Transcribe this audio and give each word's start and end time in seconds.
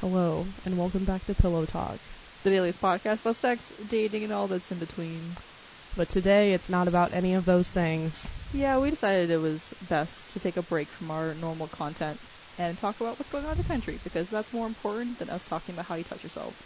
Hello, 0.00 0.48
and 0.64 0.78
welcome 0.78 1.04
back 1.04 1.26
to 1.26 1.34
Pillow 1.34 1.66
Talk. 1.66 2.00
the 2.42 2.50
Daily's 2.50 2.76
podcast 2.78 3.20
about 3.20 3.36
sex, 3.36 3.72
dating, 3.86 4.24
and 4.24 4.32
all 4.32 4.48
that's 4.48 4.70
in 4.72 4.78
between. 4.78 5.36
But 5.94 6.08
today 6.08 6.54
it's 6.54 6.70
not 6.70 6.88
about 6.88 7.12
any 7.12 7.34
of 7.34 7.44
those 7.44 7.68
things. 7.68 8.30
Yeah, 8.52 8.78
we 8.78 8.90
decided 8.90 9.30
it 9.30 9.38
was 9.38 9.74
best 9.80 10.30
to 10.30 10.40
take 10.40 10.56
a 10.56 10.62
break 10.62 10.90
from 10.92 11.10
our 11.10 11.34
normal 11.34 11.68
content 11.68 12.20
and 12.58 12.78
talk 12.78 13.00
about 13.00 13.18
what's 13.18 13.30
going 13.30 13.44
on 13.44 13.52
in 13.52 13.58
the 13.58 13.64
country 13.64 13.98
because 14.02 14.30
that's 14.30 14.52
more 14.52 14.66
important 14.66 15.18
than 15.18 15.28
us 15.30 15.44
talking 15.44 15.74
about 15.74 15.86
how 15.86 15.96
you 15.96 16.04
touch 16.04 16.22
yourself. 16.22 16.56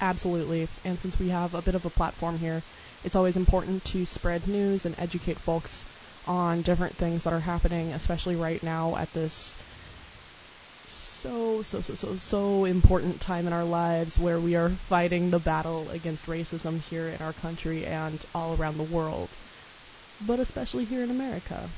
Absolutely. 0.00 0.68
And 0.84 1.00
since 1.00 1.18
we 1.18 1.28
have 1.30 1.54
a 1.54 1.62
bit 1.62 1.74
of 1.74 1.86
a 1.86 1.90
platform 1.90 2.38
here, 2.38 2.64
it's 3.02 3.16
always 3.16 3.36
important 3.36 3.84
to 3.86 4.04
spread 4.04 4.46
news 4.46 4.84
and 4.84 4.94
educate 4.98 5.40
folks 5.40 5.86
on 6.24 6.62
different 6.62 6.98
things 6.98 7.24
that 7.24 7.32
are 7.32 7.40
happening, 7.40 7.92
especially 7.94 8.36
right 8.36 8.62
now 8.62 8.94
at 8.96 9.12
this 9.12 9.56
so, 10.88 11.62
so, 11.62 11.80
so, 11.80 11.94
so, 11.94 12.16
so 12.16 12.64
important 12.64 13.20
time 13.20 13.46
in 13.46 13.52
our 13.52 13.64
lives 13.64 14.18
where 14.18 14.40
we 14.40 14.54
are 14.54 14.70
fighting 14.88 15.30
the 15.30 15.40
battle 15.40 15.90
against 15.90 16.26
racism 16.26 16.80
here 16.80 17.08
in 17.08 17.20
our 17.20 17.32
country 17.32 17.84
and 17.84 18.24
all 18.34 18.54
around 18.54 18.76
the 18.78 18.84
world. 18.84 19.36
But 20.20 20.40
especially 20.40 20.84
here 20.84 21.02
in 21.02 21.10
America. 21.10 21.68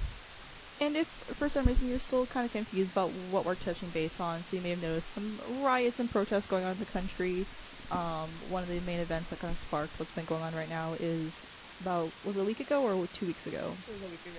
And 0.81 0.97
if 0.97 1.09
for 1.34 1.48
some 1.48 1.65
reason 1.67 1.89
you're 1.89 1.98
still 1.98 2.27
kind 2.27 2.47
of 2.47 2.53
confused 2.53 2.93
about 2.93 3.11
what 3.11 3.45
we're 3.45 3.57
touching 3.57 3.91
base 3.91 4.21
on, 4.21 4.45
so 4.45 4.57
you 4.57 4.62
may 4.62 4.71
have 4.71 4.79
noticed 4.79 5.12
some 5.12 5.41
riots 5.45 5.98
and 5.98 6.11
protests 6.11 6.47
going 6.47 6.65
on 6.65 6.73
in 6.73 6.79
the 6.79 6.87
country. 6.87 7.47
Um, 7.91 8.29
one 8.48 8.62
of 8.62 8.69
the 8.69 8.81
main 8.81 9.01
events 9.01 9.31
that 9.31 9.41
kind 9.41 9.51
of 9.51 9.59
sparked 9.59 9.98
what's 9.98 10.12
been 10.12 10.27
going 10.27 10.43
on 10.43 10.55
right 10.55 10.69
now 10.69 10.95
is 11.01 11.43
about 11.81 12.12
was 12.23 12.37
it 12.37 12.41
a 12.41 12.45
week 12.45 12.61
ago 12.61 12.83
or 12.83 13.06
two 13.09 13.27
weeks 13.27 13.47
ago? 13.47 13.77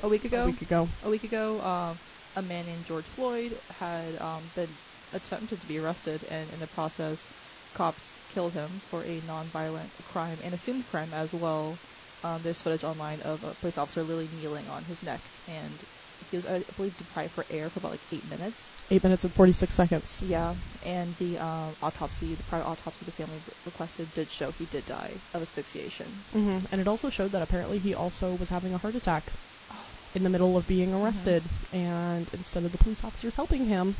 A 0.04 0.08
week 0.08 0.26
ago. 0.26 0.44
A 0.44 0.45
week 0.45 0.62
ago. 0.62 0.90
A 1.04 1.09
week 1.09 1.23
ago, 1.23 1.62
um, 1.62 2.00
a 2.35 2.41
man 2.41 2.65
named 2.65 2.85
George 2.85 3.07
Floyd 3.07 3.59
had 3.69 4.15
um, 4.21 4.49
been 4.53 4.77
attempted 5.11 5.61
to 5.61 5.67
be 5.67 5.77
arrested, 5.80 6.23
and 6.23 6.52
in 6.52 6.59
the 6.59 6.67
process, 6.67 7.30
cops 7.73 8.16
killed 8.30 8.53
him 8.53 8.81
for 8.89 9.05
a 9.05 9.21
non-violent 9.21 9.94
crime, 10.03 10.39
and 10.44 10.53
assumed 10.53 10.88
crime 10.88 11.13
as 11.13 11.33
well. 11.33 11.80
Um, 12.23 12.41
there's 12.44 12.61
footage 12.61 12.83
online 12.83 13.21
of 13.21 13.44
a 13.44 13.55
police 13.55 13.77
officer 13.77 14.03
literally 14.03 14.27
kneeling 14.27 14.67
on 14.67 14.83
his 14.83 15.02
neck, 15.02 15.30
and 15.47 15.83
he 16.30 16.36
was, 16.36 16.45
I 16.45 16.63
believe, 16.75 16.97
deprived 16.97 17.33
for 17.33 17.45
air 17.49 17.69
for 17.69 17.80
about 17.80 17.91
like 17.91 18.05
eight 18.11 18.25
minutes. 18.25 18.75
Eight 18.91 19.03
minutes 19.03 19.23
and 19.23 19.33
46 19.33 19.73
seconds. 19.73 20.21
Yeah, 20.21 20.55
and 20.83 21.16
the 21.17 21.38
um, 21.38 21.75
autopsy, 21.81 22.36
the 22.36 22.43
private 22.43 22.67
autopsy 22.67 23.05
the 23.05 23.11
family 23.11 23.41
requested, 23.66 24.14
did 24.14 24.30
show 24.30 24.52
he 24.52 24.66
did 24.66 24.86
die 24.86 25.21
of 25.33 25.41
asphyxiation. 25.41 26.25
hmm 26.31 26.59
And 26.71 26.81
it 26.81 26.88
also 26.88 27.09
showed 27.09 27.31
that 27.31 27.41
apparently 27.41 27.80
he 27.80 27.93
also 27.93 28.33
was 28.33 28.49
having 28.49 28.73
a 28.73 28.77
heart 28.77 28.95
attack 28.95 29.31
in 30.15 30.23
the 30.23 30.29
middle 30.29 30.57
of 30.57 30.67
being 30.67 30.93
arrested, 30.93 31.47
and 31.71 32.29
instead 32.33 32.63
of 32.65 32.71
the 32.71 32.77
police 32.77 33.03
officers 33.03 33.35
helping 33.35 33.65
him, 33.65 33.95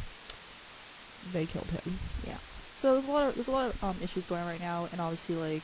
they 1.32 1.46
killed 1.46 1.72
him. 1.72 2.00
Yeah. 2.24 2.38
So 2.76 2.94
there's 2.94 3.06
a 3.06 3.12
lot 3.12 3.30
of 3.30 3.36
there's 3.36 3.48
a 3.48 3.52
lot 3.52 3.72
of 3.72 3.84
um, 3.84 4.02
issues 4.02 4.26
going 4.26 4.42
on 4.42 4.48
right 4.48 4.60
now, 4.60 4.88
and 4.92 5.02
obviously 5.02 5.36
like 5.36 5.64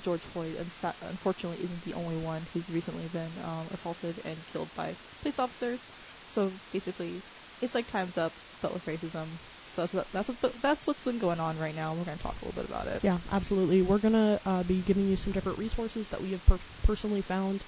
George 0.00 0.22
Floyd, 0.22 0.56
unfortunately, 1.00 1.62
isn't 1.64 1.82
the 1.82 1.94
only 1.94 2.16
one 2.16 2.46
who's 2.52 2.68
recently 2.70 3.08
been 3.08 3.38
um, 3.38 3.68
assaulted 3.70 4.20
and 4.24 4.46
killed 4.46 4.74
by 4.74 4.96
police 5.22 5.38
officers. 5.38 5.86
So 6.28 6.52
basically, 6.72 7.22
it's 7.60 7.74
like 7.74 7.86
times 7.86 8.18
up, 8.18 8.34
but 8.60 8.72
with 8.72 8.86
racism. 8.86 9.38
So 9.68 9.82
that's 9.82 9.94
what, 9.94 10.12
that's 10.12 10.28
what 10.28 10.62
that's 10.62 10.86
what's 10.86 11.00
been 11.00 11.18
going 11.18 11.40
on 11.40 11.56
right 11.56 11.74
now. 11.74 11.94
We're 11.94 12.04
gonna 12.04 12.18
talk 12.18 12.40
a 12.40 12.44
little 12.44 12.52
bit 12.52 12.66
about 12.66 12.86
it. 12.86 13.02
Yeah, 13.02 13.18
absolutely. 13.30 13.82
We're 13.82 13.98
gonna 13.98 14.40
uh, 14.44 14.62
be 14.62 14.82
giving 14.82 15.08
you 15.08 15.16
some 15.16 15.32
different 15.32 15.58
resources 15.58 16.08
that 16.08 16.20
we 16.20 16.32
have 16.32 16.46
per- 16.46 16.58
personally 16.82 17.22
found. 17.22 17.64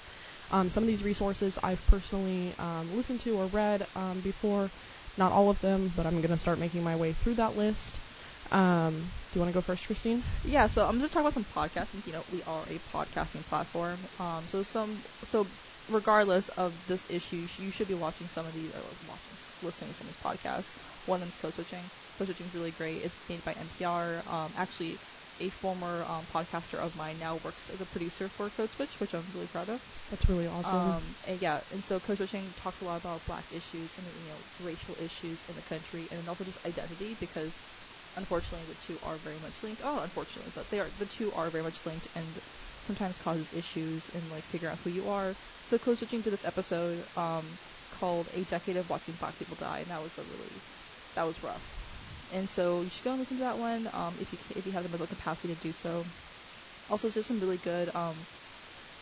Um, 0.49 0.69
some 0.69 0.83
of 0.83 0.87
these 0.87 1.03
resources 1.03 1.57
I've 1.61 1.85
personally 1.85 2.55
um, 2.57 2.91
listened 2.95 3.21
to 3.21 3.37
or 3.37 3.47
read 3.47 3.87
um, 3.95 4.21
before. 4.21 4.71
Not 5.17 5.31
all 5.31 5.49
of 5.49 5.59
them, 5.59 5.89
but 5.89 6.05
I'm 6.05 6.21
gonna 6.21 6.37
start 6.37 6.59
making 6.59 6.83
my 6.83 6.95
way 6.95 7.13
through 7.13 7.35
that 7.35 7.55
list. 7.55 8.01
Um, 8.51 9.11
do 9.31 9.37
you 9.37 9.41
want 9.41 9.49
to 9.49 9.53
go 9.53 9.61
first, 9.61 9.85
Christine? 9.85 10.23
Yeah, 10.43 10.67
so 10.67 10.85
I'm 10.85 10.99
just 10.99 11.11
talking 11.13 11.23
about 11.25 11.33
some 11.33 11.45
podcasts 11.45 11.89
since 11.89 12.07
you 12.07 12.13
know 12.13 12.23
we 12.27 12.43
are 12.43 12.65
a 12.69 12.79
podcasting 12.79 13.45
platform. 13.45 14.07
Um, 14.19 14.47
so 14.47 14.63
some 14.63 15.03
so 15.23 15.51
regardless 15.87 16.49
of 16.49 16.85
this 16.85 17.05
issue, 17.09 17.47
you 17.57 17.71
should 17.71 17.87
be 17.87 17.93
watching 17.95 18.27
some 18.27 18.45
of 18.45 18.53
these 18.53 18.71
or 18.73 18.97
watching, 19.01 19.37
listening 19.61 19.89
to 19.91 19.93
some 19.95 20.07
of 20.07 20.13
these 20.13 20.21
podcasts. 20.21 20.75
One 21.05 21.17
of 21.17 21.21
them 21.21 21.29
is 21.29 21.37
Code 21.37 21.53
Switching. 21.53 21.91
Code 22.17 22.27
Switching 22.27 22.47
is 22.47 22.53
really 22.53 22.71
great. 22.71 23.03
It's 23.03 23.17
made 23.27 23.43
by 23.43 23.53
NPR. 23.53 24.23
Um, 24.25 24.53
actually, 24.55 25.01
a 25.39 25.49
former 25.49 26.05
um, 26.05 26.25
podcaster 26.25 26.79
of 26.79 26.95
mine 26.95 27.19
now 27.19 27.35
works 27.37 27.69
as 27.69 27.81
a 27.81 27.85
producer 27.85 28.29
for 28.29 28.49
Code 28.49 28.71
Switch, 28.71 28.99
which 28.99 29.13
I'm 29.13 29.27
really 29.33 29.47
proud 29.47 29.69
of. 29.69 29.81
That's 30.09 30.27
really 30.29 30.47
awesome. 30.47 30.75
Um, 30.75 31.15
and 31.23 31.41
yeah, 31.41 31.61
and 31.71 31.83
so 31.83 31.99
Code 31.99 32.17
Switching 32.17 32.53
talks 32.53 32.81
a 32.81 32.85
lot 32.85 32.97
about 32.97 33.25
black 33.25 33.45
issues 33.51 33.97
and 33.97 34.07
you 34.23 34.29
know 34.29 34.45
racial 34.59 34.97
issues 34.99 35.43
in 35.47 35.55
the 35.55 35.61
country, 35.61 36.07
and 36.11 36.27
also 36.27 36.43
just 36.43 36.65
identity 36.65 37.15
because 37.15 37.61
unfortunately 38.15 38.65
the 38.65 38.75
two 38.75 38.99
are 39.01 39.17
very 39.17 39.39
much 39.39 39.63
linked. 39.63 39.81
Oh, 39.83 39.99
unfortunately, 39.99 40.51
but 40.53 40.69
they 40.69 40.79
are 40.79 40.91
the 40.97 41.05
two 41.05 41.31
are 41.33 41.49
very 41.51 41.63
much 41.63 41.85
linked 41.85 42.07
and 42.15 42.41
sometimes 42.81 43.17
causes 43.17 43.51
issues 43.53 44.09
in 44.09 44.29
like 44.29 44.45
figuring 44.45 44.73
out 44.73 44.79
who 44.83 44.89
you 44.89 45.09
are. 45.09 45.35
So 45.65 45.77
Code 45.77 45.97
Switching 45.97 46.23
to 46.23 46.31
this 46.31 46.45
episode 46.45 47.07
um, 47.15 47.57
called 47.89 48.29
"A 48.33 48.43
Decade 48.43 48.77
of 48.77 48.89
Watching 48.89 49.15
Black 49.15 49.37
People 49.37 49.55
Die," 49.55 49.79
and 49.79 49.91
that 49.91 50.01
was 50.01 50.17
a 50.17 50.23
really 50.23 50.61
that 51.15 51.23
was 51.23 51.41
rough. 51.43 51.63
And 52.31 52.49
so 52.49 52.81
you 52.83 52.89
should 52.89 53.03
go 53.03 53.11
and 53.11 53.19
listen 53.19 53.37
to 53.37 53.43
that 53.43 53.57
one 53.57 53.89
um, 53.93 54.17
if 54.19 54.31
you 54.33 54.39
if 54.49 54.65
you 54.65 54.71
have 54.73 54.83
the 54.83 54.89
mental 54.89 55.07
capacity 55.07 55.53
to 55.55 55.59
do 55.59 55.71
so. 55.73 56.07
Also, 56.89 57.09
just 57.09 57.27
some 57.27 57.39
really 57.39 57.57
good 57.57 57.93
um, 57.95 58.27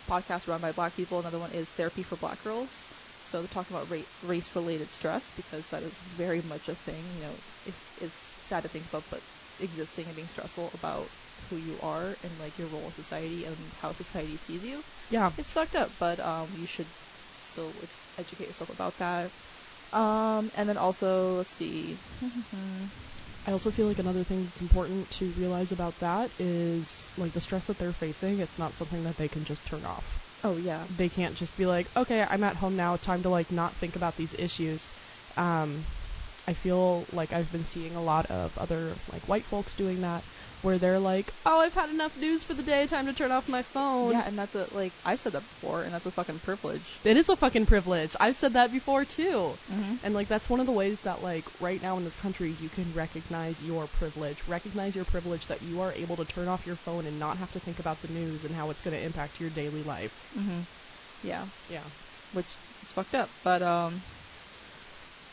podcasts 0.10 0.48
run 0.48 0.62
by 0.62 0.72
Black 0.72 0.96
people. 0.96 1.20
Another 1.20 1.40
one 1.40 1.52
is 1.52 1.70
Therapy 1.72 2.04
for 2.04 2.16
Black 2.18 2.44
Girls. 2.44 2.88
So 3.22 3.40
they're 3.40 3.48
talking 3.48 3.76
about 3.76 3.90
ra- 3.90 4.10
race-related 4.22 4.92
stress 4.92 5.32
because 5.32 5.68
that 5.70 5.84
is 5.84 6.00
very 6.00 6.42
much 6.42 6.70
a 6.70 6.76
thing. 6.76 7.16
You 7.16 7.22
know, 7.22 7.40
it's 7.66 7.90
it's 7.98 8.38
sad 8.44 8.64
to 8.64 8.70
think 8.70 8.86
about, 8.88 9.10
but 9.10 9.24
existing 9.60 10.08
and 10.08 10.16
being 10.16 10.28
stressful 10.28 10.72
about 10.74 11.12
who 11.50 11.58
you 11.58 11.80
are 11.80 12.18
and 12.24 12.38
like 12.40 12.58
your 12.58 12.68
role 12.68 12.88
in 12.88 12.94
society 12.94 13.46
and 13.46 13.74
how 13.82 13.92
society 13.92 14.38
sees 14.38 14.64
you, 14.64 14.84
yeah. 15.10 15.32
it's 15.38 15.52
fucked 15.52 15.76
up. 15.76 15.94
But 15.98 16.20
um, 16.20 16.56
you 16.56 16.66
should 16.68 16.90
still 17.44 17.84
educate 18.18 18.48
yourself 18.48 18.70
about 18.70 18.98
that. 18.98 19.32
Um, 19.94 20.52
and 20.56 20.68
then 20.70 20.78
also, 20.78 21.38
let's 21.38 21.56
see. 21.56 22.00
I 23.48 23.52
also 23.52 23.72
feel 23.72 23.86
like 23.88 24.00
another 24.00 24.24
thing 24.24 24.46
that's 24.46 24.62
important 24.62 25.12
to 25.12 25.32
realize 25.34 25.72
about 25.72 26.00
that 26.00 26.32
is 26.40 27.08
like 27.16 27.34
the 27.34 27.42
stress 27.42 27.66
that 27.66 27.78
they're 27.78 27.94
facing. 27.94 28.40
It's 28.40 28.58
not 28.58 28.76
something 28.76 29.04
that 29.04 29.18
they 29.18 29.30
can 29.30 29.46
just 29.46 29.66
turn 29.66 29.86
off. 29.86 30.20
oh 30.44 30.58
yeah, 30.58 30.86
They 30.90 31.10
can't 31.10 31.36
just 31.36 31.56
be 31.56 31.66
like, 31.66 31.92
okay, 31.96 32.26
I'm 32.28 32.44
at 32.44 32.56
home 32.56 32.76
now. 32.76 32.98
Time 32.98 33.24
to 33.24 33.30
like 33.30 33.52
not 33.52 33.78
think 33.78 33.96
about 33.96 34.16
these 34.16 34.34
issues. 34.38 34.94
Um, 35.38 35.86
I 36.48 36.54
feel 36.54 37.08
like 37.12 37.34
I've 37.34 37.52
been 37.52 37.66
seeing 37.66 37.96
a 37.96 38.02
lot 38.04 38.28
of 38.28 38.58
other 38.58 38.92
like 39.12 39.28
white 39.28 39.46
folks 39.46 39.76
doing 39.76 40.02
that, 40.02 40.24
where 40.62 40.78
they're 40.78 41.00
like, 41.00 41.34
oh, 41.46 41.60
I've 41.60 41.74
had 41.74 41.90
enough 41.90 42.16
news 42.18 42.44
for 42.44 42.54
the 42.54 42.64
day. 42.64 42.86
Time 42.86 43.08
to 43.08 43.14
turn 43.14 43.32
off 43.32 43.48
my 43.48 43.64
phone. 43.64 44.12
yeah, 44.12 44.24
and 44.26 44.38
that's 44.38 44.56
a 44.56 44.68
like 44.72 44.94
I've 45.04 45.20
said 45.20 45.34
that 45.34 45.50
before, 45.50 45.82
and 45.84 45.94
that's 45.94 46.06
a 46.06 46.12
fucking 46.12 46.40
privilege. 46.40 47.00
It 47.04 47.18
is 47.18 47.30
a 47.30 47.36
fucking 47.36 47.66
privilege. 47.66 48.16
I've 48.20 48.38
said 48.38 48.54
that 48.54 48.72
before 48.72 49.06
too. 49.06 49.58
Mm-hmm. 49.72 49.96
And 50.04 50.14
like 50.14 50.28
that's 50.28 50.50
one 50.50 50.60
of 50.60 50.66
the 50.66 50.72
ways 50.72 51.00
that 51.02 51.22
like 51.22 51.46
right 51.60 51.82
now 51.82 51.98
in 51.98 52.04
this 52.04 52.16
country 52.16 52.52
you 52.52 52.70
can 52.70 52.94
recognize 52.94 53.62
your 53.64 53.88
privilege. 53.88 54.48
Recognize 54.48 54.96
your 54.96 55.06
privilege 55.06 55.48
that 55.48 55.62
you 55.64 55.82
are 55.82 55.94
able 55.94 56.18
to 56.18 56.26
turn 56.26 56.48
off 56.48 56.66
your 56.66 56.76
phone 56.76 57.06
and 57.08 57.20
not 57.20 57.38
have 57.38 57.52
to 57.54 57.60
think 57.60 57.80
about 57.80 58.02
the 58.02 58.08
news 58.08 58.46
and 58.46 58.56
how 58.56 58.70
it's 58.70 58.82
going 58.82 58.96
to 58.96 59.04
impact 59.04 59.40
your 59.40 59.50
daily 59.50 59.84
life. 59.84 60.12
Mm-hmm. 60.38 60.62
Yeah. 61.24 61.46
Yeah. 61.70 61.84
which 62.34 62.46
is 62.84 62.92
fucked 62.92 63.16
up. 63.16 63.30
But 63.44 63.62
um, 63.62 64.02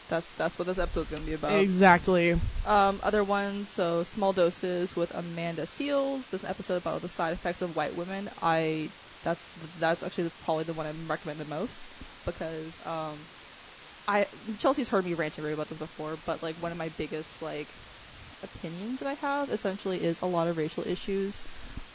that's 0.09 0.31
that's 0.33 0.59
what 0.59 0.67
this 0.67 0.79
episode's 0.79 1.11
gonna 1.11 1.25
be 1.25 1.33
about. 1.35 1.53
Exactly. 1.53 2.37
Um, 2.65 3.01
other 3.03 3.25
ones, 3.25 3.71
so 3.71 4.03
small 4.05 4.33
doses 4.33 4.95
with 4.95 5.11
Amanda 5.15 5.63
Seales. 5.63 6.31
This 6.31 6.43
an 6.45 6.51
episode 6.51 6.77
about 6.77 7.03
the 7.03 7.09
side 7.09 7.33
effects 7.33 7.63
of 7.63 7.75
white 7.75 7.95
women. 7.95 8.31
I 8.41 8.93
that's 9.23 9.51
that's 9.57 10.03
actually 10.03 10.31
probably 10.41 10.65
the 10.65 10.75
one 10.75 10.87
I 10.87 10.91
recommend 10.93 11.41
the 11.41 11.45
most 11.45 11.91
because 12.25 12.81
um, 12.85 13.29
I 14.07 14.27
Chelsea's 14.59 14.89
heard 14.89 15.05
me 15.05 15.15
rant 15.15 15.39
and 15.39 15.45
rave 15.45 15.55
about 15.55 15.69
this 15.69 15.79
before, 15.79 16.17
but 16.17 16.43
like 16.43 16.57
one 16.57 16.73
of 16.73 16.79
my 16.79 16.89
biggest 16.91 17.43
like 17.43 17.75
opinions 18.43 19.01
that 19.01 19.09
I 19.09 19.15
have 19.15 19.51
essentially 19.51 20.03
is 20.03 20.21
a 20.21 20.27
lot 20.27 20.49
of 20.49 20.57
racial 20.57 20.85
issues 20.87 21.45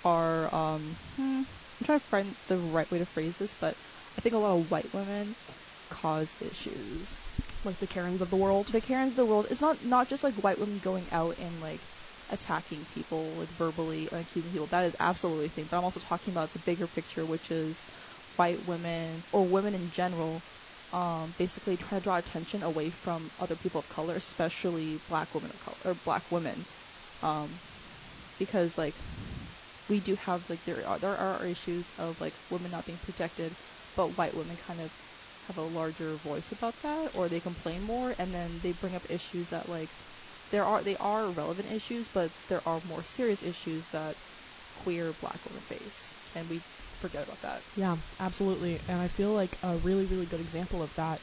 are 0.03 0.53
um, 0.53 0.97
hmm, 1.15 1.41
I'm 1.41 1.85
trying 1.85 1.99
to 1.99 2.05
find 2.05 2.35
the 2.47 2.57
right 2.59 2.89
way 2.89 2.99
to 2.99 3.05
phrase 3.05 3.37
this, 3.37 3.53
but 3.53 3.77
I 4.17 4.21
think 4.21 4.35
a 4.35 4.39
lot 4.39 4.57
of 4.57 4.71
white 4.71 4.93
women 4.93 5.35
cause 5.89 6.35
issues. 6.39 7.23
Like 7.67 7.79
the 7.79 7.87
Karens 7.87 8.21
of 8.21 8.29
the 8.29 8.37
world. 8.37 8.69
The 8.71 8.81
Karens 8.81 9.11
of 9.11 9.17
the 9.17 9.25
world 9.25 9.47
is 9.49 9.61
not 9.61 9.83
not 9.83 10.07
just 10.07 10.23
like 10.23 10.35
white 10.35 10.57
women 10.57 10.79
going 10.79 11.11
out 11.11 11.35
and 11.37 11.59
like 11.59 11.81
attacking 12.29 12.85
people 12.85 13.35
like 13.37 13.51
verbally 13.51 14.07
and 14.11 14.21
accusing 14.21 14.51
people. 14.51 14.67
That 14.67 14.85
is 14.85 14.95
absolutely 14.99 15.47
a 15.47 15.49
thing. 15.49 15.67
But 15.67 15.77
I'm 15.77 15.83
also 15.83 15.99
talking 15.99 16.33
about 16.33 16.53
the 16.53 16.59
bigger 16.59 16.87
picture, 16.87 17.25
which 17.25 17.51
is 17.51 17.85
white 18.37 18.63
women 18.63 19.25
or 19.31 19.43
women 19.43 19.75
in 19.75 19.89
general, 19.89 20.43
um, 20.93 21.33
basically 21.37 21.77
trying 21.77 21.99
to 21.99 22.03
draw 22.03 22.17
attention 22.17 22.63
away 22.63 22.89
from 22.89 23.31
other 23.37 23.55
people 23.55 23.79
of 23.79 23.89
color, 23.89 24.15
especially 24.15 24.97
black 25.07 25.35
women 25.35 25.51
of 25.51 25.59
color 25.59 25.77
or 25.83 25.93
black 25.93 26.31
women, 26.31 26.65
um, 27.21 27.59
because 28.37 28.77
like 28.77 28.95
we 29.87 29.99
do 29.99 30.15
have 30.15 30.49
like 30.49 30.63
there 30.63 30.87
are 30.87 30.99
there 30.99 31.17
are 31.17 31.45
issues 31.45 31.93
of 31.97 32.19
like 32.21 32.35
women 32.49 32.71
not 32.71 32.85
being 32.85 32.97
protected, 32.97 33.55
but 33.95 34.17
white 34.17 34.35
women 34.35 34.57
kind 34.57 34.81
of 34.81 34.91
have 35.47 35.57
a 35.57 35.61
larger 35.63 36.17
voice 36.17 36.51
about 36.51 36.81
that, 36.81 37.11
or 37.13 37.29
they 37.29 37.39
complain 37.39 37.81
more, 37.81 38.13
and 38.17 38.33
then 38.33 38.59
they 38.61 38.71
bring 38.73 38.95
up 38.95 39.05
issues 39.09 39.49
that 39.49 39.67
like 39.69 39.89
there 40.49 40.65
are 40.65 40.83
they 40.83 40.95
are 40.97 41.29
relevant 41.31 41.71
issues, 41.71 42.07
but 42.07 42.31
there 42.47 42.65
are 42.67 42.81
more 42.81 43.03
serious 43.03 43.41
issues 43.41 43.89
that 43.89 44.17
queer 44.75 45.13
black 45.13 45.45
women 45.45 45.63
face, 45.63 46.15
and 46.35 46.49
we 46.49 46.61
forget 46.99 47.23
about 47.23 47.41
that. 47.41 47.63
Yeah, 47.75 47.97
absolutely. 48.19 48.79
And 48.87 48.99
I 48.99 49.07
feel 49.07 49.31
like 49.33 49.57
a 49.63 49.75
really, 49.77 50.05
really 50.05 50.25
good 50.25 50.39
example 50.41 50.81
of 50.83 50.93
that 50.95 51.21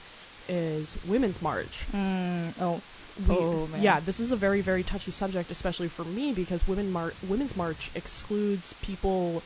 is 0.49 0.97
Women's 1.03 1.41
March. 1.41 1.87
Mm, 1.93 2.55
oh, 2.61 2.83
We- 3.17 3.25
Oh, 3.31 3.67
man. 3.69 3.83
Yeah, 3.83 4.01
this 4.01 4.21
is 4.21 4.33
a 4.33 4.37
very, 4.37 4.61
very 4.61 4.83
touchy 4.83 5.11
subject, 5.13 5.51
especially 5.53 5.89
for 5.89 6.05
me, 6.05 6.33
because 6.33 6.67
Women 6.67 6.91
Mar- 6.91 7.15
Women's 7.23 7.55
March 7.57 7.91
excludes 7.95 8.73
people 8.75 9.45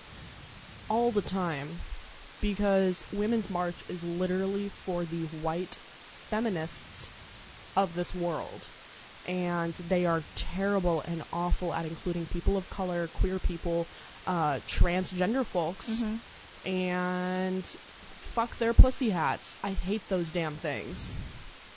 all 0.88 1.12
the 1.12 1.22
time. 1.22 1.80
Because 2.40 3.04
Women's 3.10 3.50
March 3.50 3.84
is 3.88 4.02
literally 4.04 4.68
for 4.68 5.04
the 5.04 5.24
white 5.24 5.78
feminists 6.30 7.12
of 7.76 7.94
this 7.94 8.14
world. 8.14 8.68
And 9.26 9.74
they 9.74 10.06
are 10.06 10.24
terrible 10.34 11.02
and 11.02 11.22
awful 11.32 11.74
at 11.74 11.84
including 11.84 12.26
people 12.26 12.56
of 12.56 12.70
color, 12.70 13.08
queer 13.08 13.38
people, 13.38 13.90
uh, 14.26 14.60
transgender 14.66 15.44
folks, 15.46 15.88
Mm-hmm. 16.00 16.68
and 16.70 17.76
fuck 18.14 18.56
their 18.58 18.72
pussy 18.74 19.10
hats. 19.10 19.56
I 19.62 19.72
hate 19.72 20.08
those 20.08 20.30
damn 20.30 20.56
things. 20.56 21.16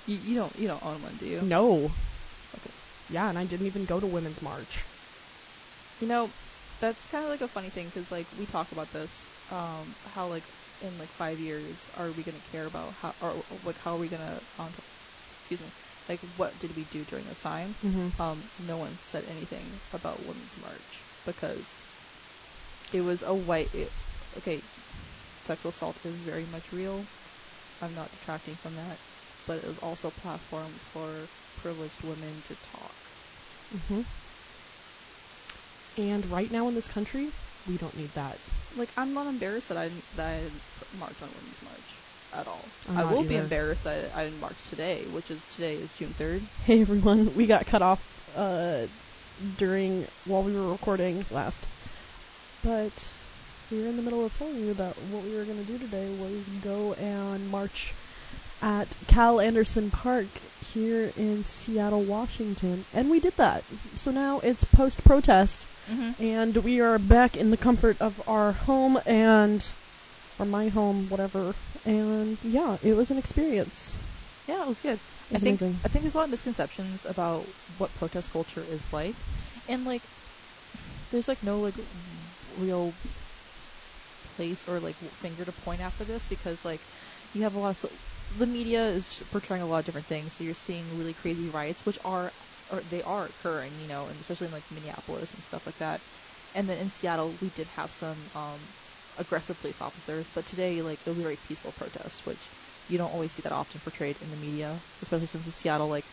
you, 0.05 0.15
you 0.17 0.35
don't 0.35 0.57
you 0.57 0.67
don't 0.67 0.83
own 0.83 1.01
one, 1.01 1.17
do 1.17 1.25
you? 1.25 1.41
No. 1.41 1.93
Okay. 2.57 2.71
Yeah, 3.09 3.27
and 3.27 3.37
I 3.37 3.43
didn't 3.45 3.65
even 3.67 3.85
go 3.85 3.99
to 3.99 4.07
Women's 4.07 4.41
March. 4.41 4.85
You 5.99 6.07
know, 6.07 6.33
that's 6.81 7.07
kind 7.07 7.23
of 7.23 7.29
like 7.29 7.41
a 7.41 7.47
funny 7.47 7.69
thing 7.69 7.87
because 7.87 8.11
like 8.11 8.27
we 8.35 8.45
talk 8.47 8.73
about 8.73 8.91
this, 8.91 9.27
um, 9.49 9.95
how 10.05 10.27
like 10.27 10.49
in 10.81 10.97
like 10.97 11.13
five 11.13 11.39
years 11.39 11.89
are 11.93 12.11
we 12.11 12.23
gonna 12.23 12.41
care 12.41 12.65
about 12.65 12.95
how 12.95 13.15
or 13.21 13.45
like 13.63 13.79
how 13.79 13.95
are 13.95 13.99
we 13.99 14.09
gonna 14.09 14.41
um, 14.57 14.73
excuse 15.39 15.61
me 15.61 15.71
like 16.09 16.21
what 16.37 16.59
did 16.59 16.75
we 16.75 16.83
do 16.83 17.05
during 17.05 17.25
this 17.25 17.39
time? 17.39 17.75
Mm-hmm. 17.85 18.21
Um, 18.21 18.49
no 18.59 18.77
one 18.77 18.99
said 19.01 19.25
anything 19.27 19.79
about 19.93 20.25
Women's 20.25 20.57
March 20.57 21.05
because 21.25 21.79
it 22.91 23.01
was 23.01 23.23
a 23.23 23.33
white. 23.33 23.73
It, 23.73 23.91
okay, 24.37 24.63
sexual 25.45 25.69
assault 25.69 25.99
is 26.03 26.15
very 26.19 26.45
much 26.45 26.71
real. 26.71 27.07
I'm 27.81 27.93
not 27.93 28.11
detracting 28.11 28.57
from 28.57 28.75
that, 28.75 28.99
but 29.45 29.59
it 29.59 29.67
was 29.67 29.77
also 29.77 30.09
a 30.09 30.11
platform 30.11 30.79
for 30.91 31.29
privileged 31.57 32.03
women 32.03 32.41
to 32.43 32.55
talk. 32.55 33.11
Mm-hmm. 33.75 34.01
And 35.97 36.25
right 36.25 36.51
now 36.51 36.67
in 36.67 36.73
this 36.73 36.87
country, 36.87 37.31
we 37.65 37.77
don't 37.77 37.95
need 37.95 38.13
that. 38.13 38.39
Like 38.73 38.93
I'm 38.97 39.13
not 39.13 39.27
embarrassed 39.27 39.69
that 39.69 39.77
I 39.77 39.89
didn't, 39.89 40.05
that 40.15 40.25
I 40.25 40.39
didn't 40.43 40.63
march 40.93 41.21
on 41.21 41.33
Women's 41.33 41.61
March 41.61 42.01
at 42.33 42.47
all. 42.47 42.71
I'm 42.87 42.97
I 42.97 43.03
will 43.03 43.23
be 43.23 43.35
embarrassed 43.35 43.83
that 43.83 44.11
I 44.15 44.23
didn't 44.23 44.39
march 44.39 44.63
today, 44.63 45.07
which 45.07 45.29
is 45.31 45.45
today 45.45 45.75
is 45.77 45.91
June 45.91 46.13
3rd. 46.13 46.47
Hey 46.63 46.81
everyone, 46.81 47.33
we 47.33 47.47
got 47.47 47.65
cut 47.65 47.81
off 47.81 47.99
uh, 48.33 48.87
during 49.57 50.07
while 50.23 50.43
we 50.43 50.53
were 50.53 50.71
recording 50.71 51.25
last, 51.29 51.67
but 52.61 53.05
we 53.71 53.79
were 53.79 53.87
in 53.87 53.95
the 53.95 54.01
middle 54.03 54.25
of 54.25 54.33
telling 54.33 54.57
you 54.57 54.73
that 54.75 54.97
what 54.97 55.23
we 55.23 55.33
were 55.33 55.45
going 55.45 55.57
to 55.57 55.63
do 55.63 55.79
today 55.79 56.09
was 56.09 56.47
go 56.49 56.93
and 56.93 57.47
march 57.47 57.95
at 58.61 58.95
Cal 59.07 59.39
Anderson 59.39 59.89
Park 59.89 60.39
here 60.59 61.07
in 61.15 61.43
Seattle, 61.45 62.05
Washington, 62.05 62.85
and 62.93 63.09
we 63.09 63.19
did 63.19 63.37
that. 63.37 63.65
So 63.95 64.11
now 64.11 64.39
it's 64.39 64.63
post 64.65 65.03
protest, 65.03 65.67
Mm-hmm. 65.89 66.21
and 66.21 66.57
we 66.57 66.79
are 66.79 66.99
back 66.99 67.37
in 67.37 67.49
the 67.49 67.57
comfort 67.57 67.97
of 68.01 68.21
our 68.27 68.51
home 68.51 68.99
and 69.05 69.73
or 70.37 70.45
my 70.45 70.67
home, 70.67 71.09
whatever. 71.09 71.55
And 71.85 72.37
yeah, 72.43 72.77
it 72.83 72.93
was 72.93 73.09
an 73.09 73.17
experience. 73.17 73.95
Yeah, 74.47 74.61
it 74.61 74.67
was 74.67 74.79
good. 74.79 74.99
It 75.31 75.35
I 75.35 75.39
think 75.39 75.59
amazing. 75.59 75.79
I 75.83 75.87
think 75.87 76.03
there's 76.03 76.13
a 76.13 76.17
lot 76.17 76.25
of 76.25 76.29
misconceptions 76.29 77.05
about 77.05 77.47
what 77.77 77.95
protest 77.95 78.31
culture 78.31 78.63
is 78.63 78.91
like, 78.93 79.15
and 79.67 79.85
like 79.85 80.03
there's 81.09 81.27
like 81.27 81.41
no 81.41 81.61
like 81.61 81.75
real 82.47 82.95
place 84.41 84.67
or 84.67 84.79
like 84.79 84.97
finger 85.21 85.45
to 85.45 85.51
point 85.53 85.81
at 85.81 85.93
for 85.97 86.05
this 86.05 86.25
because 86.25 86.65
like 86.65 86.87
you 87.33 87.43
have 87.43 87.53
a 87.55 87.59
lot 87.59 87.71
of 87.71 87.77
so, 87.77 87.99
the 88.31 88.47
media 88.47 88.85
is 88.87 89.23
portraying 89.31 89.61
a 89.61 89.67
lot 89.67 89.79
of 89.79 89.85
different 89.85 90.07
things. 90.07 90.33
So 90.35 90.43
you're 90.43 90.53
seeing 90.55 90.93
really 90.95 91.13
crazy 91.13 91.49
riots, 91.49 91.85
which 91.85 91.99
are 92.03 92.33
or 92.69 92.81
they 92.81 93.03
are 93.03 93.25
occurring, 93.27 93.79
you 93.79 93.87
know, 93.87 94.07
and 94.07 94.19
especially 94.21 94.47
in 94.47 94.53
like 94.53 94.71
Minneapolis 94.71 95.33
and 95.33 95.43
stuff 95.43 95.65
like 95.65 95.77
that. 95.77 96.01
And 96.55 96.69
then 96.69 96.77
in 96.79 96.89
Seattle, 96.89 97.37
we 97.39 97.49
did 97.49 97.67
have 97.67 97.91
some 97.91 98.29
um, 98.33 98.73
aggressive 99.17 99.59
police 99.59 99.81
officers, 99.81 100.29
but 100.29 100.45
today 100.45 100.81
like 100.81 101.01
it 101.05 101.09
was 101.09 101.19
a 101.19 101.23
very 101.23 101.37
peaceful 101.37 101.71
protest, 101.73 102.25
which 102.25 102.51
you 102.87 102.97
don't 102.97 103.11
always 103.11 103.31
see 103.33 103.41
that 103.43 103.51
often 103.51 103.81
portrayed 103.81 104.17
in 104.21 104.31
the 104.31 104.37
media, 104.37 104.83
especially 105.01 105.27
since 105.27 105.45
in 105.45 105.51
Seattle, 105.51 105.89
like 105.89 106.05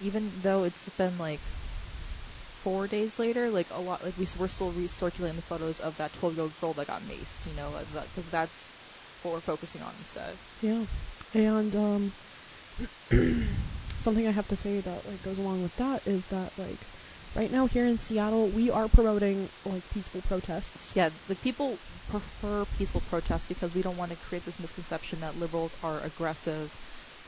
even 0.00 0.40
though 0.40 0.64
it's 0.64 0.88
been 0.96 1.18
like 1.18 1.42
four 2.62 2.88
days 2.88 3.18
later, 3.18 3.50
like 3.50 3.68
a 3.70 3.80
lot, 3.80 4.02
like 4.02 4.16
we, 4.16 4.26
we're 4.38 4.48
still 4.48 4.72
recirculating 4.72 5.36
the 5.36 5.42
photos 5.42 5.80
of 5.80 5.96
that 5.96 6.12
12 6.12 6.34
year 6.34 6.42
old 6.42 6.60
girl 6.60 6.74
that 6.74 6.86
got 6.86 7.02
maced, 7.02 7.46
you 7.46 7.54
know, 7.54 7.78
because 8.02 8.28
that's 8.28 8.70
what 9.22 9.32
we're 9.32 9.40
focusing 9.40 9.82
on 9.82 9.94
instead. 9.96 10.38
Yeah, 10.60 10.84
and 11.34 11.76
um, 11.76 12.12
something 13.98 14.26
I 14.26 14.30
have 14.30 14.48
to 14.48 14.56
say 14.56 14.80
that 14.80 15.06
like 15.06 15.22
goes 15.22 15.38
along 15.38 15.62
with 15.62 15.76
that 15.76 16.06
is 16.06 16.26
that 16.26 16.58
like 16.58 16.86
right 17.34 17.50
now 17.50 17.66
here 17.66 17.84
in 17.84 17.98
Seattle 17.98 18.50
we 18.50 18.70
are 18.70 18.88
promoting 18.88 19.50
like 19.64 19.88
peaceful 19.90 20.22
protests. 20.22 20.94
Yeah, 20.96 21.10
the 21.26 21.36
people 21.36 21.80
prefer 22.08 22.64
peaceful 22.64 23.00
protests 23.00 23.46
because 23.46 23.74
we 23.74 23.82
don't 23.82 23.96
want 23.96 24.10
to 24.10 24.16
create 24.16 24.44
this 24.44 24.58
misconception 24.58 25.20
that 25.20 25.36
liberals 25.36 25.76
are 25.82 26.02
aggressive, 26.02 26.70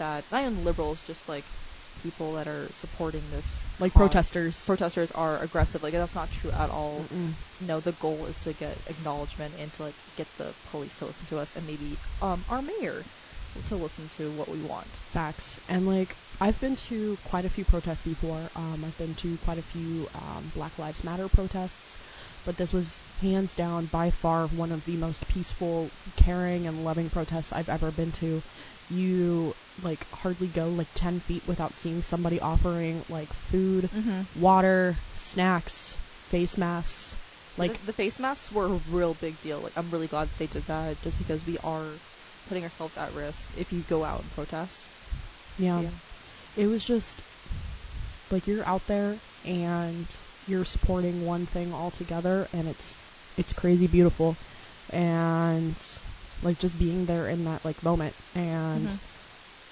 that 0.00 0.26
not 0.30 0.42
even 0.42 0.56
liberals, 0.64 1.02
just 1.02 1.28
like 1.28 1.46
people 2.02 2.34
that 2.34 2.48
are 2.48 2.70
supporting 2.72 3.30
this 3.30 3.68
Like 3.78 3.92
cause. 3.92 3.98
protesters. 4.08 4.64
protesters 4.66 5.10
are 5.12 5.42
aggressive. 5.42 5.82
Like 5.82 5.92
that's 5.94 6.14
not 6.14 6.30
true 6.30 6.50
at 6.50 6.70
all. 6.70 7.06
Mm-mm. 7.10 7.34
No, 7.60 7.80
the 7.80 7.92
goal 7.92 8.26
is 8.26 8.40
to 8.40 8.54
get 8.54 8.82
acknowledgement 8.86 9.54
and 9.56 9.72
to 9.74 9.82
like 9.82 9.96
get 10.16 10.28
the 10.36 10.54
police 10.64 10.96
to 10.96 11.06
listen 11.06 11.26
to 11.26 11.38
us 11.38 11.52
and 11.54 11.66
maybe 11.66 11.98
um 12.20 12.44
our 12.48 12.62
mayor 12.62 13.04
to 13.66 13.76
listen 13.76 14.08
to 14.10 14.30
what 14.30 14.48
we 14.48 14.60
want. 14.60 14.98
Facts. 15.12 15.60
And 15.68 15.86
like 15.86 16.16
I've 16.40 16.58
been 16.60 16.76
to 16.76 17.18
quite 17.24 17.44
a 17.44 17.50
few 17.50 17.64
protests 17.64 18.02
before. 18.02 18.50
Um, 18.56 18.84
I've 18.84 18.96
been 18.96 19.14
to 19.16 19.36
quite 19.38 19.58
a 19.58 19.62
few 19.62 20.08
um, 20.14 20.50
Black 20.54 20.78
Lives 20.78 21.04
Matter 21.04 21.28
protests, 21.28 21.98
but 22.44 22.56
this 22.56 22.72
was 22.72 23.04
hands 23.20 23.54
down 23.54 23.86
by 23.86 24.10
far 24.10 24.46
one 24.46 24.72
of 24.72 24.84
the 24.84 24.96
most 24.96 25.28
peaceful, 25.28 25.92
caring, 26.16 26.66
and 26.66 26.82
loving 26.82 27.10
protests 27.10 27.52
I've 27.52 27.68
ever 27.68 27.90
been 27.92 28.12
to. 28.12 28.42
You 28.88 29.54
like 29.82 30.06
hardly 30.12 30.48
go 30.48 30.70
like 30.70 30.88
ten 30.94 31.20
feet 31.20 31.46
without 31.46 31.74
seeing 31.74 32.02
somebody 32.02 32.40
offering 32.40 33.04
like 33.08 33.32
food, 33.32 33.90
Mm-hmm. 33.92 34.22
water, 34.38 34.98
snacks, 35.14 35.96
face 36.28 36.56
masks. 36.56 37.16
Like 37.56 37.80
the, 37.80 37.86
the 37.86 37.92
face 37.92 38.18
masks 38.18 38.50
were 38.50 38.66
a 38.66 38.80
real 38.86 39.14
big 39.14 39.40
deal. 39.40 39.60
Like 39.60 39.72
I'm 39.76 39.90
really 39.90 40.08
glad 40.08 40.30
that 40.30 40.38
they 40.38 40.46
did 40.46 40.66
that, 40.66 41.02
just 41.02 41.18
because 41.18 41.44
we 41.44 41.58
are 41.58 42.00
putting 42.50 42.64
ourselves 42.64 42.98
at 42.98 43.14
risk 43.14 43.50
if 43.56 43.72
you 43.72 43.82
go 43.84 44.04
out 44.04 44.22
and 44.22 44.30
protest. 44.32 44.92
yeah. 45.58 45.82
it 46.56 46.68
was 46.68 46.84
just 46.84 47.24
like 48.30 48.46
you're 48.46 48.66
out 48.66 48.86
there 48.86 49.22
and 49.44 50.14
you're 50.46 50.64
supporting 50.64 51.20
one 51.20 51.46
thing 51.46 51.74
altogether 51.74 52.48
and 52.52 52.68
it's 52.68 52.94
it's 53.36 53.52
crazy 53.52 53.86
beautiful 53.86 54.38
and 54.90 55.76
like 56.42 56.58
just 56.58 56.78
being 56.78 57.06
there 57.06 57.28
in 57.28 57.44
that 57.44 57.64
like 57.64 57.82
moment 57.82 58.16
and 58.34 58.90
Mhm. 58.90 59.00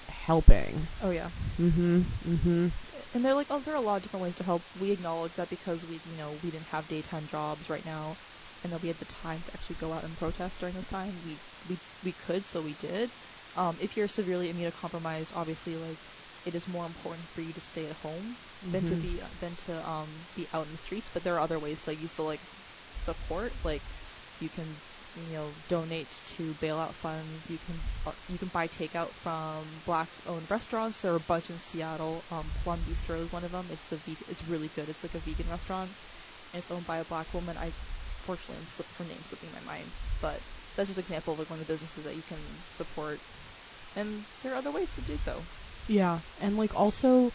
helping 0.07 0.87
Oh 1.01 1.09
yeah. 1.11 1.31
mhm 1.59 2.05
mhm 2.25 2.71
And 3.13 3.25
they're 3.25 3.35
like, 3.35 3.47
oh, 3.49 3.59
there 3.61 3.73
are 3.73 3.77
a 3.77 3.81
lot 3.81 3.97
of 3.97 4.03
different 4.03 4.23
ways 4.23 4.35
to 4.35 4.43
help. 4.43 4.65
We 4.75 4.91
acknowledge 4.91 5.35
that 5.35 5.49
because 5.49 5.85
we, 5.85 6.01
you 6.05 6.15
know, 6.15 6.33
we 6.33 6.51
didn't 6.51 6.67
have 6.67 6.87
daytime 6.87 7.27
jobs 7.27 7.69
right 7.69 7.85
now, 7.85 8.17
and 8.63 8.73
that 8.73 8.81
we 8.81 8.87
had 8.89 8.97
the 8.99 9.05
time 9.05 9.43
to 9.43 9.53
actually 9.53 9.75
go 9.75 9.93
out 9.93 10.03
and 10.03 10.17
protest 10.17 10.59
during 10.59 10.75
this 10.75 10.87
time. 10.87 11.21
We 11.23 11.41
we 11.65 11.79
we 12.01 12.13
could, 12.13 12.45
so 12.45 12.61
we 12.61 12.75
did. 12.75 13.13
Um, 13.55 13.77
if 13.79 13.97
you're 13.97 14.07
severely 14.07 14.51
immunocompromised, 14.53 15.31
obviously, 15.33 15.77
like 15.77 15.99
it 16.45 16.55
is 16.55 16.67
more 16.67 16.85
important 16.85 17.29
for 17.31 17.41
you 17.41 17.53
to 17.53 17.61
stay 17.61 17.87
at 17.87 17.93
home 17.93 18.37
than 18.71 18.85
to 18.85 18.95
Mhm. 18.95 19.01
be 19.01 19.21
than 19.39 19.55
to 19.57 19.87
um 19.89 20.27
be 20.35 20.47
out 20.53 20.65
in 20.65 20.71
the 20.71 20.77
streets. 20.77 21.09
But 21.09 21.23
there 21.23 21.35
are 21.35 21.41
other 21.41 21.59
ways 21.59 21.83
that 21.83 21.97
you 21.97 22.07
still 22.07 22.25
like 22.25 22.41
support. 22.93 23.55
Like 23.63 23.83
you 24.39 24.49
can 24.49 24.81
you 25.15 25.33
know 25.33 25.55
donate 25.67 26.21
to 26.25 26.55
bailout 26.55 26.95
funds. 26.95 27.49
You 27.49 27.59
can 27.59 27.83
uh, 28.05 28.13
you 28.27 28.37
can 28.39 28.49
buy 28.49 28.67
takeout 28.67 29.15
from 29.15 29.81
black-owned 29.85 30.49
restaurants. 30.49 31.01
There 31.01 31.13
are 31.13 31.17
a 31.17 31.21
bunch 31.21 31.49
in 31.49 31.59
Seattle. 31.59 32.25
Um, 32.29 32.51
Plum 32.51 32.85
Bistro 32.85 33.21
is 33.21 33.31
one 33.31 33.43
of 33.43 33.51
them. 33.51 33.71
It's 33.71 33.87
the 33.87 33.97
ve- 33.97 34.23
it's 34.27 34.43
really 34.43 34.69
good. 34.69 34.89
It's 34.89 35.03
like 35.03 35.15
a 35.15 35.19
vegan 35.19 35.47
restaurant. 35.47 35.95
And 36.53 36.59
it's 36.59 36.71
owned 36.71 36.85
by 36.85 36.97
a 36.97 37.05
black 37.05 37.33
woman. 37.33 37.57
I 37.57 37.73
fortunately 38.29 38.57
I'm 38.61 38.67
slip, 38.67 38.87
her 38.97 39.05
name's 39.11 39.29
slipping 39.29 39.51
my 39.59 39.63
mind, 39.73 39.91
but 40.21 40.41
that's 40.75 40.87
just 40.89 40.99
an 40.99 41.05
example 41.07 41.33
of 41.33 41.39
like 41.39 41.49
one 41.49 41.59
of 41.59 41.65
the 41.67 41.73
businesses 41.73 42.03
that 42.05 42.15
you 42.15 42.23
can 42.31 42.41
support. 42.79 43.21
And 43.95 44.25
there 44.41 44.51
are 44.53 44.55
other 44.61 44.71
ways 44.79 44.91
to 44.97 45.01
do 45.13 45.17
so. 45.17 45.45
yeah 45.99 46.19
and 46.45 46.57
like 46.63 46.73
also 46.75 47.33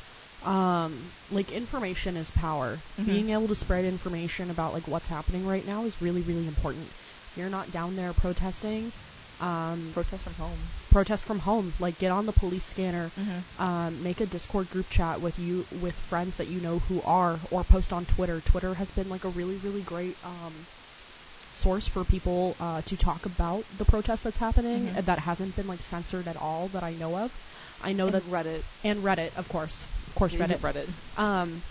um 0.54 0.92
like 1.38 1.50
information 1.62 2.16
is 2.22 2.30
power 2.30 2.70
Mhm. 2.98 3.06
being 3.10 3.30
able 3.36 3.48
to 3.52 3.56
spread 3.62 3.84
information 3.90 4.50
about 4.54 4.72
like 4.76 4.86
what's 4.92 5.08
happening 5.16 5.44
right 5.52 5.66
now 5.72 5.80
is 5.88 6.00
really 6.06 6.22
really 6.30 6.46
important 6.52 6.94
if 7.30 7.36
you're 7.38 7.50
not 7.58 7.70
down 7.78 7.96
there 8.00 8.14
protesting 8.22 8.92
Um, 9.40 9.80
Protest 9.98 10.22
from 10.24 10.36
home. 10.36 10.60
protest 10.96 11.24
from 11.30 11.40
home. 11.40 11.74
Like 11.84 11.98
get 12.02 12.12
on 12.18 12.24
the 12.30 12.32
police 12.42 12.66
scanner. 12.74 13.06
Mm-hmm. 13.18 13.40
Um, 13.68 14.02
make 14.08 14.20
a 14.20 14.26
Discord 14.34 14.68
group 14.74 14.88
chat 14.98 15.20
with 15.24 15.40
you 15.46 15.66
with 15.84 15.98
friends 16.10 16.36
that 16.36 16.46
you 16.52 16.60
know 16.66 16.78
who 16.86 17.02
are, 17.02 17.34
or 17.50 17.64
post 17.64 17.92
on 17.98 18.06
Twitter. 18.12 18.36
Twitter 18.52 18.72
has 18.82 18.92
been 18.98 19.08
like 19.14 19.24
a 19.30 19.32
really 19.40 19.58
really 19.66 19.82
great 19.82 20.16
um, 20.22 20.54
source 21.56 21.86
for 21.88 22.04
people 22.04 22.56
uh, 22.60 22.82
to 22.82 22.96
talk 22.96 23.26
about 23.26 23.66
the 23.70 23.84
protest 23.84 24.24
that's 24.24 24.36
happening 24.36 24.86
Mhm. 24.86 25.04
that 25.04 25.18
hasn't 25.18 25.54
been 25.56 25.66
like 25.66 25.82
censored 25.82 26.28
at 26.28 26.36
all 26.36 26.68
that 26.70 26.82
I 26.84 26.94
know 26.94 27.16
of. 27.16 27.38
I 27.80 27.92
know 27.92 28.06
And 28.06 28.14
that 28.14 28.24
Reddit. 28.24 28.64
and 28.82 29.00
Reddit, 29.02 29.34
of 29.34 29.48
course, 29.48 29.86
of 30.06 30.14
course, 30.14 30.34
Yeah, 30.34 30.46
Reddit. 30.46 30.60
Reddit. 30.60 30.92
Um, 31.16 31.62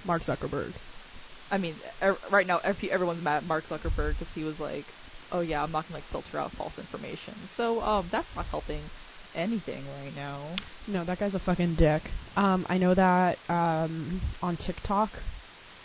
Mark 0.04 0.24
Zuckerberg. 0.24 0.78
I 1.52 1.58
mean, 1.58 1.82
er, 2.02 2.20
right 2.30 2.48
now 2.48 2.60
everyone's 2.60 3.22
mad 3.22 3.38
at 3.38 3.46
Mark 3.46 3.66
Zuckerberg 3.66 4.14
because 4.14 4.32
he 4.32 4.44
was 4.44 4.60
like, 4.60 4.96
"Oh 5.32 5.42
yeah, 5.42 5.64
I'm 5.64 5.72
not 5.72 5.88
gonna 5.88 5.96
like 5.98 6.08
filter 6.08 6.40
out 6.40 6.54
false 6.54 6.80
information." 6.80 7.48
So 7.48 7.82
um, 7.82 8.10
that's 8.10 8.36
not 8.36 8.48
helping 8.48 8.92
anything 9.36 9.88
right 9.88 10.14
now. 10.14 10.56
No, 10.88 11.04
that 11.04 11.18
guy's 11.20 11.36
a 11.36 11.40
fucking 11.40 11.76
dick. 11.76 12.12
Um, 12.36 12.66
I 12.70 12.78
know 12.78 12.94
that 12.94 13.40
um, 13.50 14.22
on 14.42 14.58
TikTok 14.58 15.24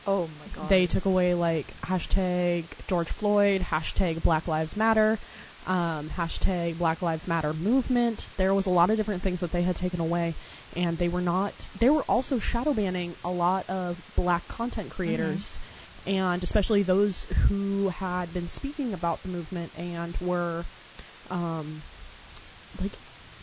Oh 0.07 0.27
my 0.27 0.49
god. 0.49 0.71
they 0.71 0.87
took 0.87 1.05
away 1.05 1.35
like 1.35 1.79
hashtag 1.83 2.73
George 2.87 3.11
Floyd, 3.11 3.61
hashtag 3.61 4.23
Black 4.23 4.49
Lives 4.49 4.75
Matter, 4.75 5.21
um, 5.67 6.09
hashtag 6.09 6.79
Black 6.79 7.03
Lives 7.03 7.29
Matter 7.29 7.53
movement. 7.53 8.31
There 8.39 8.55
was 8.55 8.65
a 8.67 8.71
lot 8.71 8.89
of 8.91 8.97
different 8.97 9.23
things 9.23 9.41
that 9.41 9.53
they 9.53 9.61
had 9.61 9.77
taken 9.77 10.01
away, 10.01 10.37
and 10.75 10.97
they 10.97 11.09
were 11.09 11.21
not. 11.21 11.69
They 11.79 11.91
were 11.91 12.05
also 12.05 12.39
shadow 12.39 12.73
banning 12.73 13.17
a 13.23 13.31
lot 13.31 13.69
of 13.69 14.01
black 14.17 14.49
content 14.49 14.91
creators, 14.91 15.59
and 16.07 16.43
especially 16.43 16.85
those 16.85 17.25
who 17.25 17.89
had 17.89 18.33
been 18.33 18.49
speaking 18.49 18.95
about 18.95 19.23
the 19.23 19.29
movement 19.29 19.73
and 19.75 20.17
were, 20.23 20.65
um, 21.29 21.83
like 22.81 22.97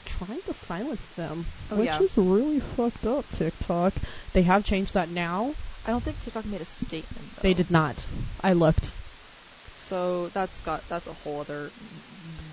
trying 0.05 0.41
to 0.43 0.53
silence 0.53 1.05
them, 1.15 1.45
Oh, 1.71 1.77
which 1.77 1.87
yeah. 1.87 2.01
is 2.01 2.17
really 2.17 2.59
fucked 2.59 3.05
up. 3.05 3.25
TikTok. 3.35 3.93
They 4.33 4.43
have 4.43 4.63
changed 4.63 4.93
that 4.93 5.09
now. 5.09 5.55
I 5.85 5.91
don't 5.91 6.03
think 6.03 6.19
TikTok 6.19 6.45
made 6.45 6.61
a 6.61 6.65
statement. 6.65 7.35
Though. 7.35 7.41
They 7.41 7.53
did 7.53 7.69
not. 7.71 8.05
I 8.41 8.53
looked. 8.53 8.91
So 9.77 10.29
that's 10.29 10.61
got 10.61 10.87
that's 10.89 11.07
a 11.07 11.13
whole 11.13 11.41
other 11.41 11.71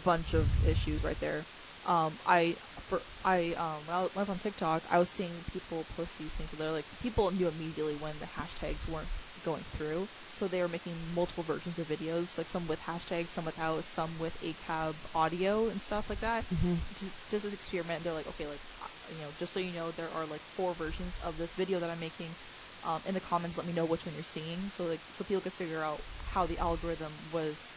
bunch 0.04 0.34
of 0.34 0.46
issues 0.68 1.02
right 1.02 1.18
there. 1.20 1.46
Um, 1.84 2.20
I 2.24 2.56
for 2.86 3.06
I 3.24 3.52
um 3.54 3.86
when 3.86 3.96
I 3.96 4.02
was 4.02 4.10
when 4.12 4.20
I 4.20 4.22
was 4.22 4.28
on 4.28 4.38
TikTok, 4.38 4.86
I 4.88 4.98
was 4.98 5.10
seeing 5.10 5.44
people 5.44 5.84
post 5.84 6.16
these 6.18 6.34
things. 6.34 6.50
They're 6.52 6.70
like 6.72 6.86
people 6.98 7.30
knew 7.30 7.48
immediately 7.48 7.96
when 7.96 8.18
the 8.18 8.26
hashtags 8.26 8.86
weren't 8.86 9.10
going 9.42 9.64
through, 9.72 10.08
so 10.30 10.48
they 10.48 10.60
were 10.62 10.68
making 10.68 11.12
multiple 11.14 11.44
versions 11.44 11.78
of 11.78 11.88
videos, 11.88 12.38
like 12.38 12.48
some 12.48 12.66
with 12.66 12.80
hashtags, 12.80 13.30
some 13.30 13.44
without, 13.44 13.84
some 13.84 14.18
with 14.18 14.36
ACAB 14.40 14.96
audio 15.14 15.68
and 15.68 15.80
stuff 15.82 16.08
like 16.08 16.20
that. 16.20 16.46
hmm 16.50 16.78
just 16.94 17.28
just 17.28 17.44
as 17.44 17.52
experiment. 17.52 18.04
They're 18.04 18.12
like, 18.12 18.26
okay, 18.28 18.46
like 18.46 18.62
uh, 18.80 18.86
you 19.10 19.22
know, 19.24 19.32
just 19.32 19.52
so 19.52 19.60
you 19.60 19.72
know, 19.72 19.92
there 19.92 20.10
are 20.10 20.26
like 20.26 20.42
four 20.54 20.74
versions 20.74 21.16
of 21.18 21.36
this 21.36 21.54
video 21.54 21.80
that 21.80 21.90
I'm 21.90 22.00
making. 22.00 22.36
Um, 22.84 23.02
in 23.06 23.14
the 23.14 23.20
comments, 23.20 23.56
let 23.56 23.66
me 23.66 23.72
know 23.72 23.86
which 23.86 24.04
one 24.06 24.14
you're 24.14 24.24
seeing, 24.24 24.68
so 24.70 24.84
like 24.86 25.02
so 25.10 25.24
people 25.24 25.40
could 25.42 25.54
figure 25.54 25.82
out 25.84 26.04
how 26.24 26.46
the 26.46 26.58
algorithm 26.58 27.30
was. 27.30 27.72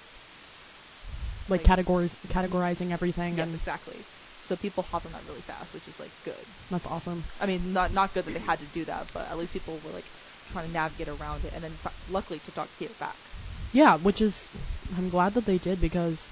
Like, 1.47 1.59
Like- 1.59 1.63
categories, 1.63 2.15
categorizing 2.27 2.91
everything, 2.91 3.37
Yes, 3.37 3.47
and 3.47 3.55
exactly. 3.55 4.05
So 4.41 4.55
people 4.55 4.83
hop 4.83 5.05
on 5.05 5.11
that 5.13 5.25
really 5.25 5.41
fast, 5.41 5.73
which 5.73 5.87
is 5.87 5.99
like 5.99 6.11
good. 6.23 6.45
that's 6.69 6.85
awesome. 6.85 7.23
I 7.39 7.45
mean, 7.47 7.73
not 7.73 7.91
not 7.93 8.13
good 8.13 8.25
that 8.25 8.33
they 8.33 8.39
had 8.39 8.59
to 8.59 8.67
do 8.67 8.85
that, 8.85 9.07
but 9.13 9.27
at 9.29 9.37
least 9.37 9.53
people 9.53 9.79
were 9.79 9.91
like 9.91 10.11
trying 10.45 10.67
to 10.67 10.71
navigate 10.71 11.07
around 11.07 11.45
it, 11.45 11.53
and 11.53 11.63
then 11.63 11.77
luckily 12.07 12.39
TikTok 12.39 12.69
gave 12.77 12.91
it 12.91 12.99
back. 12.99 13.17
Yeah, 13.71 13.95
which 13.97 14.21
is, 14.21 14.49
I'm 14.95 15.09
glad 15.09 15.33
that 15.33 15.45
they 15.45 15.57
did 15.57 15.79
because 15.81 16.29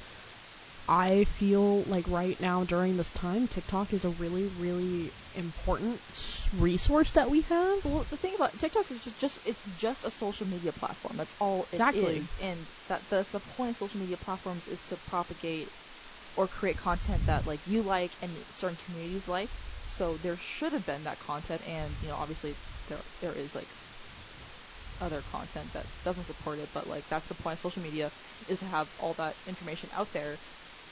I 0.87 1.23
feel 1.23 1.83
like 1.85 2.07
right 2.07 2.39
now 2.39 2.63
during 2.63 2.97
this 2.97 3.11
time, 3.11 3.47
TikTok 3.47 3.93
is 3.93 4.03
a 4.05 4.09
really, 4.09 4.47
really 4.47 5.13
important 5.33 6.01
resource 6.51 7.13
that 7.13 7.29
we 7.29 7.41
have. 7.41 7.85
Well, 7.85 8.05
the 8.09 8.17
thing 8.17 8.35
about 8.35 8.59
TikTok 8.59 8.91
is 8.91 8.99
just, 8.99 9.17
just 9.17 9.39
it's 9.45 9.63
just 9.63 10.03
a 10.03 10.11
social 10.11 10.47
media 10.47 10.73
platform. 10.73 11.15
That's 11.17 11.35
all 11.39 11.67
it 11.71 11.75
is. 11.75 11.79
Exactly. 11.79 12.27
And 12.39 12.67
that 12.87 13.09
that's 13.09 13.29
the 13.29 13.39
point 13.39 13.71
of 13.71 13.77
social 13.77 13.99
media 13.99 14.17
platforms 14.17 14.67
is 14.67 14.83
to 14.83 14.97
propagate 14.97 15.73
or 16.35 16.47
create 16.47 16.77
content 16.77 17.27
that 17.27 17.45
like 17.45 17.65
you 17.65 17.83
like 17.83 18.15
and 18.21 18.45
certain 18.51 18.77
communities 18.77 19.27
like. 19.27 19.51
So 19.85 20.17
there 20.17 20.37
should 20.37 20.73
have 20.73 20.85
been 20.85 21.03
that 21.03 21.19
content, 21.19 21.61
and 21.65 21.97
you 22.01 22.07
know, 22.09 22.15
obviously 22.15 22.57
there 22.87 23.03
there 23.19 23.33
is 23.33 23.53
like 23.55 23.73
other 24.99 25.21
content 25.21 25.73
that 25.73 25.87
doesn't 26.03 26.23
support 26.25 26.59
it, 26.59 26.69
but 26.71 26.87
like 26.87 27.07
that's 27.09 27.27
the 27.27 27.35
point 27.35 27.53
of 27.53 27.59
social 27.59 27.81
media 27.81 28.11
is 28.47 28.59
to 28.59 28.65
have 28.65 28.87
all 28.97 29.13
that 29.15 29.37
information 29.45 29.89
out 29.91 30.11
there. 30.13 30.39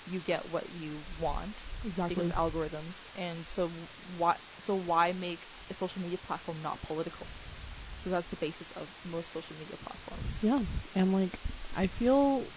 You 0.05 0.19
get 0.19 0.47
what 0.47 0.69
you 0.69 1.05
want 1.17 1.63
Exactly. 1.83 2.15
because 2.15 2.31
of 2.31 2.35
algorithms. 2.53 3.03
And 3.15 3.47
so 3.47 3.89
why 4.07 4.37
so 4.57 4.75
why 4.75 5.13
make 5.13 5.47
a 5.69 5.73
social 5.73 6.01
media 6.01 6.17
platform 6.17 6.61
not 6.61 6.81
political? 6.81 7.27
Because 7.99 8.11
that's 8.11 8.27
the 8.27 8.35
basis 8.37 8.71
of 8.71 8.89
most 9.03 9.31
social 9.31 9.55
media 9.55 9.77
platforms. 9.77 10.43
Yeah, 10.43 10.59
and 10.95 11.13
like 11.13 11.39
I 11.75 11.87
feel, 11.87 12.51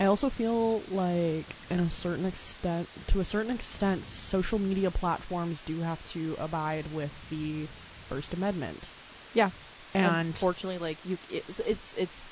I 0.00 0.06
also 0.06 0.30
feel 0.30 0.82
like 0.88 1.56
in 1.70 1.80
a 1.80 1.90
certain 1.90 2.24
extent, 2.26 2.88
to 3.08 3.20
a 3.20 3.24
certain 3.24 3.52
extent, 3.52 4.04
social 4.06 4.58
media 4.58 4.90
platforms 4.90 5.60
do 5.60 5.80
have 5.80 6.02
to 6.04 6.36
abide 6.38 6.88
with 6.88 7.12
the 7.28 7.68
First 8.08 8.34
Amendment. 8.34 8.90
Yeah. 9.32 9.50
And 9.94 10.06
unfortunately, 10.28 10.78
like 10.78 11.04
you, 11.04 11.18
it's 11.28 11.60
it's 11.60 11.94
it's 11.96 12.26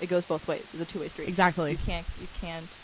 it 0.00 0.06
goes 0.06 0.24
both 0.24 0.46
ways. 0.46 0.70
It's 0.72 0.82
a 0.82 0.86
two 0.86 1.00
way 1.00 1.08
street. 1.08 1.28
exactly, 1.28 1.72
You 1.72 1.78
can't 1.78 2.06
you 2.18 2.28
can't 2.28 2.78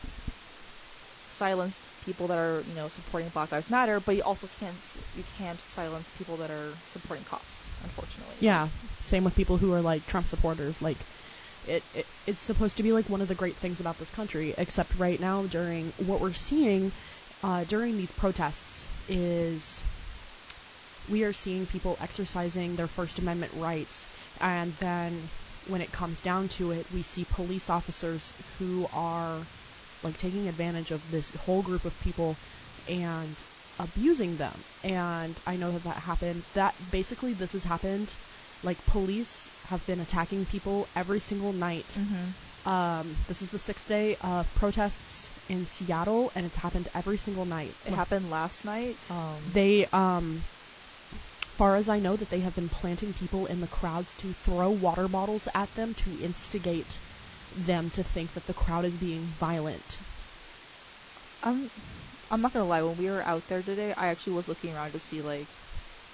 silence 1.29 1.77
people 2.01 2.29
that 2.29 2.39
are 2.39 2.65
you 2.67 2.75
know 2.75 2.89
supporting 2.89 3.29
Black 3.31 3.53
Lives 3.53 3.71
Matter, 3.71 4.01
but 4.01 4.17
you 4.17 4.23
also 4.23 4.47
can't 4.47 4.81
you 5.15 5.25
can't 5.25 5.61
silence 5.67 6.11
people 6.11 6.39
that 6.39 6.51
are 6.51 6.79
supporting 6.87 7.25
cops. 7.25 7.71
Unfortunately. 7.83 8.37
Yeah, 8.41 8.69
same 9.03 9.25
with 9.25 9.35
people 9.35 9.59
who 9.59 9.73
are 9.73 9.83
like 9.83 10.07
Trump 10.07 10.27
supporters. 10.27 10.81
Like, 10.81 11.07
it, 11.65 11.85
it 11.93 12.09
it's 12.27 12.41
supposed 12.41 12.79
to 12.79 12.83
be 12.83 12.93
like 12.93 13.09
one 13.09 13.21
of 13.21 13.29
the 13.29 13.35
great 13.35 13.57
things 13.59 13.81
about 13.81 13.99
this 13.99 14.11
country. 14.11 14.55
Except 14.57 14.95
right 14.95 15.21
now, 15.21 15.47
during 15.47 15.93
what 15.97 16.21
we're 16.21 16.33
seeing 16.33 16.93
uh, 17.43 17.65
during 17.65 17.97
these 17.97 18.11
protests 18.13 18.89
is 19.07 19.83
we 21.07 21.23
are 21.23 21.33
seeing 21.33 21.67
people 21.67 21.97
exercising 22.01 22.77
their 22.77 22.89
First 22.89 23.19
Amendment 23.19 23.55
rights, 23.55 24.09
and 24.41 24.77
then 24.79 25.31
when 25.69 25.81
it 25.81 25.93
comes 25.93 26.21
down 26.21 26.49
to 26.49 26.73
it, 26.73 26.87
we 26.91 27.03
see 27.03 27.25
police 27.25 27.71
officers 27.71 28.35
who 28.59 28.89
are 28.93 29.47
like 30.03 30.17
taking 30.17 30.49
advantage 30.49 30.91
of 30.91 31.11
this 31.11 31.35
whole 31.35 31.63
group 31.63 31.85
of 31.85 31.99
people 32.01 32.37
and 32.89 33.43
abusing 33.79 34.37
them. 34.37 34.65
And 34.83 35.41
I 35.47 35.57
know 35.57 35.73
that 35.73 35.85
that 35.85 35.99
happened. 35.99 36.45
That 36.55 36.75
basically 36.91 37.35
this 37.35 37.53
has 37.53 37.65
happened. 37.65 38.17
Like 38.63 38.85
police 38.87 39.51
have 39.65 39.87
been 39.87 40.01
attacking 40.01 40.47
people 40.47 40.89
every 40.97 41.21
single 41.21 41.53
night. 41.53 41.97
Mm-hmm. 41.99 42.69
Um, 42.69 43.17
this 43.29 43.43
is 43.43 43.51
the 43.51 43.59
sixth 43.59 43.87
day 43.87 44.17
of 44.21 44.53
protests 44.55 45.31
in 45.49 45.67
Seattle, 45.67 46.33
and 46.35 46.45
it's 46.45 46.57
happened 46.57 46.89
every 46.95 47.19
single 47.19 47.47
night. 47.47 47.77
It 47.87 47.93
happened 47.93 48.31
last 48.31 48.65
night. 48.65 48.99
Um, 49.11 49.43
They, 49.53 49.87
um, 49.87 50.43
far 51.59 51.77
as 51.77 51.89
I 51.89 51.99
know, 51.99 52.17
that 52.17 52.31
they 52.31 52.41
have 52.41 52.55
been 52.55 52.69
planting 52.69 53.13
people 53.13 53.47
in 53.47 53.61
the 53.61 53.69
crowds 53.69 54.15
to 54.15 54.33
throw 54.33 54.71
water 54.71 55.09
bottles 55.09 55.49
at 55.55 55.75
them 55.75 55.95
to 55.97 56.17
instigate 56.19 57.01
them 57.55 57.91
to 57.91 58.03
think 58.03 58.33
that 58.35 58.47
the 58.47 58.55
crowd 58.55 58.85
is 58.85 58.97
being 58.97 59.27
violent. 59.29 59.99
I'm 61.43 61.71
I'm 62.31 62.41
not 62.43 62.53
gonna 62.53 62.65
lie. 62.67 62.83
When 62.83 62.97
we 62.97 63.09
were 63.09 63.23
out 63.23 63.47
there 63.49 63.63
today, 63.63 63.93
I 63.97 64.09
actually 64.09 64.35
was 64.35 64.49
looking 64.49 64.75
around 64.75 64.93
to 64.93 64.99
see 64.99 65.23
like 65.23 65.49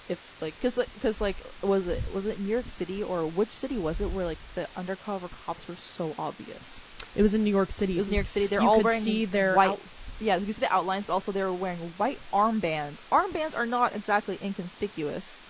if 0.09 0.19
like 0.41 0.55
because 0.55 0.79
because 0.93 1.21
like 1.21 1.43
was 1.63 1.89
it 1.89 2.11
was 2.13 2.27
it 2.27 2.39
New 2.41 2.51
York 2.51 2.69
City 2.69 3.03
or 3.03 3.27
which 3.27 3.53
city 3.57 3.79
was 3.79 4.01
it 4.01 4.11
where 4.11 4.27
like 4.27 4.39
the 4.55 4.69
undercover 4.77 5.29
cops 5.29 5.67
were 5.67 5.77
so 5.77 6.15
obvious? 6.19 6.89
It 7.15 7.23
was 7.23 7.35
in 7.35 7.45
New 7.45 7.51
York 7.51 7.71
City. 7.71 7.97
It 7.97 8.01
was 8.01 8.11
New 8.11 8.17
York 8.17 8.29
City. 8.29 8.47
They're 8.47 8.63
You 8.63 8.69
all 8.69 8.77
could 8.77 8.85
wearing 8.85 9.01
see 9.01 9.25
their 9.27 9.55
white. 9.57 9.71
out- 9.71 9.81
yeah, 10.25 10.37
you 10.37 10.45
can 10.47 10.55
see 10.55 10.61
the 10.61 10.73
outlines, 10.73 11.07
but 11.07 11.13
also 11.13 11.33
they 11.33 11.43
were 11.43 11.55
wearing 11.55 11.95
white 11.97 12.21
armbands. 12.33 13.05
Armbands 13.13 13.57
are 13.57 13.67
not 13.67 13.95
exactly 13.95 14.39
inconspicuous. 14.41 15.41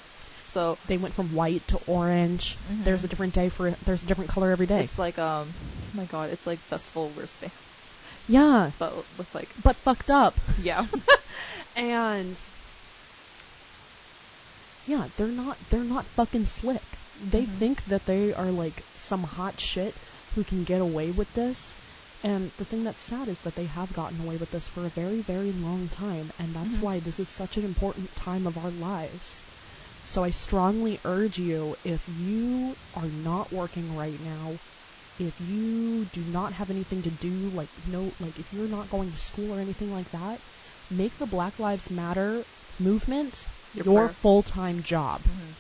So 0.45 0.79
They 0.87 0.99
went 0.99 1.15
from 1.15 1.31
white 1.33 1.69
to 1.69 1.79
orange. 1.79 2.59
Mhm. 2.69 2.85
There's 2.85 3.05
a 3.05 3.09
different 3.09 3.35
day 3.35 3.49
for 3.49 3.71
there's 3.83 4.03
a 4.03 4.07
different 4.07 4.31
color 4.31 4.51
every 4.51 4.67
day. 4.67 4.81
it's 4.85 4.99
like 4.99 5.19
um, 5.19 5.55
oh 5.57 5.91
my 5.93 6.05
god, 6.07 6.31
it's 6.31 6.47
like 6.47 6.61
festival 6.69 7.13
wristband, 7.15 7.53
yeah, 8.27 8.73
but 8.79 9.07
with 9.17 9.35
like 9.35 9.55
but 9.57 9.77
fucked 9.85 10.11
up. 10.11 10.41
yeah, 10.59 10.87
And 11.77 12.39
yeah, 14.85 15.09
they're 15.17 15.33
not 15.33 15.59
they're 15.71 15.85
not 15.85 16.09
fucking 16.11 16.45
slick. 16.47 16.99
They 17.17 17.47
Mhm. 17.47 17.59
think 17.59 17.85
that 17.87 18.05
they 18.07 18.33
are 18.35 18.53
like 18.53 18.87
some 18.97 19.23
hot 19.23 19.59
shit 19.61 19.99
who 20.35 20.45
can 20.45 20.65
get 20.65 20.81
away 20.81 21.11
with 21.11 21.33
this. 21.33 21.77
And 22.25 22.53
the 22.57 22.65
thing 22.65 22.83
that's 22.85 23.03
sad 23.03 23.29
is 23.29 23.41
that 23.43 23.55
they 23.55 23.67
have 23.67 23.93
gotten 23.93 24.19
away 24.19 24.37
with 24.39 24.51
this 24.51 24.67
for 24.69 24.87
a 24.87 24.91
very, 24.91 25.23
very 25.23 25.53
long 25.53 25.89
time, 25.91 26.33
and 26.39 26.57
that's 26.57 26.77
Mhm. 26.77 26.83
why 26.83 26.99
this 27.01 27.21
is 27.21 27.29
such 27.29 27.57
an 27.57 27.65
important 27.65 28.17
time 28.17 28.49
of 28.49 28.59
our 28.59 28.73
lives. 28.73 29.45
So 30.05 30.25
I 30.25 30.31
strongly 30.31 31.01
urge 31.05 31.39
you 31.39 31.77
if 31.85 32.09
you 32.09 32.79
are 32.95 33.11
not 33.11 33.53
working 33.53 33.93
right 33.93 34.21
now, 34.21 34.61
if 35.19 35.41
you 35.41 36.07
do 36.07 36.25
not 36.25 36.55
have 36.55 36.71
anything 36.71 37.03
to 37.03 37.11
do, 37.11 37.49
like 37.51 37.71
no 37.87 38.15
like 38.19 38.41
if 38.41 38.53
you're 38.53 38.69
not 38.69 38.89
going 38.91 39.13
to 39.13 39.19
school 39.19 39.55
or 39.55 39.61
anything 39.61 39.91
like 39.91 40.11
that, 40.13 40.43
make 40.91 41.19
the 41.19 41.27
Black 41.27 41.59
Lives 41.61 41.91
Matter 41.91 42.47
movement 42.79 43.49
Your 43.73 43.85
your, 43.85 44.09
full-time 44.09 44.83
job. 44.83 45.27
Mhm. 45.27 45.57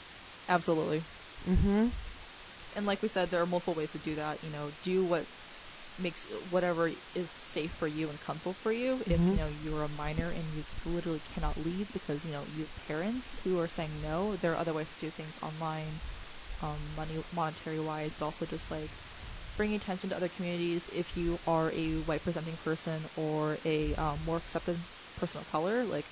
absolutely. 0.48 1.06
Mm-hmm. 1.46 1.88
And 2.72 2.86
like 2.86 3.02
we 3.02 3.08
said, 3.08 3.30
there 3.30 3.42
are 3.42 3.46
multiple 3.46 3.74
ways 3.74 3.90
to 3.90 3.98
do 3.98 4.16
that. 4.16 4.42
You 4.44 4.50
know, 4.50 4.72
do 4.82 5.04
what 5.04 5.28
makes 5.98 6.26
whatever 6.30 6.90
is 7.14 7.30
safe 7.30 7.72
for 7.74 7.86
you 7.86 8.10
and 8.10 8.20
comfortable 8.20 8.54
for 8.54 8.72
you. 8.72 9.02
If 9.06 9.20
you 9.20 9.36
know 9.36 9.48
you're 9.48 9.82
a 9.84 9.88
minor 9.88 10.30
and 10.30 10.52
you 10.52 10.64
literally 10.84 11.20
cannot 11.20 11.58
leave 11.58 11.92
because 11.92 12.24
you 12.24 12.32
know 12.32 12.46
you 12.46 12.62
have 12.62 12.76
parents 12.76 13.38
who 13.44 13.58
are 13.58 13.68
saying 13.68 14.00
no, 14.00 14.36
there 14.36 14.52
are 14.52 14.58
other 14.58 14.74
ways 14.74 14.92
to 14.92 14.98
do 15.06 15.10
things 15.10 15.38
online, 15.42 16.00
um, 16.60 16.94
money 16.94 17.18
monetary 17.32 17.80
wise, 17.80 18.14
but 18.14 18.26
also 18.26 18.46
just 18.46 18.70
like 18.70 18.98
bringing 19.56 19.76
attention 19.76 20.10
to 20.10 20.16
other 20.16 20.28
communities. 20.28 20.90
If 20.92 21.16
you 21.16 21.40
are 21.46 21.72
a 21.72 21.96
white 21.96 22.22
presenting 22.24 22.56
person 22.56 23.06
or 23.14 23.60
a 23.64 23.94
um, 23.94 24.24
more 24.24 24.36
accepted 24.38 24.84
person 25.16 25.40
of 25.40 25.46
color, 25.48 25.84
like 25.86 26.10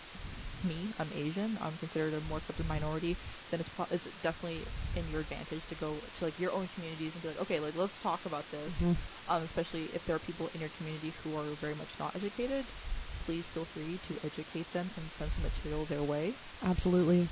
me, 0.64 0.92
I'm 0.98 1.12
Asian, 1.12 1.58
I'm 1.60 1.76
considered 1.76 2.14
a 2.14 2.20
more 2.20 2.38
accepted 2.38 2.66
minority, 2.66 3.18
then 3.50 3.60
it's, 3.60 3.68
pro- 3.68 3.86
it's 3.90 4.06
definitely 4.22 4.66
in 4.94 5.08
your 5.08 5.20
advantage 5.20 5.66
to 5.66 5.74
go 5.74 6.04
to 6.14 6.24
like 6.24 6.38
your 6.38 6.52
own 6.52 6.68
communities 6.68 7.14
and 7.14 7.22
be 7.22 7.28
like, 7.28 7.38
okay, 7.40 7.60
like 7.60 7.74
let's 7.74 7.98
talk 7.98 8.26
about 8.26 8.50
this. 8.50 8.82
Mhm. 8.82 8.96
Um, 9.28 9.42
especially 9.42 9.84
if 9.94 10.04
there 10.04 10.16
are 10.16 10.18
people 10.20 10.48
in 10.48 10.60
your 10.60 10.70
community 10.70 11.14
who 11.22 11.36
are 11.36 11.54
very 11.54 11.74
much 11.74 11.98
not 11.98 12.16
educated, 12.16 12.66
please 13.24 13.50
feel 13.50 13.64
free 13.66 13.98
to 13.98 14.18
educate 14.24 14.72
them 14.72 14.90
and 14.96 15.12
send 15.12 15.30
some 15.30 15.44
material 15.44 15.84
their 15.86 16.02
way. 16.02 16.34
Absolutely. 16.62 17.28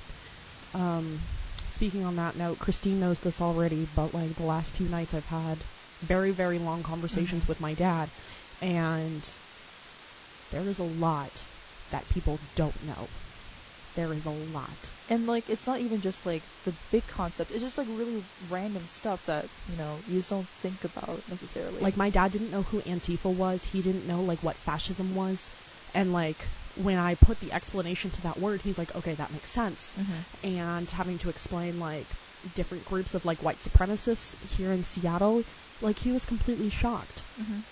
Um, 0.73 1.21
speaking 1.67 2.05
on 2.05 2.17
that 2.17 2.37
note, 2.37 2.59
Christine 2.59 3.01
knows 3.01 3.21
this 3.21 3.41
already, 3.41 3.87
but 3.87 4.15
like 4.15 4.37
the 4.37 4.45
last 4.45 4.71
few 4.77 4.89
nights 4.89 5.15
I've 5.15 5.27
had 5.27 5.65
very, 6.03 6.31
very 6.31 6.59
long 6.59 6.83
conversations 6.83 7.45
Mhm. 7.45 7.49
with 7.49 7.61
my 7.61 7.75
dad, 7.75 8.11
and 8.61 9.29
there 10.51 10.69
is 10.69 10.79
a 10.79 10.85
lot 10.85 11.45
that 11.91 12.09
people 12.09 12.41
don't 12.55 12.83
know. 12.83 13.11
There 13.95 14.15
is 14.15 14.25
a 14.25 14.31
lot. 14.31 14.93
And 15.09 15.27
like, 15.27 15.51
it's 15.51 15.67
not 15.67 15.81
even 15.81 16.01
just 16.01 16.25
like 16.25 16.45
the 16.63 16.73
big 16.91 17.07
concept; 17.07 17.51
it's 17.51 17.63
just 17.63 17.77
like 17.77 17.89
really 17.91 18.23
random 18.39 18.87
stuff 18.87 19.25
that 19.25 19.51
you 19.67 19.77
know 19.77 20.03
you 20.07 20.17
just 20.19 20.31
don't 20.31 20.49
think 20.61 20.85
about 20.85 21.25
necessarily. 21.29 21.83
Like 21.83 21.97
my 21.97 22.11
dad 22.11 22.31
didn't 22.31 22.51
know 22.51 22.63
who 22.63 22.81
Antifa 22.81 23.33
was. 23.35 23.65
He 23.65 23.83
didn't 23.83 24.07
know 24.07 24.23
like 24.23 24.43
what 24.45 24.59
fascism 24.59 25.15
was, 25.15 25.51
and 25.93 26.13
like 26.13 26.49
when 26.75 26.99
I 26.99 27.17
put 27.17 27.41
the 27.41 27.53
explanation 27.53 28.13
to 28.13 28.23
that 28.23 28.39
word, 28.39 28.63
he's 28.63 28.79
like, 28.79 28.95
okay, 28.95 29.17
that 29.17 29.33
makes 29.33 29.51
sense. 29.51 29.93
Mhm. 29.99 30.25
and 30.45 30.91
having 30.91 31.19
to 31.19 31.29
explain 31.31 31.79
like 31.81 32.17
different 32.55 32.85
groups 32.85 33.15
of 33.15 33.25
like 33.25 33.43
white 33.43 33.59
supremacists 33.59 34.41
here 34.43 34.71
in 34.73 34.85
Seattle, 34.85 35.45
like 35.81 35.99
he 35.99 36.13
was 36.13 36.25
completely 36.27 36.71
shocked. 36.71 37.27
Mhm. 37.39 37.65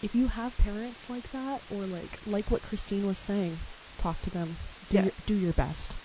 If 0.00 0.14
you 0.14 0.26
have 0.28 0.56
parents 0.56 1.08
like 1.08 1.30
that, 1.30 1.62
or 1.68 1.86
like 1.86 2.18
like 2.24 2.50
what 2.50 2.62
Christine 2.62 3.06
was 3.06 3.18
saying, 3.18 3.62
talk 3.96 4.20
to 4.22 4.30
them. 4.30 4.58
Do, 4.88 4.96
Yeah. 4.96 5.02
your, 5.02 5.12
do 5.24 5.34
your 5.34 5.52
best. 5.52 5.98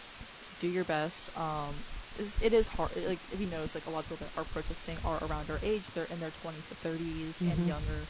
do 0.59 0.67
your 0.67 0.85
best. 0.85 1.35
Um, 1.35 1.85
it's, 2.15 2.37
it 2.41 2.53
is 2.53 2.67
hard. 2.67 2.93
Like 3.05 3.21
if 3.29 3.39
you 3.39 3.47
notice, 3.47 3.73
like 3.75 3.85
a 3.85 3.89
lot 3.89 3.99
of 3.99 4.05
people 4.05 4.17
that 4.17 4.31
are 4.35 4.45
protesting 4.45 4.99
are 5.03 5.23
around 5.23 5.49
our 5.49 5.59
age. 5.61 5.87
They're 5.87 6.05
in 6.05 6.19
their 6.19 6.31
20s 6.31 6.67
to 6.67 6.75
30s 6.75 7.41
Mhm. 7.41 7.49
and 7.51 7.65
younger. 7.67 8.09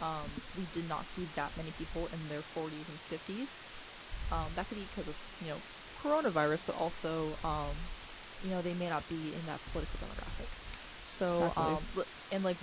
Um, 0.00 0.42
we 0.54 0.66
did 0.66 0.84
not 0.84 1.06
see 1.06 1.26
that 1.34 1.56
many 1.56 1.72
people 1.72 2.06
in 2.08 2.28
their 2.28 2.42
40s 2.42 2.88
and 2.88 3.00
50s. 3.00 3.62
Um, 4.30 4.54
that 4.54 4.68
could 4.68 4.76
be 4.76 4.86
because 4.86 5.08
of 5.08 5.16
you 5.40 5.48
know 5.48 5.62
coronavirus, 5.96 6.64
but 6.66 6.74
also 6.76 7.38
um, 7.42 7.88
you 8.40 8.50
know 8.50 8.62
they 8.62 8.74
may 8.74 8.88
not 8.88 9.08
be 9.08 9.34
in 9.34 9.46
that 9.46 9.64
political 9.66 9.98
demographic. 9.98 10.48
So 11.08 11.52
Exactly. 11.56 11.56
um, 11.56 11.88
and 12.30 12.44
like 12.44 12.58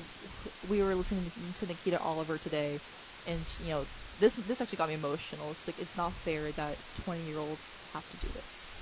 we 0.62 0.82
were 0.84 0.96
listening 0.96 1.54
to 1.56 1.68
Nikita 1.68 2.00
Oliver 2.00 2.40
today, 2.40 2.82
and 3.26 3.48
you 3.60 3.70
know 3.70 3.88
this 4.20 4.36
this 4.36 4.62
actually 4.62 4.78
got 4.78 4.90
me 4.90 4.96
emotional. 4.96 5.52
It's 5.52 5.68
like 5.68 5.80
it's 5.80 5.98
not 5.98 6.16
fair 6.24 6.52
that 6.54 6.80
20 6.96 7.26
year 7.26 7.40
olds 7.40 7.78
have 7.94 8.08
to 8.10 8.18
do 8.18 8.30
this. 8.30 8.76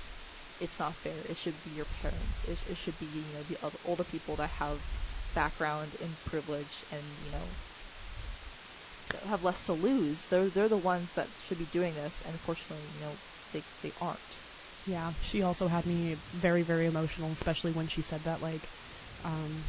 It's 0.60 0.78
not 0.78 0.96
fair. 0.98 1.22
It 1.28 1.38
should 1.38 1.62
be 1.62 1.70
your 1.72 1.86
parents. 1.86 2.44
It, 2.44 2.62
it 2.66 2.76
should 2.78 2.98
be 2.98 3.06
you 3.06 3.34
know 3.34 3.44
the 3.44 3.58
other, 3.62 3.78
older 3.84 4.04
people 4.04 4.36
that 4.36 4.50
have 4.50 4.82
background 5.34 5.96
and 6.00 6.22
privilege 6.24 6.84
and 6.90 7.20
you 7.20 7.30
know 7.30 7.56
have 9.24 9.42
less 9.42 9.64
to 9.64 9.74
lose. 9.74 10.26
They're 10.26 10.50
they're 10.50 10.68
the 10.68 10.78
ones 10.78 11.14
that 11.14 11.30
should 11.38 11.58
be 11.58 11.66
doing 11.66 11.94
this, 11.94 12.22
and 12.22 12.34
unfortunately, 12.34 12.88
you 12.92 13.00
know, 13.00 13.20
they 13.52 13.64
they 13.82 13.92
aren't. 14.00 14.42
Yeah, 14.84 15.14
she 15.20 15.42
also 15.42 15.68
had 15.68 15.86
me 15.86 16.16
very 16.32 16.62
very 16.62 16.86
emotional, 16.86 17.32
especially 17.32 17.72
when 17.72 17.88
she 17.88 18.02
said 18.02 18.24
that 18.24 18.40
like 18.42 18.70
um, 19.24 19.64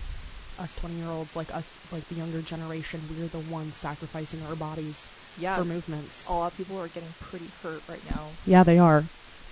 us 0.57 0.73
20 0.73 0.97
year 0.97 1.11
olds, 1.11 1.35
like 1.35 1.53
us, 1.53 1.75
like 1.91 2.07
the 2.07 2.15
younger 2.15 2.41
generation, 2.41 3.07
we're 3.07 3.29
the 3.29 3.39
ones 3.39 3.77
sacrificing 3.77 4.43
our 4.43 4.55
bodies 4.55 5.11
Yeah, 5.35 5.55
for 5.55 5.65
movements. 5.65 6.29
a 6.29 6.33
lot 6.33 6.47
of 6.47 6.53
people 6.53 6.77
are 6.79 6.89
getting 6.89 7.13
pretty 7.19 7.49
hurt 7.61 7.83
right 7.87 8.03
now. 8.03 8.37
Yeah, 8.45 8.63
they 8.63 8.77
are. 8.79 9.09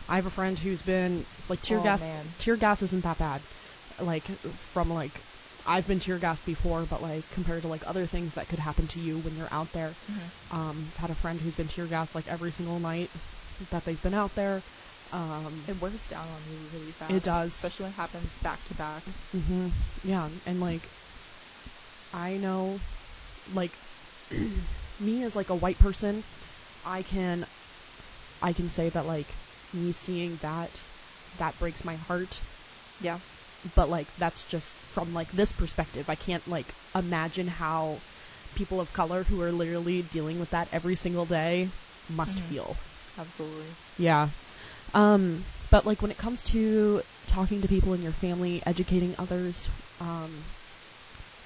I 0.07 0.15
have 0.17 0.25
a 0.25 0.29
friend 0.31 0.57
who's 0.57 0.81
been 0.81 1.25
like 1.47 1.61
tear 1.61 1.79
Oh, 1.79 1.81
gas. 1.81 2.09
man. 2.09 2.35
Tear 2.37 2.57
gas 2.57 2.81
isn't 2.83 3.03
that 3.03 3.17
bad. 3.17 3.43
Like 3.99 4.29
from 4.59 4.89
like 4.89 5.23
I've 5.65 5.87
been 5.87 5.99
tear 5.99 6.19
gassed 6.19 6.45
before, 6.45 6.85
but 6.85 7.01
like 7.01 7.29
compared 7.29 7.63
to 7.63 7.67
like 7.69 7.83
other 7.87 8.05
things 8.05 8.33
that 8.35 8.49
could 8.49 8.59
happen 8.59 8.87
to 8.89 8.99
you 8.99 9.17
when 9.19 9.35
you're 9.35 9.53
out 9.53 9.71
there. 9.73 9.97
Um, 10.51 10.91
I've 10.93 10.97
had 10.97 11.11
a 11.11 11.15
friend 11.15 11.39
who's 11.41 11.55
been 11.55 11.67
tear 11.67 11.87
gassed 11.87 12.15
like 12.15 12.27
every 12.27 12.51
single 12.51 12.79
night 12.79 13.11
that 13.69 13.85
they've 13.85 14.01
been 14.01 14.13
out 14.13 14.35
there. 14.35 14.63
Um, 15.13 15.63
It 15.67 15.77
wears 15.79 16.05
down 16.05 16.29
on 16.29 16.45
you 16.45 16.67
really 16.71 16.91
fast. 16.91 17.15
It 17.15 17.23
does. 17.23 17.55
especially 17.57 17.83
when 17.83 17.91
it 17.93 17.95
happens 17.95 18.35
back 18.35 18.63
to 18.65 18.73
back. 18.75 19.05
hmm 19.31 19.69
Yeah, 20.03 20.29
and 20.45 20.59
like 20.59 20.89
I 22.13 22.37
know, 22.37 22.81
like 23.47 23.79
me 24.99 25.23
as 25.23 25.35
like 25.35 25.49
a 25.49 25.55
white 25.55 25.79
person, 25.79 26.23
I 26.83 27.03
can, 27.03 27.45
I 28.41 28.53
can 28.53 28.69
say 28.69 28.89
that 28.89 29.05
like 29.05 29.37
me 29.71 29.91
seeing 29.91 30.37
that, 30.37 30.83
that 31.37 31.59
breaks 31.59 31.83
my 31.85 31.95
heart. 31.95 32.41
Yeah, 32.99 33.19
But 33.75 33.89
like 33.89 34.15
that's 34.17 34.45
just 34.45 34.75
from 34.87 35.13
like 35.13 35.31
this 35.31 35.51
perspective. 35.53 36.09
I 36.09 36.15
can't 36.15 36.47
like 36.47 36.75
imagine 36.95 37.47
how 37.47 38.03
people 38.55 38.79
of 38.81 38.93
color 38.93 39.23
who 39.23 39.41
are 39.41 39.51
literally 39.51 40.01
dealing 40.03 40.39
with 40.39 40.51
that 40.51 40.69
every 40.71 40.95
single 40.95 41.25
day 41.25 41.71
must 42.07 42.39
Mhm. 42.39 42.47
feel. 42.49 42.77
absolutely. 43.17 43.75
Yeah. 43.97 44.29
Um, 44.93 45.45
but 45.69 45.85
like 45.85 46.01
when 46.01 46.11
it 46.11 46.17
comes 46.17 46.41
to 46.51 47.03
talking 47.25 47.61
to 47.61 47.67
people 47.67 47.93
in 47.93 48.01
your 48.01 48.13
family, 48.13 48.61
educating 48.65 49.15
others, 49.17 49.69
um, 49.99 50.45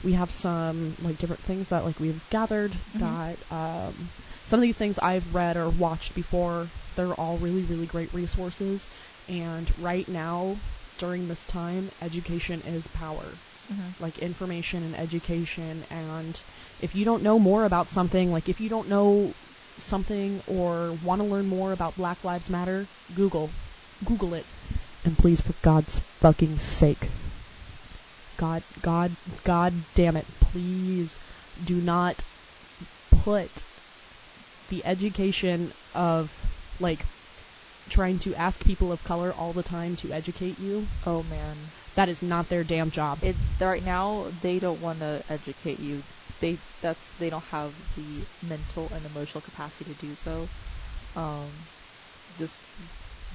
we 0.02 0.14
have 0.14 0.32
some 0.32 0.96
like 1.00 1.18
different 1.18 1.44
things 1.44 1.70
that 1.70 1.84
like 1.84 2.00
we've 2.00 2.28
gathered 2.30 2.80
Mhm. 2.94 3.00
that 3.00 3.44
um, 3.52 4.12
some 4.44 4.60
of 4.60 4.62
these 4.62 4.78
things 4.78 5.00
I've 5.00 5.34
read 5.34 5.58
or 5.58 5.70
watched 5.70 6.14
before. 6.14 6.72
They're 6.96 7.16
all 7.16 7.38
really 7.40 7.66
really 7.66 7.88
great 7.88 8.14
resources, 8.14 8.88
and 9.28 9.72
right 9.78 10.08
now 10.08 10.62
during 10.98 11.28
this 11.28 11.46
time, 11.46 11.90
education 12.02 12.62
is 12.62 12.88
power 12.88 13.42
Mm-hmm. 13.72 13.90
like 14.00 14.18
information 14.20 14.84
and 14.84 14.96
education 14.98 15.86
and 15.90 16.44
if 16.80 16.96
you 16.96 17.06
don't 17.06 17.24
know 17.24 17.40
more 17.40 17.64
about 17.66 17.90
something 17.90 18.32
like 18.32 18.48
if 18.50 18.60
you 18.60 18.70
don't 18.70 18.88
know 18.88 19.36
something 19.78 20.42
or 20.46 20.94
want 20.96 21.20
to 21.22 21.26
learn 21.28 21.48
more 21.48 21.72
about 21.72 21.96
black 21.96 22.24
lives 22.24 22.50
matter 22.50 22.90
google 23.14 23.54
google 24.04 24.34
it. 24.34 24.48
And 25.04 25.18
please 25.18 25.40
for 25.42 25.54
god's 25.62 26.02
fucking 26.20 26.60
sake 26.60 27.10
god 28.38 28.64
god 28.82 29.16
god 29.44 29.86
damn 29.94 30.18
it 30.18 30.28
please 30.40 31.20
do 31.62 31.82
not 31.82 32.24
put 33.10 33.66
the 34.68 34.86
education 34.86 35.74
of 35.94 36.46
like 36.80 37.08
trying 37.90 38.20
to 38.20 38.36
ask 38.36 38.64
people 38.64 38.92
of 38.92 39.04
color 39.04 39.34
all 39.34 39.54
the 39.54 39.64
time 39.64 39.96
to 39.98 40.12
educate 40.12 40.60
you 40.60 40.88
Oh 41.06 41.24
man, 41.24 41.72
that 41.96 42.10
is 42.10 42.22
not 42.22 42.50
their 42.50 42.64
damn 42.64 42.92
job 42.92 43.24
it 43.24 43.36
right 43.60 43.84
now 43.84 44.32
they 44.42 44.60
don't 44.60 44.80
want 44.80 45.00
to 45.00 45.24
educate 45.30 45.80
you. 45.80 46.04
They 46.40 46.60
that's 46.82 47.12
they 47.14 47.30
don't 47.30 47.44
have 47.46 47.74
the 47.96 48.28
mental 48.42 48.92
and 48.94 49.06
emotional 49.06 49.42
capacity 49.42 49.86
to 49.94 49.96
do 49.96 50.16
so. 50.16 50.50
Um, 51.16 51.68
just 52.38 52.58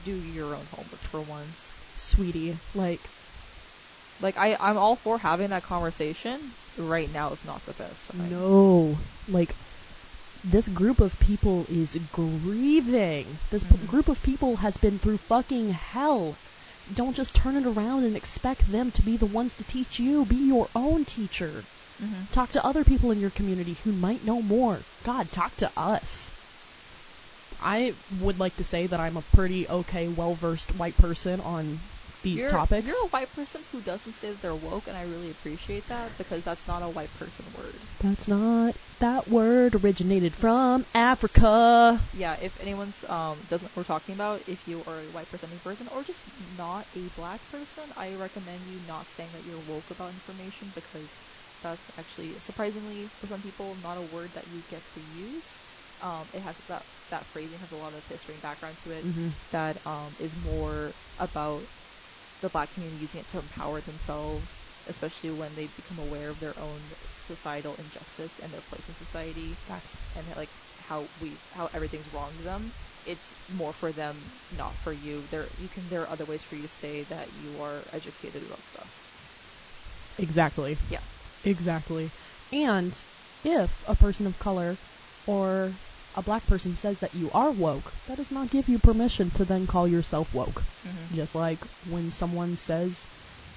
do 0.02 0.14
your 0.16 0.54
own 0.54 0.66
homework 0.66 1.00
for 1.02 1.22
once. 1.22 1.78
Sweetie, 1.96 2.58
like 2.74 3.10
Like 4.20 4.36
I, 4.38 4.56
I'm 4.58 4.78
all 4.78 4.96
for 4.96 5.18
having 5.18 5.50
that 5.50 5.62
conversation. 5.64 6.54
Right 6.76 7.10
now 7.10 7.32
is 7.32 7.44
not 7.44 7.64
the 7.66 7.74
best 7.74 8.06
time. 8.06 8.30
no, 8.30 9.00
like 9.26 9.56
this 10.44 10.68
group 10.68 11.00
of 11.00 11.18
people 11.18 11.66
is 11.68 11.96
grieving. 12.10 13.38
This 13.50 13.64
p- 13.64 13.76
Mhm. 13.76 13.86
group 13.86 14.08
of 14.08 14.22
people 14.22 14.56
has 14.56 14.76
been 14.76 14.98
through 14.98 15.18
fucking 15.18 15.70
hell. 15.70 16.38
Don't 16.92 17.14
just 17.14 17.34
turn 17.34 17.56
it 17.56 17.66
around 17.66 18.04
and 18.04 18.16
expect 18.16 18.66
them 18.70 18.90
to 18.92 19.02
be 19.02 19.16
the 19.16 19.26
ones 19.26 19.56
to 19.56 19.64
teach 19.64 20.00
you. 20.00 20.24
Be 20.26 20.38
your 20.46 20.70
own 20.74 21.04
teacher. 21.04 21.68
hmm 22.00 22.22
Talk 22.30 22.52
to 22.52 22.64
other 22.64 22.84
people 22.84 23.10
in 23.12 23.20
your 23.20 23.30
community 23.30 23.74
who 23.74 23.92
might 23.92 24.24
know 24.24 24.42
more. 24.42 24.86
God, 25.02 25.30
talk 25.30 25.56
to 25.58 25.70
us. 25.76 26.32
I 27.60 27.94
would 28.10 28.38
like 28.38 28.56
to 28.56 28.64
say 28.64 28.86
that 28.88 28.98
I'm 29.00 29.16
a 29.16 29.22
pretty 29.22 29.68
okay, 29.68 30.08
well 30.08 30.34
versed 30.34 30.74
white 30.74 30.96
person 30.96 31.40
on 31.40 31.82
these 32.22 32.40
you're, 32.40 32.48
topics. 32.50 32.86
You're 32.86 33.04
a 33.04 33.08
white 33.08 33.32
person 33.32 33.64
who 33.70 33.80
doesn't 33.80 34.12
say 34.12 34.30
that 34.30 34.40
they're 34.40 34.56
woke, 34.56 34.88
and 34.88 34.96
I 34.96 35.02
really 35.02 35.30
appreciate 35.30 35.88
that 35.88 36.16
because 36.16 36.42
that's 36.44 36.66
not 36.66 36.82
a 36.82 36.90
white 36.90 37.12
person 37.14 37.52
word. 37.52 37.86
That's 37.98 38.28
not 38.28 38.76
that 38.98 39.28
word 39.28 39.74
originated 39.76 40.36
from 40.36 40.86
Africa. 40.94 42.08
Yeah, 42.12 42.34
if 42.40 42.52
anyone's 42.60 43.04
um 43.04 43.44
doesn't 43.46 43.74
we're 43.74 43.84
talking 43.84 44.14
about 44.14 44.42
if 44.46 44.66
you 44.68 44.82
are 44.84 45.00
a 45.02 45.10
white 45.10 45.28
presenting 45.28 45.60
person 45.60 45.88
or 45.88 46.04
just 46.04 46.24
not 46.38 46.86
a 46.92 47.08
black 47.08 47.48
person, 47.48 47.92
I 47.96 48.14
recommend 48.14 48.66
you 48.66 48.80
not 48.80 49.06
saying 49.08 49.32
that 49.32 49.44
you're 49.44 49.60
woke 49.60 49.90
about 49.90 50.10
information 50.10 50.70
because 50.70 51.18
that's 51.60 51.90
actually 51.96 52.38
surprisingly 52.38 53.10
for 53.18 53.26
some 53.26 53.42
people 53.42 53.76
not 53.76 53.98
a 53.98 54.02
word 54.02 54.34
that 54.34 54.46
you 54.48 54.62
get 54.62 54.86
to 54.88 55.00
use. 55.00 55.60
Um, 56.00 56.28
it 56.32 56.42
has 56.42 56.58
that 56.68 56.86
that 57.10 57.26
phrasing 57.28 57.60
has 57.60 57.72
a 57.72 57.76
lot 57.76 57.94
of 57.94 58.06
history 58.06 58.34
and 58.34 58.42
background 58.42 58.78
to 58.78 58.90
it 58.90 59.06
Mm-hmm. 59.06 59.28
that 59.50 59.84
um, 59.86 60.16
is 60.18 60.36
more 60.36 60.96
about 61.18 61.68
the 62.42 62.50
black 62.50 62.72
community 62.74 63.00
using 63.00 63.20
it 63.20 63.28
to 63.28 63.38
empower 63.38 63.80
themselves, 63.82 64.62
especially 64.86 65.30
when 65.32 65.54
they 65.56 65.68
become 65.68 65.98
aware 65.98 66.30
of 66.30 66.40
their 66.40 66.58
own 66.58 66.94
societal 67.06 67.76
injustice 67.76 68.40
and 68.40 68.52
their 68.54 68.62
place 68.62 68.88
in 68.88 68.94
society 68.94 69.58
Facts. 69.66 69.96
and 70.16 70.28
like 70.36 70.50
how 70.78 71.10
we 71.20 71.40
how 71.52 71.70
everything's 71.74 72.10
wrong 72.10 72.38
to 72.38 72.44
them. 72.44 72.74
It's 73.04 73.34
more 73.48 73.72
for 73.72 73.92
them, 73.92 74.32
not 74.50 74.78
for 74.78 74.92
you. 74.92 75.26
There 75.28 75.52
you 75.58 75.68
can 75.70 75.88
there 75.88 76.02
are 76.02 76.10
other 76.10 76.26
ways 76.26 76.44
for 76.44 76.56
you 76.56 76.62
to 76.62 76.68
say 76.68 77.04
that 77.04 77.32
you 77.32 77.60
are 77.62 77.88
educated 77.92 78.42
about 78.44 78.66
stuff. 78.66 78.92
Exactly. 80.18 80.78
Yeah. 80.90 81.00
Exactly. 81.44 82.12
And 82.52 83.04
if 83.44 83.82
a 83.86 83.96
person 83.96 84.26
of 84.26 84.38
color 84.38 84.78
or 85.26 85.80
a 86.14 86.22
black 86.22 86.46
person 86.46 86.76
says 86.76 87.00
that 87.00 87.14
you 87.14 87.30
are 87.30 87.50
woke, 87.52 87.94
that 88.06 88.16
does 88.16 88.30
not 88.30 88.50
give 88.50 88.68
you 88.68 88.78
permission 88.78 89.30
to 89.32 89.44
then 89.44 89.66
call 89.66 89.86
yourself 89.88 90.32
woke. 90.32 90.64
Mm-hmm. 90.86 91.14
Just 91.14 91.34
like 91.34 91.64
when 91.84 92.10
someone 92.10 92.56
says 92.56 93.06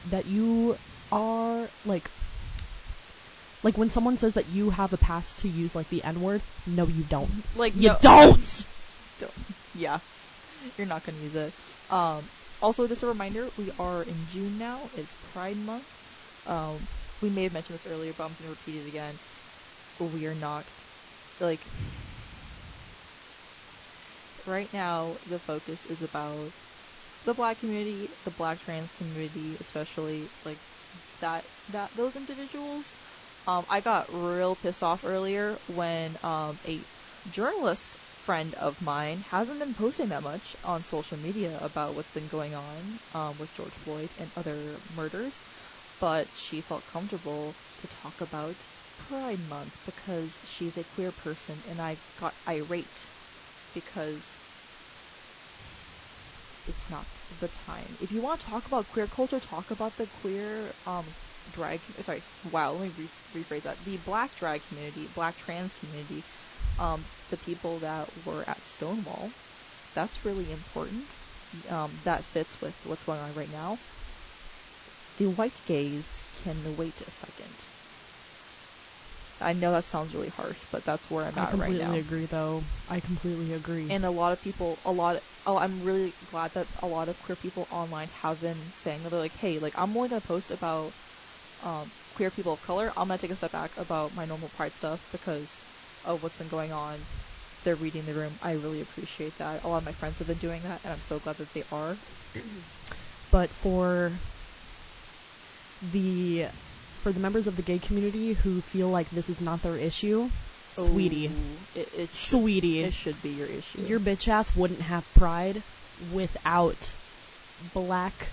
that 0.05 0.25
you 0.25 0.77
are 1.11 1.71
like 1.83 2.11
like 3.63 3.77
when 3.77 3.89
someone 3.89 4.17
says 4.17 4.33
that 4.33 4.47
you 4.47 4.69
have 4.69 4.93
a 4.93 4.97
pass 4.97 5.33
to 5.35 5.49
use 5.49 5.73
like 5.75 5.89
the 5.89 6.03
N 6.03 6.19
word, 6.19 6.43
no 6.65 6.87
you 6.87 7.03
don't. 7.03 7.45
Like 7.55 7.75
You 7.75 7.89
no- 7.89 7.97
don't. 8.01 8.65
don't. 9.17 9.33
Yeah, 9.73 9.99
you're 10.77 10.87
not 10.87 11.03
gonna 11.03 11.19
use 11.19 11.35
it. 11.35 11.55
Um, 11.89 12.29
also, 12.61 12.87
just 12.87 13.03
a 13.03 13.07
reminder, 13.07 13.51
we 13.55 13.71
are 13.77 14.03
in 14.03 14.25
June 14.25 14.57
now. 14.57 14.89
It's 14.93 15.13
Pride 15.15 15.57
Month. 15.57 15.87
Um, 16.45 16.87
we 17.21 17.29
may 17.29 17.43
have 17.43 17.53
mentioned 17.53 17.75
this 17.75 17.85
earlier, 17.85 18.13
but 18.13 18.23
I'm 18.25 18.33
gonna 18.33 18.49
repeat 18.49 18.75
it 18.83 18.87
again. 18.87 19.19
We 19.99 20.25
are 20.25 20.35
not 20.35 20.69
like 21.39 21.67
right 24.47 24.71
now. 24.73 25.17
The 25.25 25.39
focus 25.39 25.85
is 25.85 26.01
about 26.03 26.53
the 27.23 27.33
black 27.33 27.59
community, 27.59 28.11
the 28.23 28.31
black 28.31 28.59
trans 28.59 28.91
community, 28.91 29.57
especially 29.59 30.31
like 30.43 30.59
that 31.19 31.45
that 31.69 31.95
those 31.95 32.15
individuals. 32.15 32.97
Um, 33.47 33.65
I 33.69 33.81
got 33.81 34.07
real 34.09 34.55
pissed 34.55 34.83
off 34.83 35.03
earlier 35.03 35.61
when 35.67 36.17
um, 36.23 36.59
a 36.65 36.87
journalist 37.29 37.97
friend 38.23 38.55
of 38.55 38.81
mine 38.81 39.21
hasn't 39.21 39.59
been 39.59 39.75
posting 39.75 40.09
that 40.09 40.23
much 40.23 40.55
on 40.63 40.81
social 40.81 41.17
media 41.17 41.59
about 41.61 41.93
what's 41.93 42.11
been 42.11 42.27
going 42.27 42.55
on 42.55 42.99
um, 43.11 43.37
with 43.37 43.53
George 43.53 43.75
Floyd 43.75 44.13
and 44.17 44.31
other 44.35 44.81
murders, 44.89 45.45
but 45.99 46.27
she 46.33 46.61
felt 46.61 46.87
comfortable 46.87 47.55
to 47.77 47.87
talk 47.87 48.21
about 48.21 48.65
Pride 48.97 49.39
Month 49.39 49.77
because 49.85 50.39
she's 50.43 50.77
a 50.77 50.83
queer 50.83 51.11
person, 51.11 51.63
and 51.67 51.79
I 51.79 51.97
got 52.15 52.35
irate 52.47 53.09
because 53.75 54.39
it's 56.65 56.89
not 56.89 57.07
the 57.39 57.47
time. 57.47 57.95
If 57.99 58.11
you 58.11 58.21
want 58.21 58.39
to 58.41 58.47
talk 58.47 58.67
about 58.67 58.87
queer 58.87 59.07
culture, 59.07 59.39
talk 59.39 59.71
about 59.71 59.97
the 59.97 60.07
queer 60.07 60.75
um, 60.85 61.15
drag. 61.51 61.81
Sorry, 62.01 62.23
wow. 62.43 62.73
Let 62.73 62.95
me 62.97 63.09
re- 63.33 63.43
rephrase 63.43 63.63
that. 63.63 63.83
The 63.83 63.97
black 63.97 64.33
drag 64.35 64.63
community, 64.63 65.07
black 65.07 65.37
trans 65.37 65.73
community, 65.73 66.25
um, 66.79 67.07
the 67.29 67.37
people 67.37 67.79
that 67.81 68.23
were 68.25 68.47
at 68.49 68.65
Stonewall. 68.65 69.33
That's 69.93 70.25
really 70.25 70.51
important. 70.51 71.17
Um, 71.69 71.99
that 72.03 72.25
fits 72.27 72.61
with 72.61 72.85
what's 72.85 73.05
going 73.05 73.19
on 73.21 73.33
right 73.33 73.49
now. 73.49 73.79
The 75.17 75.27
white 75.27 75.61
gays 75.65 76.25
can 76.31 76.77
wait 76.77 77.01
a 77.01 77.11
second. 77.11 77.67
I 79.41 79.53
know 79.53 79.71
that 79.71 79.85
sounds 79.85 80.15
really 80.15 80.29
harsh, 80.29 80.65
but 80.71 80.85
that's 80.85 81.09
where 81.09 81.25
I'm 81.25 81.37
I 81.37 81.41
at 81.43 81.57
right 81.57 81.77
now. 81.77 81.91
I 81.91 81.99
completely 81.99 81.99
agree 81.99 82.25
though. 82.25 82.65
I 82.87 82.99
completely 82.99 83.53
agree. 83.53 83.89
And 83.89 84.05
a 84.05 84.11
lot 84.11 84.33
of 84.33 84.41
people, 84.41 84.81
a 84.85 84.91
lot. 84.91 85.23
Oh, 85.45 85.57
I'm 85.57 85.81
really 85.81 86.15
glad 86.25 86.53
that 86.53 86.67
a 86.81 86.87
lot 86.87 87.09
of 87.09 87.19
queer 87.19 87.35
people 87.35 87.67
online 87.69 88.09
have 88.09 88.39
been 88.41 88.71
saying 88.73 89.03
that 89.03 89.09
they're 89.11 89.19
like, 89.19 89.35
hey, 89.35 89.59
like 89.59 89.73
I'm 89.77 89.95
only 89.95 90.09
gonna 90.09 90.21
post 90.21 90.51
about 90.51 90.95
um, 91.59 91.91
queer 92.13 92.31
people 92.31 92.53
of 92.53 92.61
color. 92.61 92.91
I'm 92.97 93.07
gonna 93.07 93.17
take 93.17 93.31
a 93.31 93.35
step 93.35 93.51
back 93.51 93.77
about 93.77 94.13
my 94.13 94.25
normal 94.25 94.49
pride 94.49 94.73
stuff 94.75 95.01
because 95.11 95.65
of 96.03 96.21
what's 96.23 96.35
been 96.35 96.47
going 96.47 96.71
on. 96.73 97.05
They're 97.63 97.75
reading 97.75 98.05
the 98.05 98.13
room. 98.15 98.37
I 98.41 98.53
really 98.53 98.81
appreciate 98.81 99.37
that. 99.37 99.63
A 99.63 99.67
lot 99.67 99.77
of 99.79 99.83
my 99.83 99.93
friends 99.93 100.19
have 100.19 100.27
been 100.27 100.37
doing 100.37 100.63
that, 100.63 100.81
and 100.83 100.93
I'm 100.93 101.01
so 101.01 101.19
glad 101.19 101.37
that 101.37 101.53
they 101.53 101.63
are. 101.71 101.99
but 103.31 103.53
for 103.53 104.19
the 105.81 106.47
for 107.05 107.13
the 107.13 107.19
members 107.19 107.45
of 107.45 107.55
the 107.55 107.61
gay 107.61 107.77
community 107.77 108.33
who 108.33 108.61
feel 108.61 108.89
like 108.89 109.11
this 109.11 109.29
is 109.29 109.39
not 109.39 109.61
their 109.61 109.77
issue, 109.77 110.27
oh, 110.75 110.85
sweetie, 110.87 111.27
Ooh, 111.27 111.59
it, 111.75 111.89
it 111.93 112.15
should, 112.15 112.31
sweetie, 112.31 112.79
it 112.79 112.95
should 112.95 113.21
be 113.21 113.29
your 113.29 113.45
issue. 113.45 113.81
your 113.81 113.99
bitch 113.99 114.27
ass 114.27 114.55
wouldn't 114.55 114.81
have 114.81 115.03
pride 115.13 115.61
without 115.99 116.91
black 117.59 118.27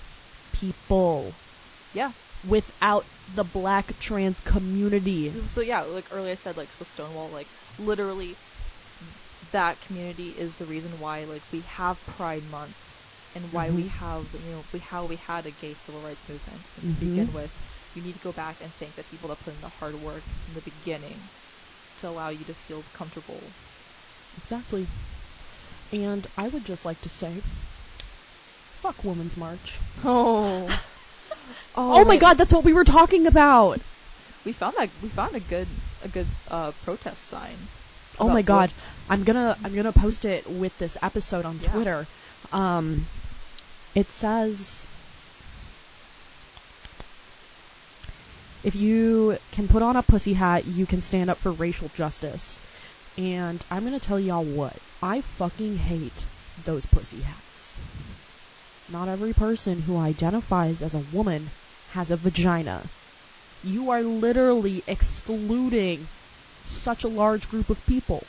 people, 0.52 1.38
yeah. 1.92 2.12
without 2.42 3.04
the 3.34 3.44
black 3.44 3.98
trans 3.98 4.40
community. 4.40 5.34
So 5.48 5.60
yeah, 5.60 5.82
like 5.82 6.08
earlier 6.10 6.32
I 6.32 6.36
said, 6.36 6.56
like 6.56 6.70
with 6.78 6.88
Stonewall, 6.88 7.28
like 7.28 7.48
literally, 7.76 8.38
that 9.50 9.82
community 9.82 10.30
is 10.30 10.54
the 10.54 10.64
reason 10.64 10.98
why 10.98 11.24
like 11.24 11.42
we 11.52 11.60
have 11.60 12.02
Pride 12.06 12.44
Month, 12.50 12.76
and 13.34 13.52
why 13.52 13.70
we 13.70 13.84
Mhm. 13.84 13.88
have 13.88 14.28
you 14.34 14.52
know 14.52 14.66
we 14.72 14.80
how 14.80 15.06
we 15.06 15.16
had 15.16 15.46
a 15.46 15.50
gay 15.50 15.74
civil 15.74 16.00
rights 16.02 16.28
movement. 16.28 16.70
And 16.76 16.86
Mhm. 16.86 16.90
to 16.90 16.96
begin 16.98 17.32
with, 17.32 17.52
you 17.92 18.02
need 18.02 18.14
to 18.14 18.20
go 18.20 18.32
back 18.32 18.60
and 18.60 18.74
thank 18.74 18.96
the 18.96 19.04
people 19.04 19.28
that 19.30 19.40
put 19.40 19.54
in 19.54 19.60
the 19.60 19.68
hard 19.68 19.96
work 19.96 20.26
in 20.46 20.54
the 20.54 20.62
beginning 20.62 21.30
to 21.96 22.08
allow 22.08 22.30
you 22.30 22.44
to 22.46 22.54
feel 22.54 22.84
comfortable. 22.84 23.54
Exactly. 24.36 24.88
And 25.92 26.26
I 26.36 26.48
would 26.48 26.64
just 26.64 26.84
like 26.84 27.00
to 27.02 27.08
say, 27.08 27.42
fuck 28.80 29.04
Women's 29.04 29.36
March. 29.36 29.80
Oh. 30.04 30.80
Oh, 31.74 32.04
my 32.04 32.16
god, 32.16 32.38
that's 32.38 32.52
what 32.52 32.64
we 32.64 32.72
were 32.72 32.84
talking 32.84 33.26
about. 33.26 33.82
We 34.44 34.52
found 34.52 34.76
that 34.76 34.98
we 35.00 35.10
found 35.10 35.34
a 35.36 35.40
good 35.40 35.80
a 36.00 36.08
good 36.08 36.36
uh, 36.46 36.72
protest 36.72 37.24
sign. 37.26 37.68
Oh 38.18 38.28
my 38.30 38.42
god, 38.42 38.74
I'm 39.08 39.24
gonna 39.24 39.58
I'm 39.64 39.72
gonna 39.74 39.92
post 39.92 40.24
it 40.24 40.50
with 40.50 40.76
this 40.78 40.96
episode 41.02 41.44
on 41.46 41.58
Yeah. 41.58 41.70
Twitter. 41.70 42.08
Um, 42.52 43.08
it 43.94 44.10
says 44.10 44.86
if 48.62 48.74
you 48.76 49.38
can 49.50 49.68
put 49.68 49.82
on 49.82 49.96
a 49.96 50.02
pussy 50.02 50.32
hat, 50.32 50.64
you 50.64 50.86
can 50.86 51.00
stand 51.00 51.30
up 51.30 51.38
for 51.38 51.52
racial 51.52 51.88
justice. 51.88 52.62
And 53.18 53.64
I'm 53.70 53.84
gonna 53.84 54.00
tell 54.00 54.20
y'all 54.20 54.44
what 54.44 54.80
I 55.02 55.20
fucking 55.20 55.76
hate 55.76 56.26
those 56.56 56.86
pussy 56.86 57.20
hats. 57.20 57.76
Not 58.88 59.08
every 59.08 59.34
person 59.34 59.78
who 59.78 59.96
identifies 59.96 60.82
as 60.82 60.94
a 60.94 61.00
woman 61.00 61.50
has 61.86 62.10
a 62.10 62.16
vagina. 62.16 62.90
You 63.62 63.90
are 63.90 64.02
literally 64.02 64.82
excluding 64.86 66.08
such 66.64 67.04
a 67.04 67.08
large 67.08 67.48
group 67.48 67.70
of 67.70 67.84
people. 67.86 68.26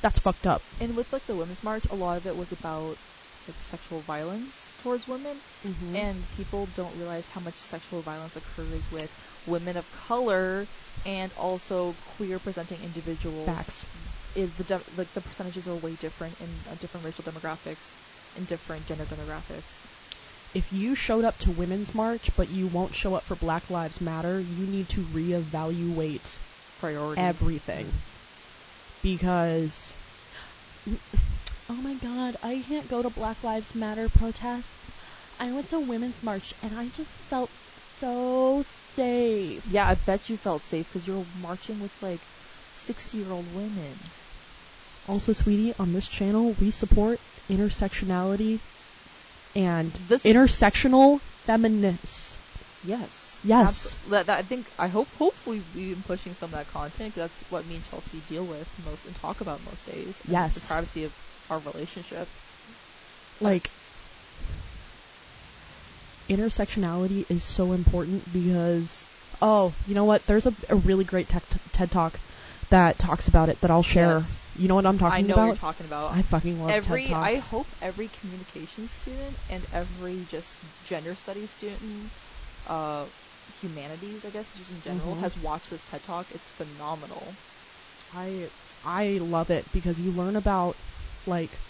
That's 0.00 0.18
fucked 0.18 0.46
up. 0.46 0.64
And 0.80 0.96
with 0.96 1.12
like 1.12 1.26
the 1.26 1.36
women's 1.36 1.62
march, 1.62 1.86
a 1.90 1.94
lot 1.94 2.16
of 2.16 2.26
it 2.26 2.36
was 2.36 2.52
about 2.52 2.98
like 3.46 3.60
sexual 3.60 4.00
violence 4.02 4.74
towards 4.82 5.06
women. 5.08 5.40
Mm-hmm. 5.64 5.94
and 5.94 6.28
people 6.36 6.66
don't 6.66 6.96
realize 6.96 7.28
how 7.28 7.40
much 7.40 7.56
sexual 7.56 8.02
violence 8.02 8.34
occurs 8.36 8.90
with 8.90 9.08
women 9.46 9.76
of 9.76 9.88
color 10.08 10.66
and 11.06 11.32
also 11.36 11.92
queer 12.16 12.40
presenting 12.40 12.82
individuals. 12.82 13.46
facts. 13.46 13.86
Is 14.34 14.50
the 14.54 14.64
de- 14.64 14.82
like 14.96 15.12
the 15.12 15.20
percentages 15.20 15.68
are 15.68 15.76
way 15.76 15.94
different 15.94 16.40
in 16.40 16.48
uh, 16.68 16.74
different 16.74 17.04
racial 17.06 17.22
demographics. 17.22 17.92
in 18.36 18.44
different 18.44 18.86
gender 18.86 19.04
demographics. 19.04 19.84
If 20.54 20.72
you 20.72 20.94
showed 20.94 21.24
up 21.24 21.38
to 21.40 21.50
Women's 21.50 21.94
March 21.94 22.34
but 22.36 22.48
you 22.48 22.66
won't 22.66 22.94
show 22.94 23.14
up 23.14 23.24
for 23.24 23.36
Black 23.36 23.70
Lives 23.70 24.00
Matter, 24.00 24.40
you 24.40 24.66
need 24.66 24.88
to 24.90 25.02
reevaluate 25.04 26.38
Priorities. 26.78 27.24
everything. 27.24 27.92
Because 29.02 29.94
oh 31.72 31.80
my 31.80 31.94
god, 31.94 32.36
I 32.42 32.62
can't 32.66 32.86
go 32.86 33.02
to 33.02 33.08
Black 33.08 33.42
Lives 33.42 33.74
Matter 33.74 34.10
protests. 34.10 34.92
I 35.40 35.52
went 35.52 35.70
to 35.70 35.80
Women's 35.80 36.22
March 36.22 36.52
and 36.62 36.78
I 36.78 36.88
just 36.88 37.10
felt 37.30 37.50
so 37.98 38.62
safe. 38.94 39.64
Yeah, 39.66 39.88
I 39.88 39.94
bet 39.94 40.28
you 40.28 40.36
felt 40.36 40.64
safe 40.64 40.86
because 40.86 41.06
you're 41.06 41.26
marching 41.34 41.78
with 41.80 41.92
like 42.02 42.28
60 42.74 43.16
year 43.16 43.32
old 43.32 43.50
women. 43.50 44.00
Also, 45.06 45.32
sweetie, 45.32 45.72
on 45.78 45.94
this 45.94 46.06
channel 46.06 46.52
we 46.52 46.70
support 46.70 47.22
intersectionality 47.48 48.60
and 49.56 49.94
This- 49.94 50.24
intersectional 50.24 51.20
feminists. 51.46 52.36
Yes. 52.82 53.40
Yes. 53.44 53.96
That, 54.10 54.26
that, 54.26 54.38
I 54.38 54.42
think, 54.42 54.70
I 54.78 54.88
hope, 54.88 55.14
hopefully 55.14 55.60
we've 55.60 55.94
been 55.94 56.02
pushing 56.02 56.34
some 56.34 56.46
of 56.52 56.58
that 56.58 56.66
content 56.66 57.14
'cause 57.14 57.22
that's 57.22 57.44
what 57.48 57.64
me 57.66 57.76
and 57.76 57.84
Chelsea 57.84 58.20
deal 58.20 58.44
with 58.44 58.68
most 58.78 59.06
and 59.06 59.14
talk 59.14 59.40
about 59.40 59.62
most 59.62 59.86
days. 59.86 60.20
Yes. 60.24 60.54
The 60.54 60.66
privacy 60.66 61.04
of 61.04 61.12
our 61.48 61.58
relationship. 61.60 62.28
like 63.40 63.70
intersectionality 66.28 67.26
is 67.28 67.42
so 67.44 67.72
important 67.72 68.30
because 68.32 69.06
oh 69.40 69.74
you 69.84 69.94
know 69.94 70.04
what 70.04 70.26
there's 70.26 70.46
a, 70.46 70.54
a 70.68 70.76
really 70.76 71.04
great 71.04 71.28
tech 71.28 71.44
ted 71.72 71.90
talk 71.90 72.20
that 72.70 72.98
talks 72.98 73.28
about 73.28 73.48
it 73.48 73.60
that 73.60 73.70
i'll 73.70 73.82
share 73.82 74.14
Yes. 74.14 74.46
you 74.54 74.68
know 74.68 74.76
what 74.76 74.86
i'm 74.86 74.98
talking 74.98 75.08
about? 75.08 75.18
I 75.18 75.20
know 75.26 75.34
about 75.34 75.40
what 75.42 75.46
you're 75.48 75.56
talking 75.56 75.86
about. 75.86 76.12
i 76.12 76.22
fucking 76.22 76.60
love 76.60 76.70
every 76.70 77.02
ted 77.06 77.12
talks 77.12 77.28
I 77.28 77.40
hope 77.40 77.74
every 77.82 78.08
communication 78.08 78.86
student 78.86 79.36
and 79.50 79.66
every 79.72 80.24
just 80.24 80.56
gender 80.84 81.14
studies 81.16 81.50
student, 81.50 82.12
uh, 82.66 83.06
humanities 83.60 84.24
I 84.24 84.30
guess 84.30 84.50
just 84.52 84.70
in 84.70 84.80
general 84.82 85.14
Mhm. 85.14 85.20
has 85.20 85.36
watched 85.36 85.70
this 85.70 85.84
TED 85.84 86.02
talk. 86.04 86.32
It's 86.32 86.50
phenomenal. 86.50 87.36
I 88.12 88.50
I 88.82 89.18
love 89.18 89.50
it 89.50 89.72
because 89.72 90.00
you 90.00 90.12
learn 90.12 90.36
about 90.36 90.78
like 91.26 91.60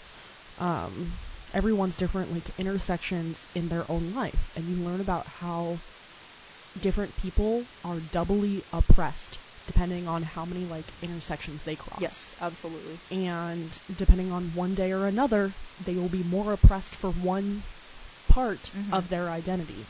um 0.57 1.19
everyone's 1.53 1.97
different 1.97 2.31
like 2.31 2.49
intersections 2.57 3.47
in 3.55 3.69
their 3.69 3.89
own 3.89 4.11
life 4.13 4.51
and 4.55 4.67
you 4.69 4.75
learn 4.77 5.01
about 5.01 5.27
how 5.27 5.81
different 6.79 7.15
people 7.15 7.67
are 7.83 7.99
doubly 7.99 8.63
oppressed 8.73 9.39
depending 9.65 10.07
on 10.07 10.23
how 10.23 10.45
many 10.45 10.65
like 10.65 10.91
intersections 11.01 11.61
they 11.63 11.75
cross. 11.75 12.01
Yes, 12.01 12.35
absolutely. 12.39 12.99
And 13.11 13.79
depending 13.93 14.31
on 14.31 14.53
one 14.53 14.75
day 14.75 14.91
or 14.91 15.05
another, 15.05 15.55
they 15.79 15.97
will 15.97 16.09
be 16.09 16.23
more 16.23 16.51
oppressed 16.53 16.95
for 16.95 17.09
one 17.11 17.63
part 18.27 18.71
Mhm. 18.75 18.91
of 18.93 19.07
their 19.09 19.29
identity. 19.29 19.87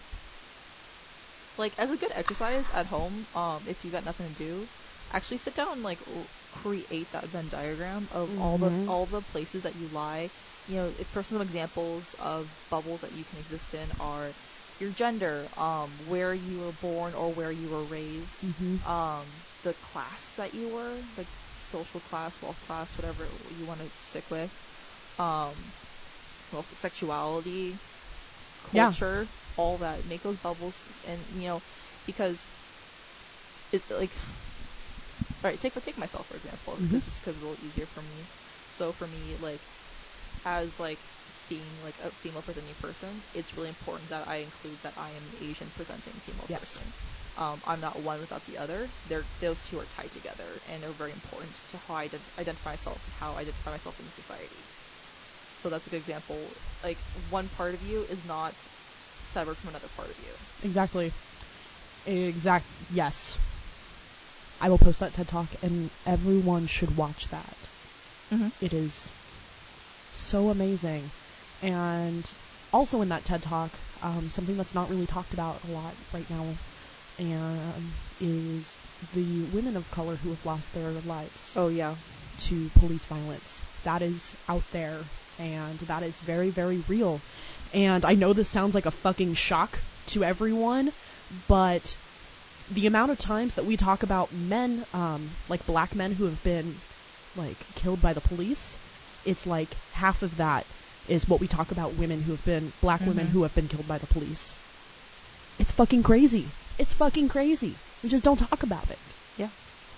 Like 1.57 1.75
as 1.77 1.91
a 1.91 1.97
good 1.97 2.11
exercise 2.13 2.69
at 2.69 2.85
home, 2.87 3.27
um, 3.33 3.67
if 3.67 3.83
you 3.85 3.91
got 3.91 4.03
nothing 4.03 4.27
to 4.33 4.33
do, 4.33 4.69
actually 5.11 5.37
sit 5.37 5.55
down 5.55 5.73
and 5.73 5.83
like 5.83 6.01
create 6.51 7.11
that 7.11 7.29
Venn 7.29 7.49
diagram 7.49 8.07
of 8.11 8.33
all 8.35 8.57
the 8.57 8.71
Mhm. 8.71 8.87
all 8.87 9.05
the 9.07 9.21
places 9.21 9.63
that 9.63 9.75
you 9.75 9.87
lie. 9.87 10.31
You 10.65 10.77
know, 10.77 10.95
if 10.97 11.07
for 11.09 11.23
some 11.23 11.41
examples 11.41 12.13
of 12.17 12.51
bubbles 12.69 13.01
that 13.01 13.11
you 13.13 13.25
can 13.25 13.37
exist 13.37 13.73
in 13.73 13.93
are 13.99 14.35
your 14.79 14.91
gender, 14.91 15.49
um, 15.57 15.97
where 15.97 16.33
you 16.33 16.59
were 16.59 16.71
born 16.73 17.13
or 17.15 17.33
where 17.33 17.51
you 17.51 17.69
were 17.69 17.85
raised, 17.85 18.45
Mm-hmm. 18.45 18.77
um, 18.83 19.43
the 19.63 19.73
class 19.73 20.33
that 20.35 20.53
you 20.53 20.69
were, 20.69 21.03
like 21.17 21.29
social 21.57 21.99
class, 22.01 22.41
wealth 22.41 22.59
class, 22.61 22.97
whatever 22.97 23.31
you 23.51 23.65
want 23.65 23.81
to 23.81 23.91
stick 23.97 24.29
with, 24.29 24.51
um, 25.17 25.73
well, 26.51 26.63
sexuality, 26.63 27.79
Yeah. 28.71 28.93
culture, 28.93 29.29
all 29.55 29.79
that. 29.79 30.05
Make 30.05 30.23
those 30.23 30.37
bubbles, 30.37 30.99
and 31.03 31.27
you 31.41 31.47
know, 31.47 31.63
because 32.05 32.49
it's 33.71 33.89
like, 33.89 34.15
all 35.43 35.49
right, 35.49 35.59
take 35.59 35.79
take 35.81 35.97
myself 35.97 36.27
for 36.27 36.35
example, 36.37 36.77
Mhm. 36.77 36.87
because 36.87 37.05
just 37.05 37.21
because 37.21 37.35
it's 37.35 37.43
a 37.43 37.47
little 37.47 37.63
easier 37.63 37.87
for 37.87 38.01
me. 38.01 38.29
So 38.69 38.93
for 38.93 39.07
me, 39.07 39.35
like, 39.37 39.63
as 40.45 40.79
like 40.79 41.03
being 41.47 41.81
like 41.81 41.99
a 41.99 42.11
female 42.11 42.41
presenting 42.43 42.75
person, 42.75 43.23
it's 43.33 43.55
really 43.55 43.69
important 43.69 44.09
that 44.11 44.27
I 44.27 44.37
include 44.37 44.81
that 44.83 44.95
I 44.97 45.11
am 45.11 45.27
an 45.27 45.35
Asian 45.37 45.71
presenting 45.71 46.21
female 46.21 46.47
Yes. 46.47 46.59
person. 46.59 46.93
Um, 47.37 47.61
I'm 47.65 47.81
not 47.81 48.01
one 48.01 48.19
without 48.19 48.45
the 48.45 48.57
other. 48.57 48.91
They're, 49.05 49.27
those 49.39 49.61
two 49.61 49.79
are 49.79 49.85
tied 49.87 50.11
together, 50.11 50.61
and 50.65 50.83
they're 50.83 50.93
very 50.93 51.11
important 51.13 51.61
to 51.69 51.77
how 51.77 51.95
I 51.95 52.09
ident- 52.09 52.29
identify 52.37 52.71
myself, 52.71 53.01
how 53.11 53.35
I 53.35 53.41
identify 53.41 53.71
myself 53.71 53.99
in 53.99 54.11
society. 54.11 54.69
So 55.63 55.69
that's 55.69 55.87
a 55.87 55.89
good 55.89 55.95
example. 55.95 56.57
Like 56.83 56.99
one 57.29 57.47
part 57.47 57.73
of 57.73 57.81
you 57.81 58.03
is 58.03 58.25
not 58.25 58.53
severed 59.23 59.55
from 59.55 59.69
another 59.69 59.87
part 59.87 60.11
of 60.11 60.19
you. 60.19 60.33
Exactly. 60.61 61.13
Exact. 62.05 62.65
Yes. 62.89 63.37
I 64.59 64.67
will 64.67 64.77
post 64.77 64.99
that 64.99 65.13
TED 65.13 65.29
Talk, 65.29 65.55
and 65.61 65.89
everyone 66.05 66.67
should 66.67 66.93
watch 66.93 67.29
that. 67.29 67.55
Mm-hmm. 68.29 68.49
It 68.59 68.73
is 68.73 69.13
so 70.11 70.49
amazing. 70.49 71.11
And 71.61 72.29
also 72.73 73.01
in 73.01 73.07
that 73.09 73.23
TED 73.23 73.41
Talk, 73.43 73.79
um, 74.01 74.29
something 74.31 74.57
that's 74.57 74.75
not 74.75 74.89
really 74.89 75.07
talked 75.07 75.33
about 75.33 75.63
a 75.63 75.67
lot 75.67 75.95
right 76.11 76.29
now, 76.29 76.57
and 77.17 77.93
is 78.19 78.77
the 79.11 79.43
women 79.43 79.75
of 79.75 79.89
color 79.89 80.15
who 80.15 80.31
have 80.31 80.45
lost 80.45 80.71
their 80.73 81.01
lives 81.01 81.53
Oh 81.55 81.67
yeah. 81.69 81.95
to 82.37 82.69
police 82.71 83.05
violence. 83.05 83.63
That 83.83 84.01
is 84.01 84.35
out 84.47 84.69
there, 84.71 85.11
and 85.37 85.79
that 85.81 86.03
is 86.03 86.19
very, 86.19 86.49
very 86.51 86.79
real. 86.79 87.23
And 87.73 88.05
I 88.05 88.15
know 88.15 88.33
this 88.33 88.49
sounds 88.49 88.73
like 88.75 88.85
a 88.85 88.91
fucking 88.91 89.33
shock 89.33 89.83
to 90.07 90.23
everyone, 90.23 90.91
but 91.47 91.97
the 92.69 92.87
amount 92.87 93.11
of 93.11 93.17
times 93.17 93.55
that 93.55 93.65
we 93.65 93.77
talk 93.77 94.03
about 94.03 94.31
men, 94.33 94.85
um, 94.93 95.35
like 95.47 95.65
black 95.65 95.95
men 95.95 96.11
who 96.11 96.25
have 96.25 96.41
been 96.43 96.81
like 97.35 97.65
killed 97.75 98.01
by 98.01 98.13
the 98.13 98.21
police, 98.21 98.79
it's 99.25 99.45
like 99.45 99.75
half 99.89 100.21
of 100.21 100.37
that 100.37 100.65
is 101.05 101.27
what 101.27 101.39
we 101.41 101.47
talk 101.47 101.71
about 101.71 101.95
women 101.95 102.21
who 102.21 102.31
have 102.31 102.43
been 102.43 102.71
black 102.79 103.01
women 103.01 103.27
Mhm. 103.27 103.31
who 103.31 103.43
have 103.43 103.53
been 103.53 103.67
killed 103.67 103.87
by 103.87 103.97
the 103.97 104.07
police. 104.07 104.57
It's 105.59 105.71
fucking 105.71 106.03
crazy. 106.03 106.53
It's 106.77 106.93
fucking 106.93 107.27
crazy. 107.27 107.79
We 108.01 108.09
just 108.09 108.23
don't 108.23 108.37
talk 108.37 108.63
about 108.63 108.91
it. 108.91 108.99
Yeah. 109.37 109.49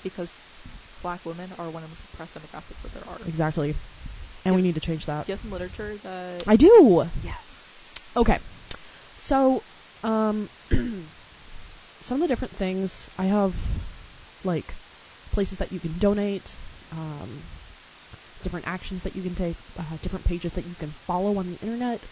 Because 0.04 0.38
black 1.02 1.26
women 1.26 1.54
are 1.58 1.70
one 1.72 1.84
of 1.84 1.90
the 1.90 1.96
suppressed 1.96 2.36
demographics 2.36 2.82
that 2.82 2.94
there 2.94 3.08
are. 3.08 3.20
Exactly. 3.28 3.76
And 4.44 4.56
we 4.56 4.62
need 4.62 4.76
to 4.76 4.82
change 4.82 5.06
that. 5.08 5.26
Do 5.26 5.32
you 5.32 5.34
have 5.34 5.40
some 5.40 5.52
literature 5.52 5.98
that? 6.04 6.44
I 6.48 6.56
do. 6.56 7.10
yes. 7.24 7.94
Okay. 8.16 8.40
So, 9.16 9.64
um, 10.04 10.50
some 10.70 11.10
of 12.16 12.22
the 12.22 12.28
different 12.28 12.58
things 12.58 13.10
I 13.18 13.26
have, 13.26 13.56
like 14.44 14.76
places 15.32 15.58
that 15.60 15.72
you 15.72 15.80
can 15.80 15.98
donate, 15.98 16.56
um, 16.92 17.44
different 18.42 18.68
actions 18.68 19.04
that 19.04 19.16
you 19.16 19.24
can 19.24 19.36
take, 19.36 19.58
uh, 19.78 19.98
different 20.02 20.26
pages 20.26 20.54
that 20.54 20.66
you 20.66 20.76
can 20.76 20.94
follow 21.08 21.38
on 21.38 21.48
the 21.48 21.56
internet, 21.56 22.06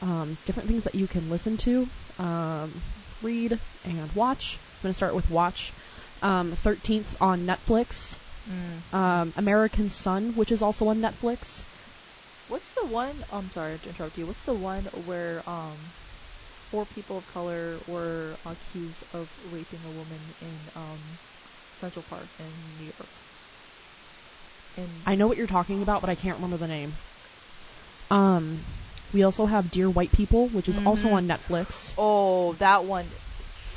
um, 0.00 0.38
different 0.44 0.68
things 0.68 0.84
that 0.84 0.94
you 0.94 1.06
can 1.06 1.28
listen 1.28 1.56
to, 1.58 1.90
um, 2.18 2.82
read, 3.20 3.58
and 3.84 4.12
watch. 4.12 4.60
I'm 4.60 4.82
going 4.82 4.90
to 4.90 4.96
start 4.96 5.14
with 5.14 5.28
watch. 5.28 5.74
Um, 6.22 6.52
13th 6.52 7.16
on 7.20 7.46
Netflix. 7.46 8.18
Mm. 8.48 8.82
Um, 8.92 9.32
American 9.36 9.88
Son, 9.88 10.34
which 10.34 10.52
is 10.52 10.62
also 10.62 10.88
on 10.88 11.00
Netflix. 11.00 11.64
What's 12.46 12.70
the 12.70 12.86
one? 12.86 13.24
I'm 13.30 13.50
sorry 13.50 13.78
to 13.78 13.88
interrupt 13.88 14.18
you. 14.18 14.26
What's 14.26 14.42
the 14.42 14.54
one 14.54 14.86
where 14.86 15.48
um 15.48 15.92
four 16.70 16.84
people 16.84 17.16
of 17.16 17.26
color 17.26 17.80
were 17.86 18.40
accused 18.44 19.04
of 19.12 19.28
raping 19.44 19.84
a 19.84 19.90
woman 19.90 20.34
in 20.40 20.70
um 20.74 21.18
Central 21.74 22.02
Park 22.02 22.28
in 22.38 22.76
New 22.76 22.92
York? 22.98 23.10
And 24.76 25.02
I 25.06 25.14
know 25.14 25.28
what 25.28 25.36
you're 25.36 25.46
talking 25.46 25.82
about, 25.82 26.00
but 26.00 26.10
I 26.10 26.16
can't 26.16 26.36
remember 26.36 26.56
the 26.56 26.66
name. 26.66 26.94
Um, 28.10 28.64
we 29.12 29.22
also 29.24 29.46
have 29.46 29.70
Dear 29.70 29.90
White 29.90 30.12
People, 30.12 30.48
which 30.48 30.68
is 30.68 30.78
also 30.78 31.08
Mhm. 31.08 31.12
on 31.12 31.28
Netflix. 31.28 31.94
oh, 31.98 32.54
that 32.54 32.84
one, 32.84 33.12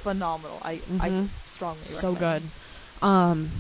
phenomenal. 0.04 0.62
I 0.64 0.82
I 1.00 1.10
Mhm. 1.10 1.30
strongly 1.46 1.84
So 1.86 2.12
recommend. 2.14 2.52
good. 3.02 3.08
Um, 3.08 3.52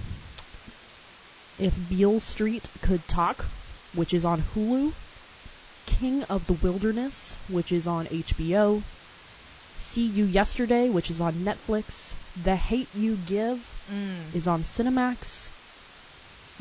if 1.57 1.73
Beale 1.87 2.19
Street 2.19 2.69
Could 2.81 3.07
Talk, 3.07 3.45
which 3.93 4.13
is 4.13 4.25
on 4.25 4.41
Hulu. 4.41 4.93
King 5.85 6.23
of 6.23 6.45
the 6.45 6.53
Wilderness, 6.53 7.37
which 7.47 7.71
is 7.73 7.87
on 7.87 8.07
HBO. 8.07 8.83
See 9.75 10.05
You 10.05 10.25
Yesterday, 10.25 10.89
which 10.89 11.09
is 11.09 11.19
on 11.19 11.43
Netflix. 11.43 12.15
The 12.37 12.55
Hate 12.55 12.89
You 12.95 13.17
Give 13.17 13.59
Mm. 13.89 14.33
is 14.33 14.47
on 14.47 14.63
Cinemax. 14.63 15.51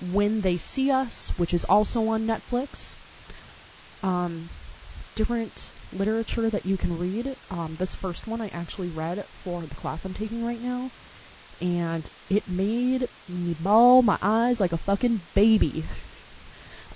When 0.01 0.40
They 0.40 0.57
See 0.59 0.90
Us, 0.90 1.31
which 1.38 1.55
is 1.55 1.64
also 1.64 2.09
on 2.09 2.27
Netflix. 2.27 2.96
Um, 4.03 4.51
different 5.14 5.70
literature 5.92 6.48
that 6.51 6.64
you 6.66 6.77
can 6.77 6.96
read. 6.98 7.37
Um, 7.51 7.77
this 7.77 7.94
first 7.94 8.27
one 8.27 8.40
I 8.40 8.48
actually 8.48 8.88
read 8.88 9.25
for 9.33 9.66
the 9.66 9.75
class 9.75 10.05
I'm 10.05 10.14
taking 10.14 10.44
right 10.44 10.61
now, 10.61 10.90
and 11.61 12.09
it 12.31 12.48
made 12.48 13.09
me 13.29 13.55
bawl 13.55 14.03
my 14.03 14.18
eyes 14.20 14.61
like 14.61 14.72
a 14.72 14.79
fucking 14.79 15.20
baby. 15.35 15.85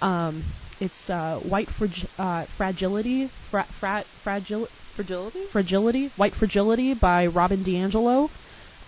Um, 0.02 0.44
it's 0.80 1.08
uh, 1.10 1.36
White 1.38 1.70
frag- 1.70 2.08
uh, 2.18 2.44
Fragility, 2.46 3.28
fra- 3.28 3.66
fra- 3.70 4.04
fragil- 4.24 4.68
Fragility? 4.94 5.44
Fragility, 5.46 6.06
White 6.16 6.34
Fragility 6.34 6.94
by 6.94 7.26
Robin 7.26 7.62
DiAngelo. 7.62 8.30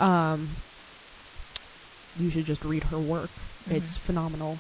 Um, 0.01 0.57
you 2.17 2.31
should 2.31 2.45
just 2.47 2.65
read 2.65 2.85
her 2.85 2.99
work. 2.99 3.31
It's 3.71 3.97
Mhm. 3.99 4.01
phenomenal. 4.01 4.59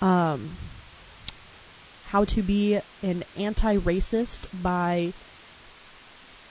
Um, 0.00 0.56
How 2.14 2.24
to 2.26 2.42
Be 2.42 2.78
an 3.02 3.24
Anti-Racist 3.36 4.38
by 4.62 5.12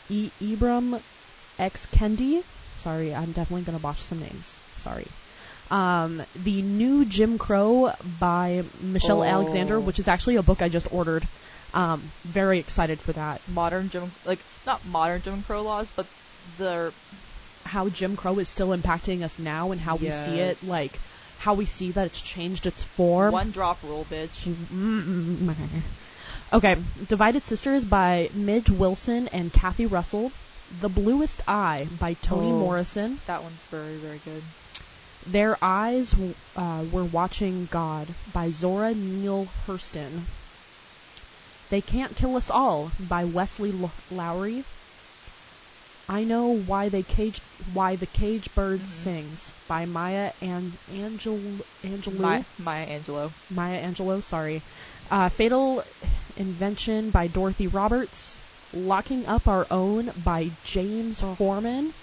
e- 0.10 0.30
Ibram 0.42 1.02
X. 1.58 1.86
Kendi. 1.86 2.44
Sorry, 2.80 3.16
I'm 3.16 3.32
definitely 3.32 3.62
going 3.62 3.78
to 3.78 3.82
botch 3.82 4.02
some 4.02 4.20
names. 4.20 4.60
Sorry. 4.80 5.08
Um, 5.72 6.22
the 6.36 6.62
New 6.62 7.06
Jim 7.06 7.38
Crow 7.38 7.94
by 8.20 8.62
Michelle 8.82 9.22
Oh. 9.22 9.24
Alexander, 9.24 9.80
which 9.80 10.00
is 10.00 10.10
actually 10.10 10.36
a 10.36 10.44
book 10.44 10.62
I 10.62 10.68
just 10.68 10.92
ordered. 10.92 11.26
Um, 11.74 12.12
very 12.26 12.60
excited 12.60 13.00
for 13.00 13.14
that. 13.14 13.40
Modern 13.48 13.88
Jim, 13.88 14.12
like 14.26 14.40
not 14.66 14.86
modern 14.86 15.22
Jim 15.22 15.44
Crow 15.44 15.64
laws, 15.64 15.90
but 15.96 16.08
the 16.58 16.92
how 17.64 17.88
Jim 17.88 18.18
Crow 18.18 18.38
is 18.40 18.50
still 18.50 18.76
impacting 18.76 19.24
us 19.24 19.40
now 19.40 19.72
and 19.72 19.80
how 19.80 19.96
we 19.96 20.12
see 20.12 20.42
it, 20.42 20.62
like 20.66 21.00
how 21.44 21.54
we 21.56 21.66
see 21.66 21.92
that 21.92 22.06
it's 22.08 22.22
changed 22.22 22.66
its 22.68 22.84
form. 22.84 23.34
one 23.34 23.52
drop 23.52 23.84
rule, 23.84 24.06
bitch. 24.06 24.46
Mm-mm. 24.48 25.82
Okay, 26.54 26.76
Divided 27.06 27.44
Sisters 27.46 27.84
by 27.84 28.30
Midge 28.34 28.70
Wilson 28.70 29.28
and 29.28 29.52
Kathy 29.52 29.86
Russell. 29.86 30.32
The 30.72 30.88
Bluest 30.90 31.42
Eye 31.46 31.90
by 31.92 32.14
Toni 32.14 32.52
Oh. 32.54 32.60
Morrison. 32.60 33.20
That 33.26 33.44
one's 33.44 33.64
very, 33.70 33.98
very 33.98 34.20
good. 34.20 34.44
Their 35.26 35.58
Eyes 35.62 36.16
uh, 36.56 36.86
Were 36.90 37.04
Watching 37.06 37.66
God 37.66 38.16
by 38.32 38.50
Zora 38.50 38.94
Neale 38.96 39.52
Hurston. 39.68 40.22
They 41.70 41.82
Can't 41.82 42.16
Kill 42.16 42.38
Us 42.38 42.50
All 42.52 42.92
by 42.98 43.26
Wesley 43.26 43.72
L- 43.72 43.92
Lowery. 44.10 44.64
I 46.08 46.24
Know 46.26 46.50
Why 46.50 46.90
They 46.90 47.04
Cage 47.04 47.42
Why 47.64 47.96
the 47.96 48.08
Cage 48.08 48.54
Bird 48.54 48.82
Mhm. 48.82 48.88
Sings 48.88 49.56
by 49.68 49.86
Maya 49.86 50.34
and 50.42 50.78
Angel 50.88 51.62
Angelou. 51.84 52.20
Maya, 52.20 52.46
Maya 52.58 52.88
Angelou. 52.88 53.34
Maya 53.50 53.82
Angelou, 53.84 54.22
sorry. 54.24 54.64
Uh, 55.10 55.30
Fatal 55.30 55.84
Invention 56.36 57.12
by 57.12 57.28
Dorothy 57.28 57.68
Roberts. 57.68 58.38
Locking 58.72 59.26
Up 59.28 59.48
Our 59.48 59.68
Own 59.72 60.12
by 60.16 60.54
James 60.64 61.22
Forman. 61.22 61.94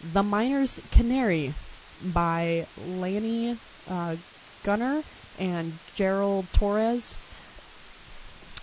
The 0.00 0.22
Miner's 0.22 0.80
Canary 0.90 1.54
by 2.00 2.66
Lanny 2.76 3.58
uh, 3.86 4.16
Gunner 4.62 5.04
and 5.36 5.78
Gerald 5.94 6.52
Torres. 6.52 7.18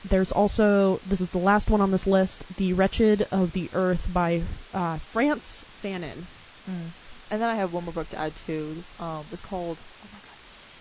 There's 0.04 0.32
also, 0.32 1.00
this 1.06 1.22
is 1.22 1.30
the 1.30 1.38
last 1.40 1.70
one 1.70 1.82
on 1.82 1.92
this 1.92 2.08
list, 2.08 2.46
The 2.58 2.74
Wretched 2.74 3.22
of 3.32 3.52
the 3.52 3.70
Earth 3.72 4.12
by 4.12 4.44
uh, 4.74 4.98
Frantz 4.98 5.64
Fanon. 5.84 6.26
Mm. 6.68 6.92
And 7.32 7.42
then 7.42 7.50
I 7.50 7.56
have 7.56 7.72
one 7.72 7.86
more 7.86 7.94
book 7.94 8.10
to 8.10 8.18
add 8.18 8.36
too. 8.36 8.74
This, 8.76 8.92
um, 9.00 9.26
it's 9.32 9.42
called 9.42 9.82
oh 10.04 10.08
my 10.12 10.20
god, 10.20 10.36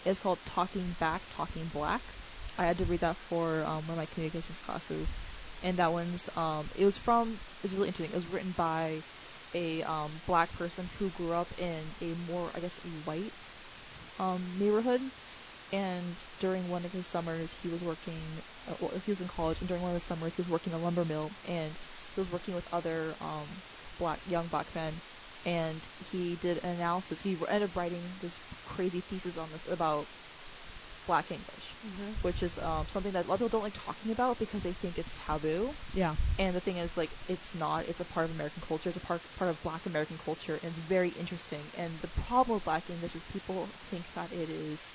it's 0.04 0.18
called 0.20 0.44
Talking 0.46 0.96
Back, 0.98 1.22
Talking 1.30 1.66
Black. 1.68 2.02
I 2.58 2.64
had 2.66 2.78
to 2.78 2.84
read 2.84 3.00
that 3.00 3.16
for 3.28 3.64
um, 3.64 3.86
one 3.86 3.90
of 3.90 3.96
my 3.96 4.06
communications 4.06 4.60
classes, 4.60 5.16
and 5.62 5.78
that 5.78 5.92
one's 5.92 6.28
um, 6.36 6.70
it 6.74 6.84
was 6.84 6.98
from 6.98 7.38
it's 7.62 7.72
really 7.72 7.88
interesting. 7.88 8.12
It 8.12 8.16
was 8.16 8.26
written 8.26 8.52
by 8.52 9.04
a 9.54 9.82
um, 9.82 10.20
black 10.26 10.52
person 10.52 10.90
who 10.98 11.10
grew 11.10 11.34
up 11.34 11.54
in 11.58 11.94
a 12.00 12.14
more 12.14 12.50
I 12.54 12.60
guess 12.60 12.76
white 13.04 13.32
um, 14.18 14.58
neighborhood, 14.58 15.02
and 15.72 16.24
during 16.38 16.68
one 16.68 16.84
of 16.84 16.92
his 16.92 17.06
summers 17.06 17.52
he 17.52 17.68
was 17.68 17.82
working. 17.82 18.42
Uh, 18.66 18.74
well, 18.78 18.98
he 18.98 19.10
was 19.10 19.20
in 19.20 19.28
college, 19.28 19.60
and 19.60 19.68
during 19.68 19.82
one 19.82 19.90
of 19.90 19.96
the 19.96 20.00
summers 20.00 20.34
he 20.34 20.40
was 20.40 20.48
working 20.48 20.72
in 20.72 20.78
a 20.78 20.82
lumber 20.82 21.04
mill, 21.04 21.32
and 21.44 21.78
he 22.14 22.20
was 22.20 22.30
working 22.30 22.54
with 22.54 22.68
other 22.72 23.16
um, 23.20 23.62
black 23.98 24.20
young 24.26 24.48
black 24.48 24.74
men 24.74 25.00
and 25.44 25.88
he 25.98 26.36
did 26.36 26.58
an 26.62 26.70
analysis. 26.70 27.20
He 27.20 27.32
ended 27.48 27.70
up 27.70 27.76
writing 27.76 28.16
this 28.20 28.40
crazy 28.64 29.00
thesis 29.00 29.36
on 29.36 29.50
this 29.50 29.66
about 29.66 30.08
Black 31.06 31.30
English, 31.30 31.76
which 32.22 32.42
is 32.42 32.58
um, 32.58 32.86
something 32.88 33.12
that 33.12 33.24
a 33.24 33.28
lot 33.28 33.34
of 33.34 33.40
people 33.40 33.48
don't 33.48 33.62
like 33.62 33.72
talking 33.72 34.12
about 34.12 34.38
because 34.38 34.62
they 34.62 34.72
think 34.72 34.98
it's 34.98 35.12
taboo. 35.14 35.74
Yeah. 35.92 36.14
And 36.38 36.54
the 36.54 36.60
thing 36.60 36.76
is, 36.76 36.96
like, 36.96 37.16
it's 37.26 37.54
not. 37.54 37.88
It's 37.88 38.00
a 38.00 38.04
part 38.04 38.26
of 38.26 38.30
American 38.30 38.62
culture. 38.62 38.88
It's 38.88 38.96
a 38.96 39.00
part 39.00 39.22
part 39.34 39.50
of 39.50 39.62
Black 39.62 39.86
American 39.86 40.18
culture, 40.18 40.56
and 40.56 40.70
it's 40.70 40.78
very 40.78 41.10
interesting. 41.10 41.70
And 41.74 42.00
the 42.00 42.08
problem 42.08 42.56
with 42.56 42.64
Black 42.64 42.90
English 42.90 43.16
is 43.16 43.24
people 43.24 43.74
think 43.86 44.12
that 44.14 44.32
it 44.32 44.50
is. 44.50 44.94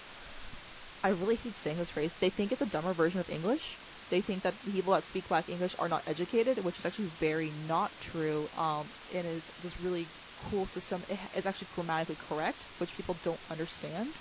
I 1.05 1.09
really 1.09 1.35
hate 1.35 1.55
saying 1.55 1.77
this 1.77 1.91
phrase. 1.91 2.15
They 2.19 2.31
think 2.31 2.51
it's 2.51 2.63
a 2.63 2.65
dumber 2.65 2.91
version 2.95 3.19
of 3.19 3.29
English. 3.29 3.79
They 4.09 4.21
think 4.21 4.41
that 4.41 4.65
people 4.65 4.93
that 4.93 5.03
speak 5.03 5.27
Black 5.27 5.49
English 5.49 5.75
are 5.77 5.87
not 5.87 6.01
educated, 6.07 6.57
which 6.57 6.79
is 6.79 6.85
actually 6.87 7.09
very 7.09 7.51
not 7.51 7.91
true. 7.99 8.49
Um, 8.55 8.89
it 9.07 9.23
is 9.23 9.51
this 9.61 9.79
really 9.79 10.09
cool 10.49 10.65
system. 10.65 11.05
It 11.07 11.19
it's 11.35 11.45
actually 11.45 11.67
grammatically 11.75 12.15
correct, 12.15 12.65
which 12.79 12.95
people 12.97 13.19
don't 13.21 13.39
understand. 13.51 14.19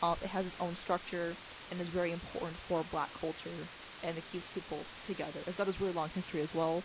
Um, 0.00 0.16
it 0.22 0.28
has 0.28 0.46
its 0.46 0.56
own 0.60 0.76
structure 0.76 1.36
and 1.72 1.80
is 1.80 1.88
very 1.88 2.12
important 2.12 2.56
for 2.68 2.84
Black 2.84 3.12
culture, 3.14 3.68
and 4.04 4.16
it 4.16 4.24
keeps 4.30 4.46
people 4.46 4.86
together. 5.02 5.42
It's 5.44 5.56
got 5.56 5.66
this 5.66 5.80
really 5.80 5.92
long 5.92 6.10
history 6.10 6.42
as 6.42 6.54
well. 6.54 6.84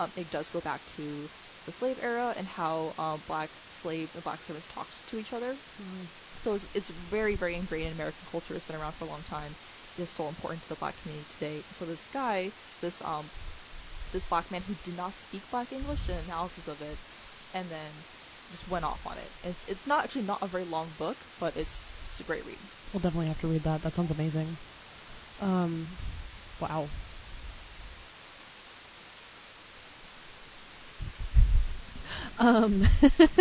Um, 0.00 0.12
it 0.16 0.30
does 0.30 0.48
go 0.48 0.62
back 0.62 0.86
to 0.96 1.28
the 1.66 1.72
slave 1.72 1.98
era 2.00 2.32
and 2.34 2.48
how 2.48 2.94
um, 2.96 3.22
Black 3.26 3.50
slaves 3.68 4.14
and 4.14 4.24
Black 4.24 4.40
servants 4.40 4.66
talked 4.66 5.06
to 5.08 5.18
each 5.18 5.34
other. 5.34 5.58
So 6.48 6.54
it's, 6.54 6.66
it's 6.72 6.88
very, 6.88 7.36
very 7.36 7.56
ingrained 7.56 7.88
in 7.88 7.92
American 7.92 8.26
culture. 8.26 8.54
It's 8.54 8.64
been 8.64 8.74
around 8.74 8.94
for 8.94 9.04
a 9.04 9.08
long 9.08 9.22
time. 9.22 9.54
It 9.98 10.00
is 10.00 10.08
still 10.08 10.30
important 10.30 10.62
to 10.62 10.70
the 10.70 10.76
black 10.76 10.96
community 11.02 11.28
today. 11.28 11.64
So 11.72 11.84
this 11.84 12.06
guy, 12.06 12.52
this 12.80 13.02
um, 13.02 13.30
this 14.12 14.24
black 14.24 14.50
man 14.50 14.62
who 14.62 14.74
did 14.76 14.96
not 14.96 15.14
speak 15.14 15.42
black 15.50 15.72
English, 15.72 16.06
did 16.06 16.16
an 16.16 16.24
analysis 16.24 16.66
of 16.66 16.80
it, 16.80 16.96
and 17.52 17.70
then 17.70 17.92
just 18.50 18.66
went 18.66 18.86
off 18.86 19.04
on 19.04 19.18
it. 19.18 19.30
It's 19.44 19.62
it's 19.68 19.86
not 19.86 20.04
actually 20.04 20.22
not 20.22 20.38
a 20.40 20.46
very 20.46 20.64
long 20.64 20.88
book, 20.96 21.18
but 21.38 21.54
it's 21.54 21.82
it's 22.02 22.20
a 22.20 22.24
great 22.24 22.46
read. 22.46 22.66
We'll 22.94 23.00
definitely 23.00 23.28
have 23.28 23.40
to 23.40 23.46
read 23.46 23.64
that. 23.64 23.82
That 23.82 23.94
sounds 23.94 24.10
amazing. 24.10 24.56
Um, 25.40 25.86
wow. 26.60 26.88
Um, 32.38 32.86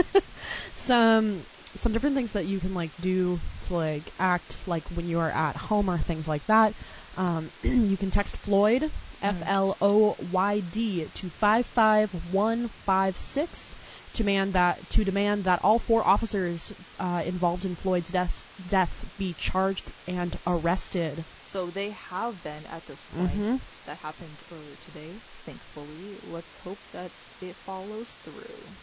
some 0.74 1.46
some 1.76 1.92
different 1.92 2.16
things 2.16 2.32
that 2.32 2.46
you 2.46 2.60
can 2.60 2.74
like 2.74 2.94
do 3.00 3.42
to 3.62 3.74
like 3.74 4.14
act 4.18 4.68
like 4.68 4.90
when 4.90 5.08
you 5.08 5.20
are 5.20 5.32
at 5.32 5.58
home 5.58 5.90
or 5.90 6.00
things 6.00 6.28
like 6.28 6.46
that. 6.48 6.76
Um, 7.14 7.52
you 7.64 7.98
can 7.98 8.12
text 8.12 8.38
Floyd 8.38 8.92
F 9.22 9.42
L 9.46 9.78
O 9.82 10.16
Y 10.20 10.60
D 10.62 11.08
to 11.08 11.30
five 11.30 11.66
five 11.66 12.14
one 12.14 12.70
five 12.86 13.18
six 13.18 13.78
to 14.14 14.24
demand 14.24 14.54
that 14.54 14.90
to 14.92 15.04
demand 15.06 15.46
that 15.46 15.60
all 15.64 15.80
four 15.80 16.06
officers 16.08 16.72
uh, 17.00 17.22
involved 17.26 17.66
in 17.66 17.76
Floyd's 17.76 18.12
death 18.12 18.48
death 18.66 19.06
be 19.18 19.34
charged 19.34 19.92
and 20.08 20.36
arrested. 20.46 21.26
So 21.44 21.70
they 21.72 21.92
have 21.92 22.42
been 22.42 22.66
at 22.66 22.86
this 22.86 23.02
point. 23.04 23.40
Mhm. 23.40 23.62
That 23.86 23.98
happened 24.00 24.44
earlier 24.50 24.76
today. 24.76 25.22
Thankfully, 25.46 26.18
let's 26.22 26.54
hope 26.56 26.82
that 26.92 27.12
it 27.40 27.58
follows 27.66 28.16
through. 28.24 28.76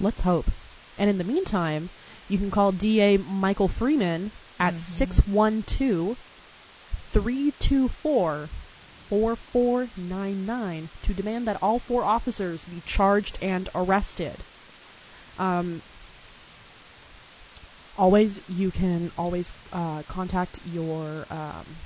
Let's 0.00 0.20
hope. 0.20 0.50
And 0.96 1.10
in 1.10 1.18
the 1.18 1.24
meantime, 1.24 1.90
you 2.28 2.38
can 2.38 2.50
call 2.50 2.72
DA 2.72 3.18
Michael 3.18 3.68
Freeman 3.68 4.32
at 4.58 4.74
Mhm. 4.74 4.78
612 4.78 6.18
324 7.12 8.50
4499 9.08 10.90
to 11.02 11.14
demand 11.14 11.48
that 11.48 11.58
all 11.62 11.78
four 11.78 12.04
officers 12.04 12.64
be 12.64 12.80
charged 12.80 13.38
and 13.42 13.68
arrested. 13.74 14.44
Um, 15.38 15.82
always, 17.96 18.40
you 18.46 18.70
can 18.70 19.10
always 19.16 19.52
uh, 19.72 20.02
contact 20.04 20.60
your 20.64 21.26
um, 21.30 21.76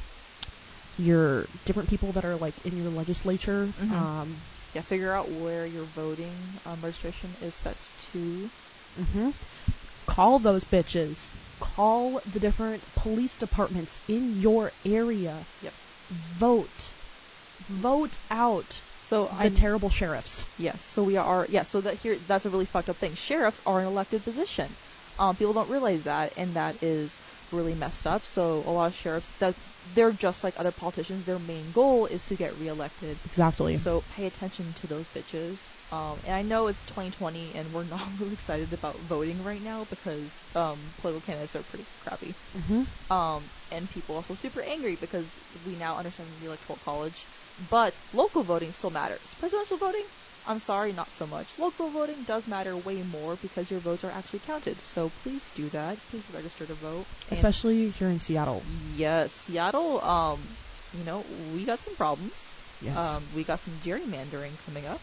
your 0.97 1.49
different 1.65 1.89
people 1.89 2.13
that 2.13 2.25
are 2.25 2.37
like 2.37 2.59
in 2.65 2.77
your 2.77 2.91
legislature. 2.91 3.73
Mhm. 3.79 3.93
Um, 3.93 4.43
Yeah, 4.75 4.83
figure 4.83 5.15
out 5.15 5.31
where 5.31 5.67
your 5.67 5.85
voting 5.85 6.59
um, 6.65 6.81
registration 6.81 7.37
is 7.41 7.55
set 7.55 7.93
to. 8.13 8.51
hmm 8.97 9.31
Call 10.07 10.39
those 10.41 10.65
bitches. 10.65 11.31
Call 11.61 12.21
the 12.27 12.41
different 12.41 12.93
police 12.95 13.37
departments 13.37 14.01
in 14.09 14.33
your 14.33 14.73
area. 14.85 15.47
Yep. 15.61 15.75
Vote. 16.11 16.95
Vote 17.69 18.19
out 18.31 18.83
So 19.13 19.27
the 19.27 19.35
I 19.35 19.49
terrible 19.51 19.91
sheriffs. 19.91 20.47
Yes, 20.57 20.83
so 20.83 21.03
we 21.03 21.17
are. 21.17 21.47
Yeah. 21.51 21.65
so 21.65 21.83
that 21.83 21.97
here 21.97 22.19
that's 22.19 22.47
a 22.47 22.51
really 22.51 22.65
fucked 22.65 22.89
up 22.89 22.99
thing. 22.99 23.13
Sheriffs 23.13 23.61
are 23.67 23.79
an 23.81 23.87
elected 23.87 24.25
position. 24.25 24.75
Um, 25.19 25.37
people 25.37 25.53
don't 25.53 25.69
realize 25.69 26.05
that, 26.05 26.33
and 26.39 26.57
that 26.57 26.83
is 26.83 27.21
really 27.53 27.75
messed 27.75 28.07
up. 28.07 28.25
So 28.27 28.59
a 28.59 28.71
lot 28.73 28.87
of 28.89 28.95
sheriffs 28.95 29.33
that 29.39 29.57
they're 29.85 30.13
just 30.13 30.45
like 30.45 30.55
other 30.59 30.73
politicians. 30.73 31.25
Their 31.25 31.39
main 31.39 31.73
goal 31.73 32.07
is 32.07 32.25
to 32.25 32.37
get 32.37 32.57
reelected. 32.57 33.21
Exactly. 33.25 33.77
So 33.77 34.01
pay 34.03 34.27
attention 34.27 34.75
to 34.75 34.87
those 34.87 35.09
bitches. 35.09 35.73
Um, 35.91 36.21
and 36.25 36.35
I 36.35 36.43
know 36.43 36.69
it's 36.69 36.85
2020 36.85 37.55
and 37.55 37.73
we're 37.73 37.85
not 37.85 38.19
really 38.19 38.33
excited 38.41 38.73
about 38.73 39.01
voting 39.03 39.43
right 39.43 39.63
now 39.63 39.85
because 39.85 40.45
um, 40.55 40.95
political 40.97 41.21
candidates 41.21 41.57
are 41.57 41.63
pretty 41.63 41.87
crappy. 42.01 42.37
hmm 42.53 42.85
Um, 43.11 43.51
and 43.71 43.89
people 43.89 44.15
are 44.15 44.19
also 44.19 44.35
super 44.35 44.63
angry 44.63 44.97
because 44.97 45.35
we 45.51 45.77
now 45.77 45.97
understand 45.99 46.41
the 46.41 46.47
electoral 46.47 46.79
college. 46.79 47.29
But 47.59 48.01
local 48.13 48.45
voting 48.45 48.73
still 48.73 48.91
matters. 48.91 49.35
Presidential 49.35 49.77
voting, 49.79 50.07
I'm 50.47 50.59
sorry, 50.59 50.93
not 50.93 51.11
so 51.13 51.27
much. 51.27 51.57
Local 51.59 51.91
voting 51.91 52.25
does 52.25 52.47
matter 52.49 52.77
way 52.77 53.03
more 53.03 53.37
because 53.37 53.71
your 53.71 53.81
votes 53.81 54.03
are 54.05 54.11
actually 54.11 54.41
counted. 54.41 54.81
So 54.83 55.11
please 55.23 55.49
do 55.55 55.69
that. 55.71 55.97
Please 56.11 56.25
register 56.33 56.67
to 56.67 56.75
vote. 56.75 57.07
And 57.31 57.39
Especially 57.39 57.91
here 57.91 58.09
in 58.09 58.19
Seattle. 58.19 58.63
yes, 58.97 59.33
Seattle. 59.33 60.01
Um, 60.01 60.41
you 60.93 61.05
know, 61.05 61.25
we 61.55 61.65
got 61.65 61.79
some 61.79 61.95
problems. 61.97 62.53
Yes. 62.81 62.97
Um, 62.99 63.23
we 63.37 63.45
got 63.45 63.61
some 63.61 63.75
gerrymandering 63.75 64.59
coming 64.67 64.87
up. 64.87 65.01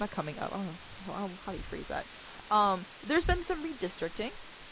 Not 0.00 0.10
coming 0.10 0.38
up. 0.38 0.52
I 0.52 0.56
don't 0.56 0.66
know 0.66 0.78
how, 1.06 1.30
how 1.44 1.52
do 1.52 1.58
you 1.58 1.64
phrase 1.64 1.88
that. 1.88 2.04
Um, 2.50 2.80
there's 3.06 3.24
been 3.24 3.44
some 3.44 3.62
redistricting 3.62 4.30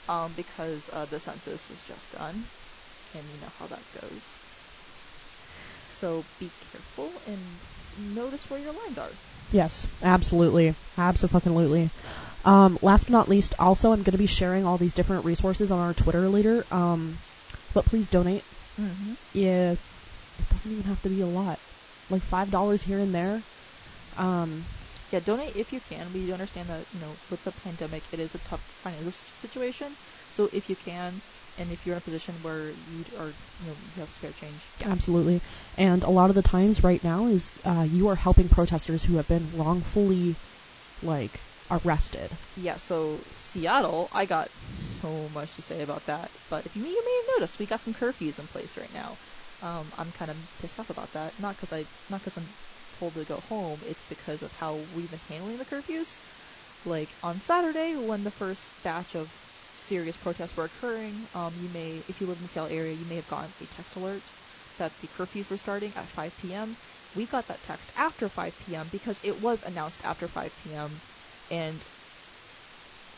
um, 0.09 0.33
because 0.35 0.89
uh, 0.93 1.05
the 1.05 1.21
census 1.21 1.69
was 1.69 1.83
just 1.83 2.13
done, 2.13 2.43
and 3.15 3.25
you 3.25 3.41
know 3.41 3.53
how 3.59 3.67
that 3.67 3.83
goes. 4.01 4.39
So 5.91 6.25
be 6.39 6.51
careful 6.73 7.13
and 7.27 7.39
notice 7.97 8.49
where 8.49 8.61
your 8.61 8.73
lines 8.73 8.99
are. 8.99 9.19
Yes, 9.51 9.89
absolutely. 10.03 10.77
Absolutely. 10.97 11.91
Um, 12.45 12.79
last 12.83 13.05
but 13.05 13.13
not 13.13 13.29
least, 13.29 13.55
also, 13.59 13.93
I'm 13.93 14.03
going 14.03 14.13
to 14.13 14.19
be 14.19 14.27
sharing 14.27 14.65
all 14.67 14.79
these 14.79 14.95
different 14.95 15.25
resources 15.25 15.71
on 15.71 15.79
our 15.81 15.95
Twitter 15.95 16.29
later. 16.29 16.67
Um, 16.71 17.21
but 17.73 17.87
please 17.87 18.09
donate 18.09 18.47
Mm-hmm. 18.79 19.15
if 19.33 19.79
it 20.39 20.49
doesn't 20.49 20.71
even 20.71 20.85
have 20.85 21.03
to 21.03 21.09
be 21.09 21.21
a 21.21 21.27
lot. 21.29 21.61
Like 22.09 22.25
$5 22.25 22.83
here 22.83 22.99
and 22.99 23.15
there. 23.15 23.45
Um, 24.17 24.67
Yeah, 25.11 25.21
donate 25.21 25.57
if 25.57 25.73
you 25.73 25.81
can. 25.81 26.13
We 26.13 26.33
understand 26.33 26.71
that 26.71 26.87
you 26.93 26.99
know 27.01 27.19
with 27.29 27.43
the 27.43 27.53
pandemic, 27.53 28.09
it 28.13 28.21
is 28.21 28.35
a 28.35 28.39
tough 28.39 28.63
financial 28.83 29.11
situation. 29.13 29.97
So 30.31 30.49
if 30.53 30.69
you 30.69 30.77
can, 30.77 31.23
and 31.59 31.73
if 31.73 31.87
you're 31.87 31.95
in 31.95 31.99
a 31.99 32.03
position 32.03 32.43
where 32.43 32.71
you 32.71 33.05
are, 33.17 33.35
you 33.61 33.67
know, 33.67 33.77
you 33.95 34.01
have 34.01 34.11
spare 34.11 34.33
change, 34.33 34.71
Absolutely. 34.83 35.43
And 35.77 36.05
a 36.05 36.11
lot 36.11 36.31
of 36.31 36.37
the 36.37 36.43
times 36.43 36.83
right 36.83 37.03
now 37.03 37.27
is 37.27 37.59
uh, 37.65 37.87
you 37.89 38.09
are 38.09 38.17
helping 38.17 38.49
protesters 38.49 39.05
who 39.05 39.17
have 39.17 39.29
been 39.29 39.53
wrongfully, 39.53 40.39
like, 41.03 41.41
arrested. 41.71 42.37
Yeah, 42.57 42.79
so 42.79 43.25
Seattle, 43.35 44.09
I 44.13 44.27
got 44.27 44.51
so 44.73 45.29
much 45.29 45.57
to 45.57 45.63
say 45.63 45.83
about 45.83 46.07
that. 46.07 46.37
But 46.49 46.67
if 46.67 46.77
you, 46.77 46.85
you 46.85 47.05
may 47.05 47.17
have 47.17 47.39
noticed, 47.39 47.59
we 47.59 47.67
got 47.67 47.81
some 47.81 47.95
curfews 47.95 48.39
in 48.39 48.47
place 48.49 48.77
right 48.77 48.93
now. 48.93 49.19
Um, 49.63 49.93
I'm 49.97 50.13
kind 50.13 50.31
of 50.31 50.37
pissed 50.59 50.81
off 50.81 50.91
about 50.91 51.13
that. 51.13 51.39
Not 51.39 51.57
because 51.57 51.73
I, 51.73 51.87
not 52.09 52.21
because 52.21 52.37
I'm 52.37 52.55
told 52.93 53.15
to 53.15 53.25
go 53.25 53.41
home. 53.41 53.83
It's 53.87 54.07
because 54.07 54.43
of 54.43 54.53
how 54.53 54.77
we've 54.77 55.11
been 55.11 55.21
handling 55.29 55.59
the 55.59 55.65
curfews. 55.65 56.21
Like 56.85 57.17
on 57.23 57.41
Saturday, 57.41 57.97
when 57.97 58.25
the 58.25 58.31
first 58.31 58.73
batch 58.83 59.15
of 59.15 59.33
serious 59.81 60.17
protests 60.17 60.57
were 60.57 60.65
occurring, 60.65 61.29
um, 61.35 61.57
you 61.57 61.69
may, 61.69 62.05
if 62.09 62.21
you 62.21 62.27
live 62.27 62.39
in 62.39 62.43
the 62.43 62.49
Seattle 62.49 62.71
area, 62.71 62.95
you 62.95 63.07
may 63.07 63.17
have 63.17 63.27
gotten 63.27 63.55
a 63.61 63.67
text 63.67 63.97
alert 63.97 64.31
that 64.77 64.99
the 65.01 65.09
curfews 65.09 65.49
were 65.51 65.57
starting 65.57 65.95
at 65.97 66.09
5 66.09 66.37
p.m. 66.37 66.77
We 67.15 67.27
got 67.27 67.49
that 67.49 67.63
text 67.63 67.93
after 67.97 68.29
5 68.29 68.59
p.m. 68.59 68.89
because 68.89 69.21
it 69.23 69.39
was 69.39 69.63
announced 69.63 70.05
after 70.05 70.29
5 70.29 70.57
p.m. 70.57 71.01
and 71.51 71.85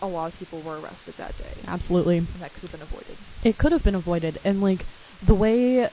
a 0.01 0.07
lot 0.09 0.27
of 0.33 0.39
people 0.39 0.63
were 0.63 0.81
arrested 0.81 1.17
that 1.19 1.37
day, 1.37 1.63
Absolutely. 1.67 2.19
and 2.19 2.41
that 2.41 2.53
could 2.55 2.63
have 2.63 2.73
been 2.73 2.83
avoided. 2.83 3.19
It 3.45 3.57
could 3.59 3.73
have 3.73 3.85
been 3.85 3.95
avoided. 3.95 4.41
And, 4.43 4.61
like, 4.61 4.87
the 5.23 5.35
way 5.35 5.89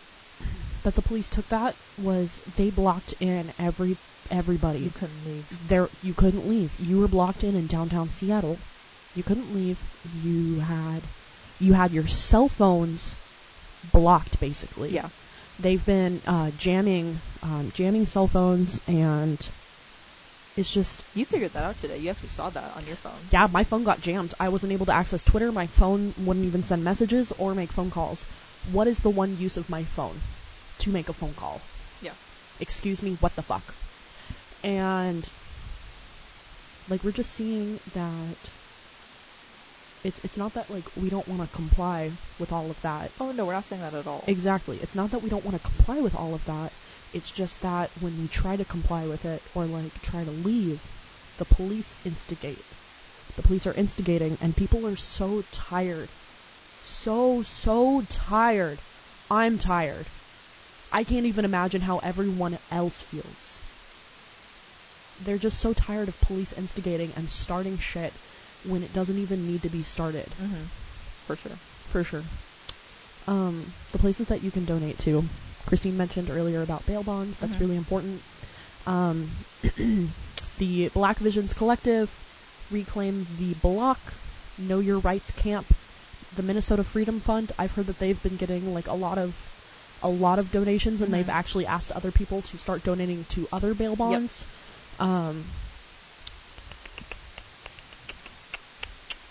that 0.84 0.96
the 0.96 1.02
police 1.02 1.30
took 1.30 1.48
that 1.50 1.78
was 1.98 2.42
they 2.56 2.72
blocked 2.72 3.14
in 3.20 3.54
every 3.60 3.98
everybody. 4.32 4.82
You 4.82 4.92
couldn't 4.92 5.24
leave. 5.24 5.48
there 5.68 5.90
you 6.02 6.14
couldn't 6.14 6.46
leave. 6.48 6.80
You 6.80 6.98
were 6.98 7.08
blocked 7.08 7.44
in 7.44 7.56
in 7.56 7.68
downtown 7.68 8.10
Seattle. 8.10 8.62
You 9.14 9.24
couldn't 9.24 9.52
leave. 9.52 9.80
You 10.04 10.60
had 10.60 11.08
you 11.58 11.74
had 11.74 11.94
your 11.94 12.08
cell 12.08 12.48
phones 12.48 13.18
blocked 13.84 14.40
basically. 14.40 14.94
Yeah, 14.94 15.10
They've 15.58 15.84
been 15.84 16.22
uh, 16.26 16.52
jamming 16.52 17.22
um, 17.44 17.72
jamming 17.72 18.06
cell 18.06 18.28
phones 18.28 18.82
and 18.88 19.46
it's 20.56 20.72
just 20.72 21.06
you 21.14 21.26
figured 21.26 21.54
that 21.54 21.64
out 21.64 21.78
today. 21.78 21.98
You 21.98 22.10
actually 22.10 22.30
saw 22.30 22.50
that 22.50 22.76
on 22.76 22.86
your 22.86 22.98
phone. 22.98 23.28
yeah, 23.32 23.48
my 23.48 23.64
phone 23.64 23.84
got 23.84 24.00
jammed. 24.02 24.34
I 24.40 24.50
wasn't 24.50 24.74
able 24.74 24.86
to 24.88 24.94
access 24.94 25.22
Twitter. 25.22 25.52
My 25.52 25.68
phone 25.68 26.14
wouldn't 26.18 26.46
even 26.46 26.64
send 26.64 26.84
messages 26.84 27.32
or 27.32 27.56
make 27.56 27.72
phone 27.72 27.92
calls. 27.92 28.26
What 28.64 28.88
is 28.88 29.00
the 29.00 29.10
one 29.10 29.36
use 29.38 29.58
of 29.58 29.70
my 29.70 29.86
phone? 29.86 30.22
To 30.80 30.92
make 30.92 31.10
a 31.10 31.14
phone 31.14 31.34
call. 31.34 31.62
Yeah. 32.02 32.14
Excuse 32.60 33.02
me, 33.02 33.14
what 33.14 33.36
the 33.36 33.42
fuck? 33.44 33.76
And 34.64 35.30
like 36.88 37.04
we're 37.04 37.12
just 37.12 37.32
seeing 37.34 37.80
that 37.94 38.52
it's 40.04 40.20
it's 40.24 40.38
not 40.38 40.54
that 40.54 40.70
like 40.70 40.88
we 40.96 41.10
don't 41.10 41.28
want 41.28 41.42
to 41.42 41.48
comply 41.48 42.12
with 42.38 42.52
all 42.52 42.72
of 42.72 42.82
that. 42.82 43.12
Oh 43.20 43.32
no, 43.32 43.46
we're 43.46 43.54
not 43.54 43.66
saying 43.66 43.82
that 43.82 43.94
at 43.94 44.08
all. 44.08 44.24
Exactly. 44.28 44.80
It's 44.82 44.96
not 44.96 45.12
that 45.12 45.20
we 45.20 45.30
don't 45.30 45.44
want 45.44 45.56
to 45.56 45.60
comply 45.60 46.00
with 46.00 46.16
all 46.16 46.34
of 46.34 46.46
that. 46.46 46.74
It's 47.12 47.32
just 47.32 47.62
that 47.62 47.92
when 48.00 48.18
we 48.18 48.28
try 48.28 48.56
to 48.56 48.66
comply 48.66 49.08
with 49.08 49.26
it 49.26 49.42
or 49.54 49.66
like 49.66 50.02
try 50.02 50.24
to 50.24 50.32
leave, 50.32 50.82
the 51.38 51.46
police 51.46 51.98
instigate. 52.04 52.66
The 53.36 53.44
police 53.44 53.68
are 53.68 53.74
instigating 53.74 54.38
and 54.42 54.56
people 54.56 54.88
are 54.88 54.96
so 54.96 55.44
tired. 55.52 56.12
So 56.82 57.42
so 57.42 58.02
tired. 58.02 58.82
I'm 59.30 59.58
tired. 59.58 60.10
I 60.92 61.04
can't 61.04 61.26
even 61.26 61.46
imagine 61.46 61.82
how 61.82 62.00
everyone 62.00 62.58
else 62.72 63.02
feels. 63.02 63.62
They're 65.22 65.38
just 65.38 65.60
so 65.60 65.74
tired 65.74 66.08
of 66.08 66.20
police 66.22 66.54
instigating 66.54 67.14
and 67.16 67.30
starting 67.30 67.78
shit 67.78 68.14
when 68.64 68.84
it 68.84 68.92
doesn't 68.94 69.18
even 69.18 69.46
need 69.46 69.64
to 69.64 69.70
be 69.70 69.84
started 69.84 70.36
mm-hmm. 70.40 70.64
For 71.26 71.36
sure. 71.36 71.60
for 71.88 72.04
sure. 72.04 72.26
Um, 73.28 73.74
the 73.92 74.00
places 74.00 74.28
that 74.28 74.42
you 74.42 74.52
can 74.52 74.66
donate 74.66 75.00
to. 75.00 75.30
Christine 75.66 75.98
mentioned 75.98 76.30
earlier 76.32 76.62
about 76.64 76.86
bail 76.86 77.04
bonds. 77.04 77.38
That's 77.38 77.58
Mhm. 77.58 77.60
really 77.60 77.76
important. 77.76 78.24
Um, 78.88 79.46
the 80.58 80.90
Black 80.90 81.20
Visions 81.20 81.54
Collective, 81.54 82.24
Reclaim 82.70 83.28
the 83.36 83.54
Block, 83.54 84.14
Know 84.58 84.80
Your 84.80 85.00
Rights 85.00 85.32
Camp, 85.32 85.74
the 86.32 86.42
Minnesota 86.44 86.84
Freedom 86.84 87.20
Fund. 87.20 87.52
I've 87.60 87.72
heard 87.72 87.88
that 87.88 88.00
they've 88.00 88.22
been 88.22 88.38
getting 88.38 88.66
like 88.74 88.88
a 88.88 88.94
lot 88.96 89.18
of 89.20 89.50
a 90.02 90.10
lot 90.10 90.40
of 90.40 90.50
donations, 90.50 91.02
and 91.02 91.10
Mhm. 91.10 91.18
they've 91.18 91.30
actually 91.30 91.66
asked 91.68 91.92
other 91.92 92.12
people 92.12 92.42
to 92.44 92.58
start 92.58 92.84
donating 92.84 93.26
to 93.26 93.48
other 93.52 93.74
bail 93.76 93.96
bonds. 93.96 94.48
Um, 94.98 95.52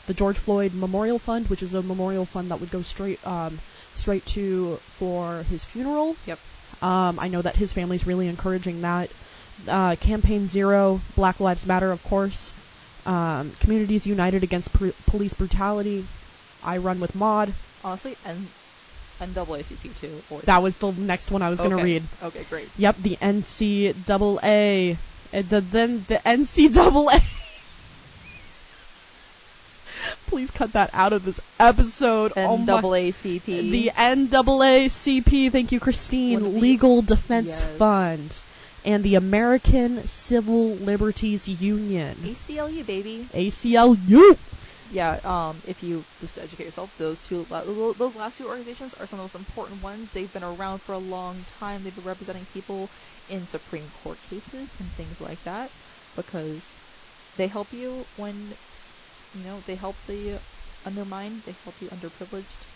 the 0.09 0.15
George 0.15 0.39
Floyd 0.39 0.75
Memorial 0.75 1.19
Fund, 1.19 1.49
which 1.49 1.63
is 1.63 1.75
a 1.75 1.83
memorial 1.83 2.25
fund 2.25 2.51
that 2.51 2.59
would 2.61 2.71
go 2.71 2.83
straight 2.83 3.25
um, 3.25 3.59
straight 3.95 4.25
to 4.27 4.77
for 4.99 5.45
his 5.51 5.65
funeral. 5.65 6.17
Yep. 6.27 6.39
Um, 6.83 7.19
I 7.21 7.29
know 7.29 7.43
that 7.43 7.55
his 7.55 7.73
family's 7.73 8.07
really 8.07 8.27
encouraging 8.27 8.81
that. 8.81 9.11
Uh, 9.69 9.97
Campaign 9.97 10.49
Zero, 10.49 11.01
Black 11.15 11.41
Lives 11.41 11.67
Matter, 11.67 11.93
of 11.93 12.03
course. 12.05 12.53
Um, 13.05 13.53
Communities 13.61 14.07
United 14.07 14.43
Against 14.43 14.73
Pr- 14.73 14.89
Police 15.07 15.35
Brutality. 15.35 16.07
I 16.65 16.79
run 16.79 17.01
with 17.01 17.15
Maud. 17.15 17.53
Honestly, 17.85 18.17
and 18.25 18.47
NAACP 19.21 20.01
too. 20.01 20.23
Or 20.31 20.41
That 20.43 20.63
was 20.63 20.77
the 20.77 20.93
next 20.93 21.31
one 21.31 21.43
I 21.43 21.51
was 21.51 21.61
going 21.61 21.77
to 21.77 21.83
read. 21.83 22.03
Okay, 22.23 22.45
great. 22.49 22.69
Yep, 22.79 22.97
the 23.03 23.17
NCAA. 23.17 24.97
The, 25.33 25.61
then 25.61 26.05
the 26.09 26.17
NCAA. 26.17 27.23
Please 30.29 30.51
cut 30.51 30.73
that 30.75 30.91
out 30.93 31.13
of 31.13 31.25
this 31.25 31.41
episode. 31.59 32.33
Oh 32.37 32.57
my- 32.59 32.65
NAACP. 32.81 33.45
The 33.71 33.93
NAACP, 33.97 35.51
thank 35.51 35.73
you, 35.73 35.81
Christine, 35.81 36.61
Legal 36.61 37.03
Defense 37.03 37.61
Yes. 37.61 37.79
Fund, 37.79 38.43
and 38.85 39.03
the 39.03 39.15
American 39.17 40.07
Civil 40.07 40.77
Liberties 40.77 41.49
Union, 41.49 42.19
ACLU 42.23 42.85
baby. 42.85 43.29
ACLU. 43.33 44.39
Yeah, 44.91 45.21
um, 45.25 45.61
if 45.65 45.83
you 45.83 46.05
just 46.21 46.39
educate 46.39 46.65
yourself, 46.65 46.97
those 46.97 47.21
two, 47.21 47.47
those 47.49 48.15
last 48.15 48.39
two 48.39 48.47
organizations 48.47 48.95
are 48.95 49.07
some 49.07 49.19
of 49.21 49.31
the 49.31 49.39
most 49.39 49.47
important 49.49 49.83
ones. 49.83 50.11
They've 50.13 50.33
been 50.33 50.45
around 50.45 50.81
for 50.81 50.93
a 50.93 50.99
long 50.99 51.45
time. 51.45 51.85
They've 51.85 51.95
been 51.95 52.05
representing 52.05 52.47
people 52.47 52.91
in 53.29 53.47
Supreme 53.47 53.91
Court 53.91 54.21
cases 54.23 54.73
and 54.79 54.91
things 54.97 55.21
like 55.21 55.43
that 55.45 55.73
because 56.17 56.73
they 57.37 57.49
help 57.49 57.75
you 57.75 58.07
when, 58.17 58.57
you 59.35 59.43
know, 59.43 59.63
they 59.67 59.77
help 59.77 60.05
the 60.07 60.41
undermined, 60.85 61.43
they 61.45 61.57
help 61.65 61.79
the 61.79 61.89
underprivileged. 61.89 62.67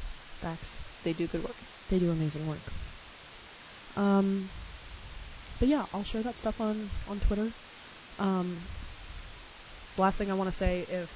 Facts. 0.40 0.76
They 1.02 1.12
do 1.12 1.26
good 1.26 1.42
work. 1.42 1.62
They 1.88 1.98
do 1.98 2.10
amazing 2.10 2.46
work. 2.46 2.72
Um, 3.96 4.50
but 5.58 5.68
yeah, 5.68 5.86
I'll 5.92 6.04
share 6.04 6.22
that 6.22 6.38
stuff 6.38 6.60
on 6.60 6.90
on 7.06 7.20
Twitter. 7.20 7.54
Um, 8.18 8.62
last 9.96 10.18
thing 10.18 10.30
I 10.30 10.34
want 10.34 10.48
to 10.48 10.56
say, 10.56 10.86
if 10.88 11.10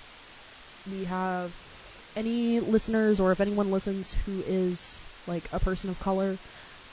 we 0.87 1.05
have 1.05 1.55
any 2.15 2.61
listeners 2.61 3.21
or 3.21 3.33
if 3.33 3.41
anyone 3.41 3.71
listens 3.71 4.13
who 4.15 4.43
is 4.43 5.05
like 5.27 5.49
a 5.53 5.61
person 5.61 5.91
of 5.91 5.99
color, 5.99 6.39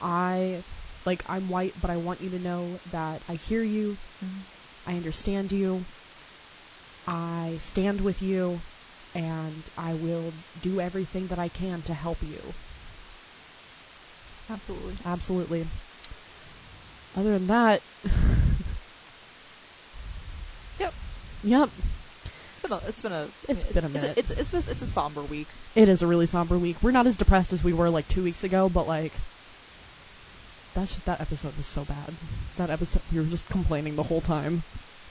I 0.02 0.64
like 1.06 1.24
I'm 1.28 1.48
white, 1.50 1.80
but 1.80 1.90
I 1.90 1.98
want 1.98 2.22
you 2.22 2.32
to 2.32 2.40
know 2.40 2.80
that 2.88 3.24
I 3.28 3.36
hear 3.36 3.64
you, 3.64 4.00
I 4.86 4.96
understand 4.96 5.52
you, 5.52 5.86
I 7.08 7.58
stand 7.62 8.02
with 8.02 8.22
you, 8.22 8.62
and 9.14 9.70
I 9.78 9.94
will 9.96 10.36
do 10.60 10.80
everything 10.80 11.28
that 11.28 11.40
I 11.40 11.50
can 11.50 11.84
to 11.84 11.94
help 11.94 12.24
you. 12.24 12.56
Absolutely. 14.50 14.98
Absolutely. 15.06 15.66
Other 17.16 17.32
than 17.34 17.48
that, 17.48 17.84
Yep. 20.80 20.94
yep, 21.44 21.70
It's 22.52 22.62
been 22.62 22.72
a. 22.72 22.78
It's 22.88 23.02
been 23.02 23.12
a. 23.12 23.30
It's 23.48 23.66
been 23.66 23.86
a 23.86 23.90
minute. 23.90 24.18
It's 24.18 24.32
it's 24.32 24.54
it's, 24.54 24.68
it's 24.68 24.82
a 24.82 24.88
somber 24.88 25.24
week. 25.24 25.50
it 25.76 25.90
is 25.90 26.02
a 26.02 26.08
really 26.08 26.26
somber 26.26 26.58
week. 26.58 26.82
We're 26.82 26.92
not 26.92 27.08
as 27.08 27.18
depressed 27.18 27.54
as 27.54 27.64
we 27.64 27.74
were 27.74 27.90
like 27.90 28.08
two 28.08 28.24
weeks 28.24 28.44
ago, 28.44 28.70
but 28.70 28.88
like 28.88 29.14
that 30.74 30.90
sh- 30.90 30.98
that 31.06 31.22
episode 31.22 31.56
was 31.58 31.66
so 31.68 31.84
bad. 31.84 32.14
That 32.58 32.70
episode 32.70 33.02
we 33.12 33.20
were 33.20 33.26
just 33.26 33.48
complaining 33.50 33.96
the 33.96 34.04
whole 34.04 34.22
time. 34.22 34.64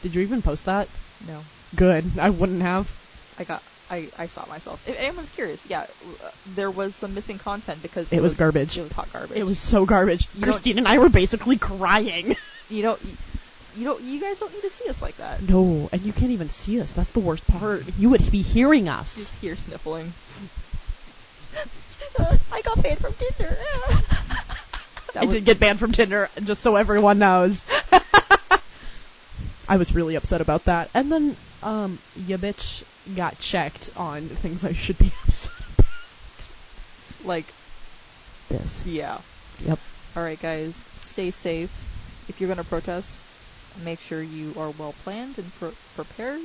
Did 0.03 0.15
you 0.15 0.23
even 0.23 0.43
post 0.43 0.65
that? 0.67 0.89
No. 1.27 1.43
Good. 1.75 2.19
I 2.19 2.31
wouldn't 2.31 2.63
have. 2.63 2.93
I 3.39 3.45
got. 3.45 3.63
I, 3.91 4.09
I 4.19 4.27
saw 4.27 4.47
myself. 4.47 4.81
If 4.87 4.99
anyone's 4.99 5.29
curious, 5.31 5.67
yeah, 5.67 5.83
uh, 5.83 6.31
there 6.47 6.71
was 6.71 6.95
some 6.95 7.15
missing 7.15 7.39
content 7.39 7.83
because 7.83 8.11
It 8.11 8.23
was 8.23 8.35
garbage. 8.35 8.79
It 8.79 8.83
was 8.83 8.93
hot 8.93 9.13
garbage. 9.13 9.37
It 9.37 9.45
was 9.45 9.59
so 9.59 9.85
garbage. 9.85 10.29
You 10.35 10.43
Christine 10.43 10.79
and 10.79 10.89
I 10.89 10.99
were 10.99 11.11
basically 11.11 11.59
crying. 11.59 12.37
You 12.69 12.81
don't. 12.81 13.03
You, 13.05 13.17
you 13.75 13.85
don't. 13.85 14.03
You 14.03 14.19
guys 14.19 14.39
don't 14.39 14.55
need 14.55 14.63
to 14.63 14.71
see 14.71 14.89
us 14.89 15.03
like 15.03 15.17
that. 15.17 15.43
No, 15.43 15.91
and 15.93 16.01
you 16.01 16.15
can't 16.15 16.31
even 16.31 16.49
see 16.49 16.81
us. 16.81 16.95
That's 16.95 17.11
the 17.11 17.21
worst 17.21 17.47
part. 17.47 17.85
You 17.99 18.09
would 18.11 18.31
be 18.31 18.41
hearing 18.41 18.89
us. 18.89 19.15
Just 19.15 19.35
hear 19.41 19.57
sniffling. 19.57 20.15
I 22.53 22.63
got 22.63 22.83
paid 22.83 22.97
from 22.99 23.13
Tinder. 23.13 23.59
I 25.15 25.27
did 25.27 25.45
get 25.45 25.61
banned 25.61 25.79
from 25.79 25.93
Tinder, 25.93 26.31
just 26.43 26.63
so 26.63 26.77
everyone 26.77 27.19
knows. 27.19 27.65
I 29.69 29.77
was 29.77 29.95
really 29.95 30.17
upset 30.17 30.41
about 30.41 30.65
that. 30.67 30.91
And 30.95 31.11
then, 31.11 31.37
um, 31.63 32.01
ya 32.15 32.37
bitch 32.37 32.83
got 33.13 33.39
checked 33.39 33.91
on 33.97 34.29
things 34.29 34.65
I 34.65 34.73
should 34.73 34.99
be 34.99 35.13
upset 35.25 35.53
like 37.21 37.55
this. 38.49 38.85
yeah. 38.87 39.19
Yep. 39.61 39.79
All 40.17 40.23
right, 40.23 40.39
guys, 40.39 40.85
stay 40.97 41.31
safe. 41.31 41.71
If 42.29 42.41
you're 42.41 42.49
gonna 42.49 42.65
protest, 42.65 43.25
make 43.77 44.01
sure 44.01 44.23
you 44.23 44.55
are 44.57 44.71
well 44.71 44.93
planned 44.93 45.39
and 45.39 45.55
pro- 45.55 45.77
prepared. 45.95 46.43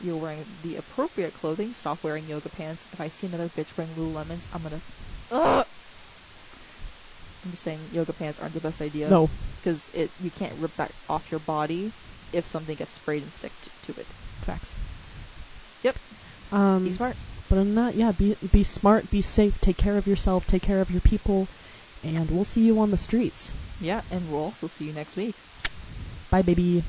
You're 0.00 0.16
wearing 0.16 0.58
the 0.62 0.76
appropriate 0.76 1.34
clothing. 1.34 1.74
Stop 1.74 2.04
wearing 2.04 2.28
yoga 2.28 2.48
pants. 2.48 2.86
If 2.92 3.00
I 3.00 3.08
see 3.08 3.26
another 3.26 3.48
bitch 3.48 3.76
wearing 3.76 3.96
Lululemons, 3.96 4.46
I'm 4.52 4.62
gonna. 4.62 4.80
Ugh! 5.30 5.66
I'm 7.44 7.50
just 7.50 7.62
saying, 7.62 7.90
yoga 7.92 8.12
pants 8.12 8.38
aren't 8.38 8.54
the 8.54 8.60
best 8.60 8.80
idea. 8.80 9.08
No. 9.08 9.30
because 9.60 9.88
it 9.94 10.10
you 10.20 10.30
can't 10.30 10.54
rip 10.54 10.74
that 10.76 10.92
off 11.08 11.30
your 11.30 11.40
body 11.40 11.92
if 12.32 12.46
something 12.46 12.76
gets 12.76 12.92
sprayed 12.92 13.22
and 13.22 13.32
stick 13.32 13.52
to, 13.62 13.70
to 13.82 14.00
it. 14.00 14.06
Facts. 14.42 14.74
Yep. 15.82 15.98
Um, 16.52 16.84
Be 16.84 16.90
smart. 16.90 17.16
But 17.48 17.56
than 17.56 17.74
that, 17.76 17.94
yeah, 17.94 18.12
be 18.12 18.34
be 18.52 18.64
smart, 18.64 19.10
be 19.10 19.22
safe, 19.22 19.58
take 19.60 19.78
care 19.78 19.96
of 19.96 20.06
yourself, 20.06 20.46
take 20.46 20.62
care 20.62 20.80
of 20.80 20.90
your 20.90 21.00
people, 21.00 21.48
and 22.02 22.30
we'll 22.30 22.44
see 22.44 22.60
you 22.62 22.78
on 22.80 22.90
the 22.90 22.98
streets. 22.98 23.54
Yeah, 23.80 24.02
and 24.10 24.28
we'll 24.28 24.42
also 24.42 24.66
see 24.66 24.84
you 24.84 24.92
next 24.92 25.16
week. 25.16 25.36
Bye, 26.30 26.42
baby. 26.42 26.84